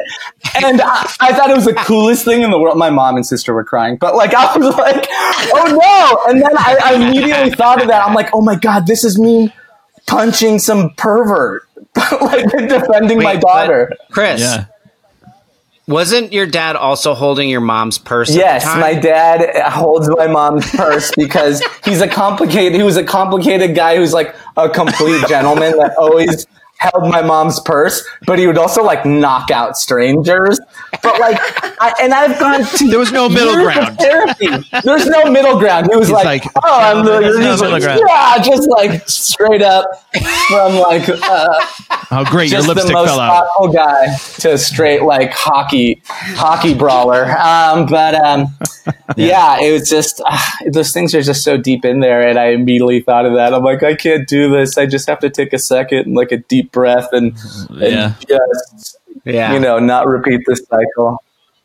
and 0.55 0.81
I, 0.81 1.14
I 1.20 1.33
thought 1.33 1.51
it 1.51 1.57
was 1.57 1.64
the 1.64 1.74
coolest 1.74 2.24
thing 2.24 2.43
in 2.43 2.51
the 2.51 2.59
world 2.59 2.79
my 2.79 2.91
mom 2.91 3.16
and 3.16 3.27
sister 3.27 3.53
were 3.53 3.64
crying 3.64 3.97
but 3.97 4.14
like 4.14 4.35
i 4.35 4.57
was 4.57 4.74
like 4.77 5.07
oh 5.11 5.79
no 5.81 6.31
and 6.31 6.43
then 6.43 6.57
i, 6.57 6.79
I 6.83 6.95
immediately 6.95 7.51
thought 7.51 7.81
of 7.81 7.89
that 7.89 8.07
i'm 8.07 8.14
like 8.14 8.29
oh 8.33 8.41
my 8.41 8.57
god 8.57 8.87
this 8.87 9.05
is 9.05 9.18
me 9.18 9.53
punching 10.07 10.59
some 10.59 10.91
pervert 10.97 11.66
like 12.20 12.47
defending 12.68 13.22
my 13.22 13.36
daughter 13.36 13.92
Chris, 14.11 14.40
Yeah. 14.40 14.64
wasn't 15.86 16.32
your 16.32 16.47
dad 16.47 16.76
also 16.76 17.14
holding 17.14 17.49
your 17.49 17.61
mom's 17.61 17.99
purse? 17.99 18.30
at 18.30 18.36
Yes, 18.36 18.64
the 18.64 18.70
time? 18.70 18.80
my 18.80 18.94
dad 18.94 19.70
holds 19.70 20.09
my 20.16 20.26
mom's 20.26 20.68
purse 20.72 21.12
because 21.16 21.62
he's 21.84 22.01
a 22.01 22.09
complicated. 22.09 22.74
He 22.74 22.82
was 22.82 22.97
a 22.97 23.05
complicated 23.05 23.74
guy 23.76 23.97
who's 23.97 24.12
like 24.12 24.34
a 24.57 24.68
complete 24.68 25.26
gentleman 25.28 25.76
that 25.78 25.94
always 25.97 26.47
held 26.79 27.09
my 27.11 27.22
mom's 27.22 27.61
purse, 27.61 28.07
but 28.27 28.39
he 28.39 28.47
would 28.47 28.59
also 28.59 28.83
like 28.83 29.05
knock 29.05 29.51
out 29.51 29.77
strangers. 29.77 30.61
But 31.03 31.18
like, 31.20 31.39
I, 31.81 31.95
and 32.03 32.12
I've 32.14 32.39
gone 32.39 32.64
to 32.64 32.89
There 32.89 32.99
was 32.99 33.12
no 33.12 33.29
middle 33.29 33.55
ground. 33.55 33.99
Therapy. 33.99 34.49
There's 34.85 35.07
no 35.07 35.31
middle 35.31 35.59
ground. 35.59 35.89
He 35.91 35.97
was 35.97 36.11
like, 36.11 36.24
like, 36.24 36.45
"Oh, 36.57 36.61
I'm 36.64 37.05
the 37.05 37.20
no 37.20 37.57
middle 37.57 37.70
like, 37.70 37.83
ground. 37.83 38.03
yeah, 38.07 38.39
just 38.43 38.68
like 38.70 39.09
straight 39.09 39.62
up 39.62 39.87
from 40.49 40.74
like." 40.77 41.09
Uh, 41.09 41.61
Oh, 42.09 42.24
great! 42.24 42.53
Your 42.53 42.61
just 42.61 42.68
the 42.68 42.93
most 42.93 43.09
fell 43.09 43.18
out. 43.18 43.47
thoughtful 43.47 43.72
guy 43.72 44.14
to 44.16 44.57
straight 44.59 45.03
like 45.03 45.33
hockey 45.33 46.01
hockey 46.07 46.72
brawler 46.72 47.24
um, 47.37 47.87
but 47.87 48.14
um, 48.14 48.47
yeah. 49.16 49.59
it 49.61 49.72
was 49.72 49.89
just 49.89 50.22
ah, 50.24 50.57
those 50.70 50.93
things 50.93 51.16
are 51.16 51.22
just 51.22 51.43
so 51.43 51.57
deep 51.57 51.85
in 51.85 51.99
there 51.99 52.27
and 52.27 52.39
i 52.39 52.47
immediately 52.51 53.01
thought 53.01 53.27
of 53.27 53.35
that 53.35 53.53
i'm 53.53 53.64
like 53.64 53.83
i 53.83 53.95
can't 53.95 54.29
do 54.29 54.49
this 54.51 54.79
i 54.79 54.87
just 54.87 55.09
have 55.09 55.18
to 55.18 55.29
take 55.29 55.53
a 55.53 55.59
second 55.59 56.07
and 56.07 56.14
like 56.14 56.31
a 56.31 56.37
deep 56.39 56.65
breath 56.72 57.08
and, 57.12 57.36
and 57.70 57.80
Yeah. 57.80 58.12
just 58.28 58.96
Yeah. 59.24 59.52
you 59.52 59.60
know 59.60 59.78
not 59.78 60.06
repeat 60.06 60.40
this 60.46 60.60
cycle 60.68 61.22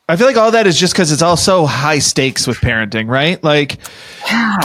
I 0.09 0.17
feel 0.17 0.27
like 0.27 0.35
all 0.35 0.51
that 0.51 0.67
is 0.67 0.77
just 0.77 0.93
because 0.93 1.11
it's 1.13 1.21
all 1.21 1.37
so 1.37 1.65
high 1.65 1.99
stakes 1.99 2.45
with 2.45 2.57
parenting, 2.57 3.07
right? 3.07 3.41
Like 3.41 3.77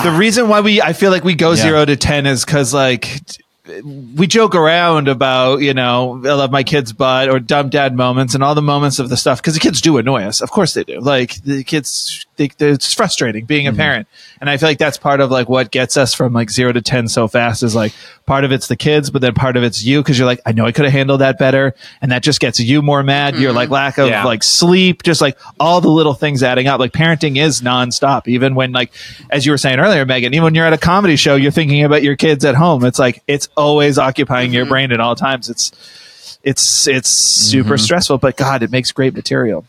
the 0.03 0.13
reason 0.19 0.49
why 0.49 0.61
we, 0.61 0.83
I 0.83 0.93
feel 0.93 1.13
like 1.13 1.23
we 1.23 1.37
go 1.37 1.51
Yeah. 1.51 1.57
zero 1.63 1.85
to 1.85 1.95
ten 1.95 2.27
is 2.27 2.45
because 2.45 2.75
like 2.75 3.03
t- 3.03 3.43
we 3.83 4.27
joke 4.27 4.55
around 4.55 5.09
about 5.09 5.61
you 5.61 5.75
know 5.75 6.21
I 6.25 6.35
love 6.35 6.51
my 6.51 6.63
kid's 6.63 6.93
butt 6.93 7.29
or 7.29 7.41
dumb 7.41 7.69
dad 7.69 7.95
moments 7.95 8.35
and 8.35 8.43
all 8.43 8.55
the 8.55 8.63
moments 8.63 8.99
of 8.99 9.09
the 9.09 9.17
stuff 9.17 9.41
because 9.41 9.55
the 9.55 9.61
kids 9.61 9.81
do 9.81 9.99
annoy 9.99 10.23
us. 10.23 10.41
Of 10.41 10.51
course 10.51 10.75
they 10.75 10.85
do. 10.85 11.01
Like 11.01 11.43
the 11.43 11.65
kids, 11.65 12.27
they, 12.37 12.51
it's 12.59 12.95
frustrating 12.95 13.45
being 13.45 13.67
a 13.67 13.71
mm-hmm. 13.71 13.79
parent, 13.79 14.09
and 14.41 14.49
I 14.49 14.57
feel 14.57 14.69
like 14.69 14.79
that's 14.79 14.99
part 14.99 15.21
of 15.21 15.31
like 15.31 15.49
what 15.49 15.71
gets 15.71 15.97
us 15.97 16.15
from 16.15 16.33
like 16.33 16.51
zero 16.51 16.73
to 16.73 16.83
ten 16.83 17.09
so 17.09 17.29
fast 17.29 17.63
is 17.63 17.75
like 17.75 17.93
part 18.27 18.45
of 18.45 18.53
it's 18.53 18.69
the 18.69 18.77
kids, 18.77 19.11
but 19.11 19.23
then 19.23 19.35
part 19.35 19.57
of 19.57 19.63
it's 19.63 19.85
you 19.85 20.03
because 20.03 20.19
you're 20.19 20.27
like 20.27 20.41
I 20.47 20.53
know 20.53 20.67
I 20.67 20.73
could 20.73 20.85
have 20.85 20.93
handled 20.93 21.21
that 21.21 21.39
better, 21.39 21.75
and 22.01 22.13
that 22.13 22.23
just 22.23 22.41
gets 22.41 22.61
you 22.61 22.83
more 22.83 23.03
mad. 23.03 23.37
Your 23.37 23.53
like 23.53 23.67
mm-hmm. 23.67 23.75
lack 23.75 23.99
of 23.99 24.09
Yeah. 24.09 24.25
like 24.25 24.43
sleep, 24.43 25.03
just 25.03 25.21
like 25.21 25.39
all 25.59 25.81
the 25.81 25.91
little 25.91 26.15
things 26.15 26.43
adding 26.43 26.67
up. 26.67 26.81
Like 26.81 26.93
parenting 26.93 27.39
is 27.39 27.61
nonstop. 27.61 28.29
Even 28.29 28.55
when 28.55 28.73
like, 28.73 28.93
as 29.31 29.45
you 29.47 29.53
were 29.53 29.59
saying 29.59 29.79
earlier, 29.79 30.05
Megan, 30.05 30.35
even 30.35 30.45
when 30.45 30.55
you're 30.55 30.67
at 30.67 30.73
a 30.73 30.79
comedy 30.79 31.17
show, 31.17 31.37
you're 31.37 31.51
thinking 31.51 31.85
about 31.85 32.03
your 32.03 32.17
kids 32.17 32.45
at 32.45 32.55
home. 32.55 32.85
It's 32.85 32.99
like 32.99 33.23
it's 33.27 33.49
always 33.57 33.99
occupying 33.99 34.53
your 34.53 34.65
mm-hmm. 34.65 34.71
brain 34.71 34.93
at 34.93 35.01
all 35.01 35.17
times. 35.17 35.49
It's 35.49 36.39
it's 36.43 36.87
it's 36.87 37.09
super 37.09 37.71
mm-hmm. 37.71 37.77
stressful, 37.77 38.19
but 38.19 38.37
God, 38.37 38.63
it 38.63 38.71
makes 38.71 38.93
great 38.93 39.15
material. 39.15 39.65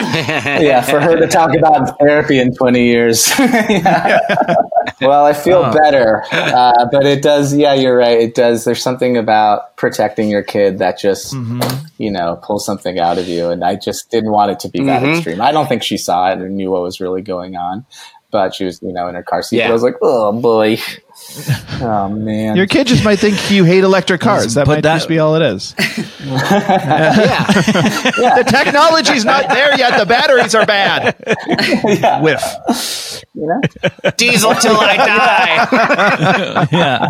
yeah 0.00 0.80
for 0.80 0.98
her 0.98 1.14
to 1.16 1.26
talk 1.26 1.54
about 1.54 1.98
therapy 1.98 2.38
in 2.38 2.54
20 2.54 2.86
years. 2.86 3.30
Well 5.00 5.24
i 5.24 5.32
feel 5.32 5.62
oh. 5.64 5.72
better 5.72 6.24
uh, 6.30 6.86
but 6.92 7.06
it 7.06 7.22
does 7.22 7.54
yeah 7.54 7.72
you're 7.72 7.96
right. 7.96 8.20
It 8.20 8.34
does 8.34 8.64
there's 8.64 8.82
something 8.82 9.16
about 9.16 9.76
protecting 9.76 10.28
your 10.28 10.42
kid 10.42 10.78
that 10.78 10.98
just 10.98 11.32
mm-hmm. 11.32 11.86
you 11.96 12.10
know 12.10 12.38
pulls 12.42 12.66
something 12.66 12.98
out 12.98 13.16
of 13.16 13.26
you 13.26 13.48
and 13.48 13.64
i 13.64 13.76
just 13.76 14.10
didn't 14.10 14.30
want 14.30 14.50
it 14.50 14.60
to 14.60 14.68
be 14.68 14.84
that 14.84 15.02
extreme. 15.02 15.40
I 15.40 15.52
don't 15.52 15.68
think 15.68 15.82
she 15.82 15.96
saw 15.96 16.30
it 16.30 16.38
or 16.38 16.50
knew 16.50 16.70
what 16.70 16.82
was 16.82 17.00
really 17.00 17.22
going 17.22 17.56
on 17.56 17.86
but 18.30 18.54
she 18.54 18.64
was 18.64 18.82
you 18.82 18.92
know 18.92 19.08
in 19.08 19.14
her 19.14 19.22
car 19.22 19.42
seat 19.42 19.58
Yeah. 19.58 19.70
i 19.70 19.72
was 19.72 19.82
like 19.82 19.96
oh 20.02 20.38
boy 20.38 20.78
oh 21.82 22.08
man 22.08 22.56
Your 22.56 22.66
kid 22.66 22.86
just 22.88 23.04
might 23.04 23.18
think 23.20 23.50
you 23.50 23.64
hate 23.64 23.84
electric 23.84 24.20
cars. 24.20 24.54
That 24.54 24.66
might 24.66 24.82
that- 24.82 24.96
just 24.96 25.08
be 25.08 25.18
all 25.18 25.36
it 25.36 25.42
is. 25.42 25.74
yeah. 25.78 27.44
the 28.36 28.44
technology's 28.46 29.24
not 29.24 29.48
there 29.48 29.76
yet. 29.78 29.98
The 29.98 30.06
batteries 30.06 30.54
are 30.54 30.66
bad. 30.66 31.14
Whiff. 32.22 32.42
you 33.34 33.46
know 33.46 33.60
Diesel 34.16 34.54
till 34.56 34.76
I 34.78 34.96
die. 34.96 36.66
Yeah. 36.80 37.08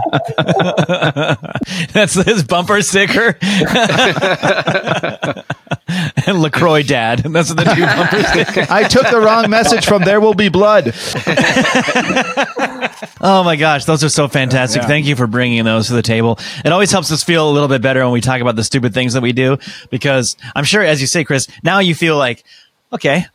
That's 1.93 2.15
his 2.15 2.43
bumper 2.45 2.83
sticker. 2.83 3.37
and 6.27 6.41
LaCroix 6.43 6.83
dad. 6.83 7.21
That's 7.21 7.53
the 7.53 7.65
two 7.65 7.85
bumper 7.85 8.23
stickers. 8.23 8.71
I 8.71 8.85
took 8.85 9.09
the 9.11 9.21
wrong 9.21 9.51
message 9.51 9.85
from 9.87 10.03
There 10.03 10.21
Will 10.21 10.35
Be 10.35 10.49
Blood. 10.49 10.95
Oh 13.21 13.45
my 13.45 13.57
gosh, 13.57 13.85
those 13.85 14.05
are 14.05 14.09
so 14.09 14.29
fantastic. 14.29 14.83
Thank 14.83 15.07
you 15.07 15.17
for 15.17 15.27
bringing 15.27 15.65
those 15.65 15.89
to 15.89 15.95
the 15.95 16.03
table. 16.03 16.39
It 16.65 16.73
always 16.73 16.91
helps 16.91 17.11
us 17.13 17.23
feel 17.23 17.49
a 17.49 17.53
little 17.53 17.69
bit 17.69 17.83
better 17.83 18.03
when 18.05 18.13
we 18.13 18.21
talk 18.21 18.41
about 18.41 18.57
the 18.57 18.65
stupid 18.65 18.95
things 18.95 19.15
that 19.15 19.23
we 19.23 19.33
do 19.33 19.59
because 19.91 20.37
I'm 20.55 20.65
sure, 20.65 20.83
as 20.83 21.01
you 21.01 21.07
say, 21.07 21.25
Chris, 21.25 21.47
now 21.63 21.79
you 21.79 21.95
feel 21.95 22.17
like, 22.17 22.45
okay, 22.93 23.27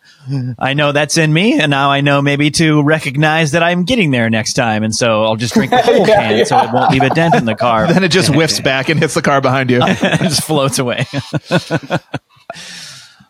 I 0.58 0.74
know 0.74 0.92
that's 0.92 1.18
in 1.18 1.32
me, 1.32 1.60
and 1.60 1.70
now 1.70 1.92
I 1.92 2.02
know 2.02 2.22
maybe 2.22 2.50
to 2.52 2.82
recognize 2.82 3.52
that 3.52 3.62
I'm 3.62 3.84
getting 3.84 4.10
there 4.10 4.28
next 4.30 4.54
time, 4.54 4.84
and 4.84 4.94
so 4.96 5.24
I'll 5.24 5.36
just 5.36 5.54
drink 5.54 5.70
the 5.72 5.78
whole 5.84 6.08
Yeah, 6.08 6.30
can 6.30 6.46
so 6.46 6.58
it 6.58 6.72
won't 6.74 6.92
leave 6.92 7.04
a 7.04 7.10
dent 7.10 7.36
in 7.36 7.46
the 7.46 7.56
car. 7.56 7.86
Then 7.96 8.04
it 8.04 8.10
just 8.10 8.34
whiffs 8.34 8.60
back 8.60 8.90
and 8.90 9.00
hits 9.00 9.14
the 9.14 9.22
car 9.22 9.40
behind 9.40 9.70
you. 9.70 9.80
it 9.84 10.20
just 10.22 10.44
floats 10.44 10.80
away. 10.80 11.06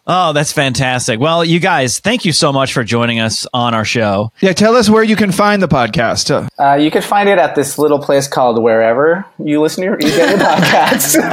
Oh, 0.07 0.33
that's 0.33 0.51
fantastic. 0.51 1.19
Well, 1.19 1.43
you 1.43 1.59
guys, 1.59 1.97
thank 1.99 2.25
you 2.25 2.31
so 2.31 2.53
much 2.53 2.73
for 2.73 2.83
joining 2.83 3.19
us 3.19 3.47
on 3.55 3.73
our 3.73 3.83
show. 3.85 4.31
Yeah, 4.39 4.53
tell 4.53 4.75
us 4.75 4.87
where 4.87 5.03
you 5.03 5.15
can 5.15 5.31
find 5.31 5.63
the 5.63 5.67
podcast. 5.67 6.47
Uh, 6.59 6.75
you 6.75 6.91
can 6.91 7.01
find 7.01 7.27
it 7.27 7.39
at 7.39 7.55
this 7.55 7.79
little 7.79 7.97
place 7.97 8.27
called 8.27 8.61
wherever 8.61 9.25
you 9.43 9.59
listen 9.61 9.81
to 9.81 9.85
your, 9.89 9.99
you 9.99 10.09
get 10.15 10.29
your 10.29 10.37
podcasts. 10.47 11.15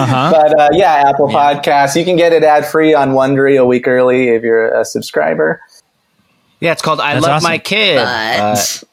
Uh-huh. 0.00 0.30
but 0.32 0.58
uh, 0.58 0.68
yeah, 0.72 1.04
Apple 1.08 1.28
Podcasts. 1.28 1.94
You 1.94 2.04
can 2.04 2.16
get 2.16 2.32
it 2.32 2.42
ad 2.42 2.66
free 2.66 2.94
on 2.94 3.10
Wondery 3.10 3.60
a 3.60 3.64
week 3.64 3.86
early 3.86 4.28
if 4.28 4.42
you're 4.42 4.68
a 4.80 4.84
subscriber. 4.84 5.60
Yeah, 6.58 6.72
it's 6.72 6.82
called 6.82 7.00
I 7.00 7.14
That's 7.14 7.26
Love 7.26 7.36
awesome. 7.36 7.48
My 7.48 7.58
Kid. 7.58 7.98
Uh, 7.98 8.54
But 8.54 8.84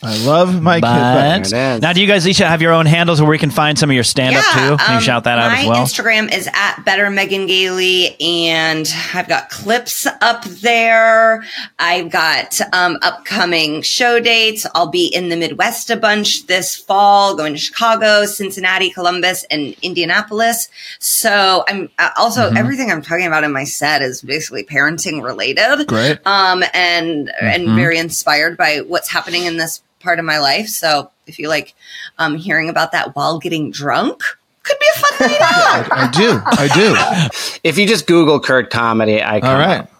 I 0.00 0.16
love 0.24 0.62
my 0.62 0.78
But 0.80 1.42
kid. 1.42 1.50
There 1.50 1.80
now, 1.80 1.92
do 1.92 2.00
you 2.00 2.06
guys 2.06 2.26
each 2.28 2.38
have 2.38 2.62
your 2.62 2.72
own 2.72 2.86
handles 2.86 3.20
where 3.20 3.28
we 3.28 3.38
can 3.38 3.50
find 3.50 3.76
some 3.76 3.90
of 3.90 3.94
your 3.94 4.04
stand 4.04 4.36
up 4.36 4.44
too? 4.44 4.76
Can 4.84 4.90
you 4.92 4.96
um, 4.98 5.02
shout 5.02 5.24
that 5.24 5.38
out 5.38 5.50
my 5.50 5.60
as 5.60 5.66
well? 5.66 5.84
Instagram 5.84 6.32
is 6.32 6.48
at 6.52 6.82
Better 6.84 7.10
Megan 7.10 7.46
Gailey, 7.46 8.16
and 8.20 8.88
I've 9.12 9.26
got 9.28 9.50
clips 9.50 10.06
up 10.20 10.44
there. 10.44 11.42
I've 11.80 12.10
got 12.10 12.60
um, 12.72 12.98
upcoming 13.02 13.82
show 13.82 14.20
dates. 14.20 14.66
I'll 14.74 14.86
be 14.86 15.06
in 15.06 15.30
the 15.30 15.36
Midwest 15.36 15.90
a 15.90 15.96
bunch 15.96 16.46
this 16.46 16.76
fall, 16.76 17.34
going 17.36 17.54
to 17.54 17.58
Chicago, 17.58 18.24
Cincinnati, 18.24 18.90
Columbus, 18.90 19.44
and 19.50 19.74
Indianapolis. 19.82 20.68
So 21.00 21.64
I'm 21.68 21.90
uh, 21.98 22.10
also 22.16 22.38
Mm-hmm. 22.48 22.56
everything 22.56 22.90
I'm 22.92 23.02
talking 23.02 23.26
about 23.26 23.42
in 23.42 23.52
my 23.52 23.64
set 23.64 24.00
is 24.00 24.22
basically 24.22 24.62
parenting 24.64 25.24
related. 25.24 25.86
Great. 25.88 26.24
Um, 26.24 26.62
and 26.72 27.32
and 27.40 27.64
Mm-hmm. 27.66 27.74
very 27.76 27.98
inspired 27.98 28.56
by 28.56 28.78
what's 28.86 29.08
happening 29.08 29.44
in 29.44 29.56
this 29.56 29.82
part 30.08 30.18
of 30.18 30.24
my 30.24 30.38
life. 30.38 30.68
So 30.68 31.10
if 31.26 31.38
you 31.38 31.50
like 31.50 31.74
um, 32.16 32.34
hearing 32.34 32.70
about 32.70 32.92
that 32.92 33.14
while 33.14 33.38
getting 33.38 33.70
drunk, 33.70 34.22
could 34.62 34.78
be 34.78 34.86
a 34.94 34.98
fun 34.98 35.28
night 35.28 35.40
out. 35.42 35.92
I 35.92 36.10
do. 36.10 36.40
I 36.46 36.68
do. 36.74 37.58
if 37.62 37.76
you 37.76 37.86
just 37.86 38.06
Google 38.06 38.40
Kurt 38.40 38.70
comedy, 38.70 39.22
I 39.22 39.40
come 39.40 39.50
All 39.50 39.58
right. 39.58 39.80
up. 39.80 39.90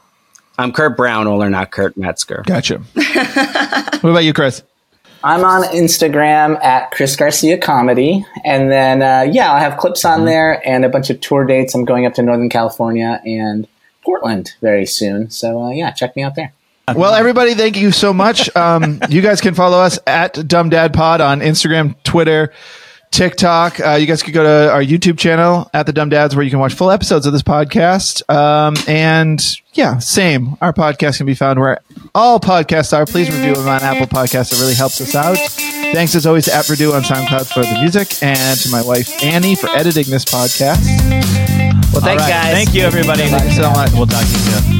I'm 0.57 0.73
Kurt 0.73 0.97
Braunohler, 0.97 1.51
not 1.51 1.73
Kurt 1.73 1.99
Metzger. 1.99 2.43
Gotcha. 2.47 2.79
what 2.95 4.05
about 4.11 4.25
you, 4.25 4.33
Chris? 4.33 4.63
I'm 5.23 5.45
on 5.45 5.65
Instagram 5.75 6.59
at 6.65 6.91
Chris 6.91 7.15
Garcia 7.15 7.59
Comedy, 7.59 8.25
and 8.47 8.71
then 8.71 9.03
uh, 9.03 9.31
yeah, 9.31 9.53
I'll 9.53 9.61
have 9.61 9.77
clips 9.77 10.07
on 10.07 10.25
there 10.25 10.67
and 10.67 10.87
a 10.87 10.89
bunch 10.89 11.11
of 11.11 11.21
tour 11.21 11.45
dates. 11.45 11.75
I'm 11.75 11.85
going 11.85 12.07
up 12.07 12.15
to 12.15 12.23
Northern 12.23 12.49
California 12.49 13.21
and 13.27 13.69
Portland 14.03 14.55
very 14.63 14.87
soon, 14.87 15.29
so 15.29 15.65
uh, 15.65 15.71
yeah, 15.71 15.91
check 15.91 16.17
me 16.17 16.23
out 16.23 16.35
there. 16.35 16.55
Well, 16.97 17.15
everybody, 17.15 17.55
thank 17.55 17.77
you 17.77 17.93
so 17.93 18.13
much. 18.13 18.49
Um, 18.59 19.01
you 19.09 19.21
guys 19.23 19.41
can 19.41 19.55
follow 19.55 19.79
us 19.79 19.99
at 20.07 20.47
Dumb 20.49 20.69
Dad 20.69 20.93
Pod 20.93 21.21
on 21.21 21.41
Instagram, 21.41 21.95
Twitter, 22.03 22.53
TikTok. 23.11 23.79
Uh, 23.81 23.93
you 23.93 24.07
guys 24.07 24.23
could 24.23 24.35
go 24.35 24.43
to 24.43 24.73
our 24.73 24.83
YouTube 24.83 25.17
channel 25.19 25.71
at 25.73 25.87
the 25.87 25.93
Dumb 25.93 26.09
Dads 26.09 26.35
where 26.35 26.45
you 26.45 26.51
can 26.51 26.59
watch 26.59 26.75
full 26.75 26.91
episodes 26.91 27.25
of 27.25 27.33
this 27.33 27.43
podcast. 27.43 28.29
Um, 28.33 28.75
and 28.89 29.41
yeah, 29.75 29.99
same. 29.99 30.57
Our 30.61 30.73
podcast 30.73 31.19
can 31.19 31.27
be 31.27 31.35
found 31.35 31.61
where 31.61 31.79
all 32.15 32.41
podcasts 32.41 32.97
are. 32.97 33.07
Please 33.07 33.31
review 33.31 33.55
them 33.55 33.69
on 33.69 33.81
Apple 33.83 34.07
Podcasts. 34.07 34.53
It 34.53 34.61
really 34.61 34.75
helps 34.75 35.01
us 35.01 35.15
out. 35.15 35.39
Thanks 35.39 36.15
as 36.15 36.27
always 36.27 36.45
to 36.47 36.55
At 36.55 36.65
Verdú 36.67 36.93
on 36.95 37.03
SoundCloud 37.03 37.53
for 37.53 37.61
the 37.61 37.81
music 37.81 38.23
and 38.23 38.59
to 38.61 38.71
my 38.71 38.83
wife 38.83 39.23
Annie 39.23 39.55
for 39.55 39.69
editing 39.71 40.05
this 40.11 40.25
podcast. 40.25 40.85
Well, 41.93 42.03
thanks, 42.03 42.23
All 42.25 42.29
right. 42.29 42.29
guys. 42.29 42.53
Thank 42.53 42.75
you, 42.75 42.83
everybody. 42.83 43.27
Thanks 43.29 43.57
so 43.57 43.71
much. 43.71 43.93
We'll 43.93 44.07
talk 44.07 44.25
to 44.25 44.29
you 44.31 44.39
soon. 44.39 44.78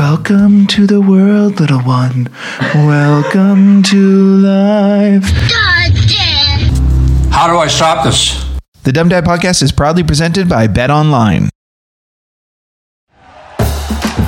Welcome 0.00 0.66
to 0.68 0.86
the 0.86 0.98
world, 0.98 1.60
little 1.60 1.82
one. 1.82 2.30
Welcome 2.74 3.82
to 3.82 3.98
life. 4.38 5.24
How 7.30 7.46
do 7.46 7.58
I 7.58 7.66
stop 7.68 8.06
this? 8.06 8.42
The 8.84 8.92
Dumb 8.92 9.10
Dad 9.10 9.24
Podcast 9.26 9.62
is 9.62 9.72
proudly 9.72 10.02
presented 10.02 10.48
by 10.48 10.68
BetOnline. 10.68 11.50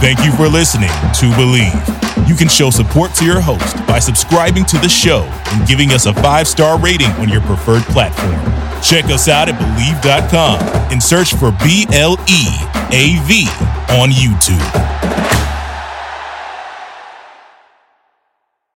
Thank 0.02 0.22
you 0.22 0.32
for 0.32 0.46
listening 0.46 0.90
to 0.90 1.32
Bleav. 1.40 2.28
You 2.28 2.34
can 2.34 2.48
show 2.48 2.68
support 2.68 3.14
to 3.14 3.24
your 3.24 3.40
host 3.40 3.74
by 3.86 3.98
subscribing 3.98 4.66
to 4.66 4.76
the 4.76 4.90
show 4.90 5.22
and 5.52 5.66
giving 5.66 5.92
us 5.92 6.04
a 6.04 6.12
five 6.12 6.46
star 6.46 6.78
rating 6.78 7.12
on 7.12 7.30
your 7.30 7.40
preferred 7.40 7.84
platform. 7.84 8.34
Check 8.82 9.06
us 9.06 9.26
out 9.26 9.48
at 9.48 9.54
Bleav.com 9.54 10.60
and 10.92 11.02
search 11.02 11.32
for 11.32 11.50
B 11.64 11.86
L 11.94 12.18
E 12.28 12.44
A 12.92 13.18
V 13.24 13.46
on 13.88 14.10
YouTube. 14.10 15.01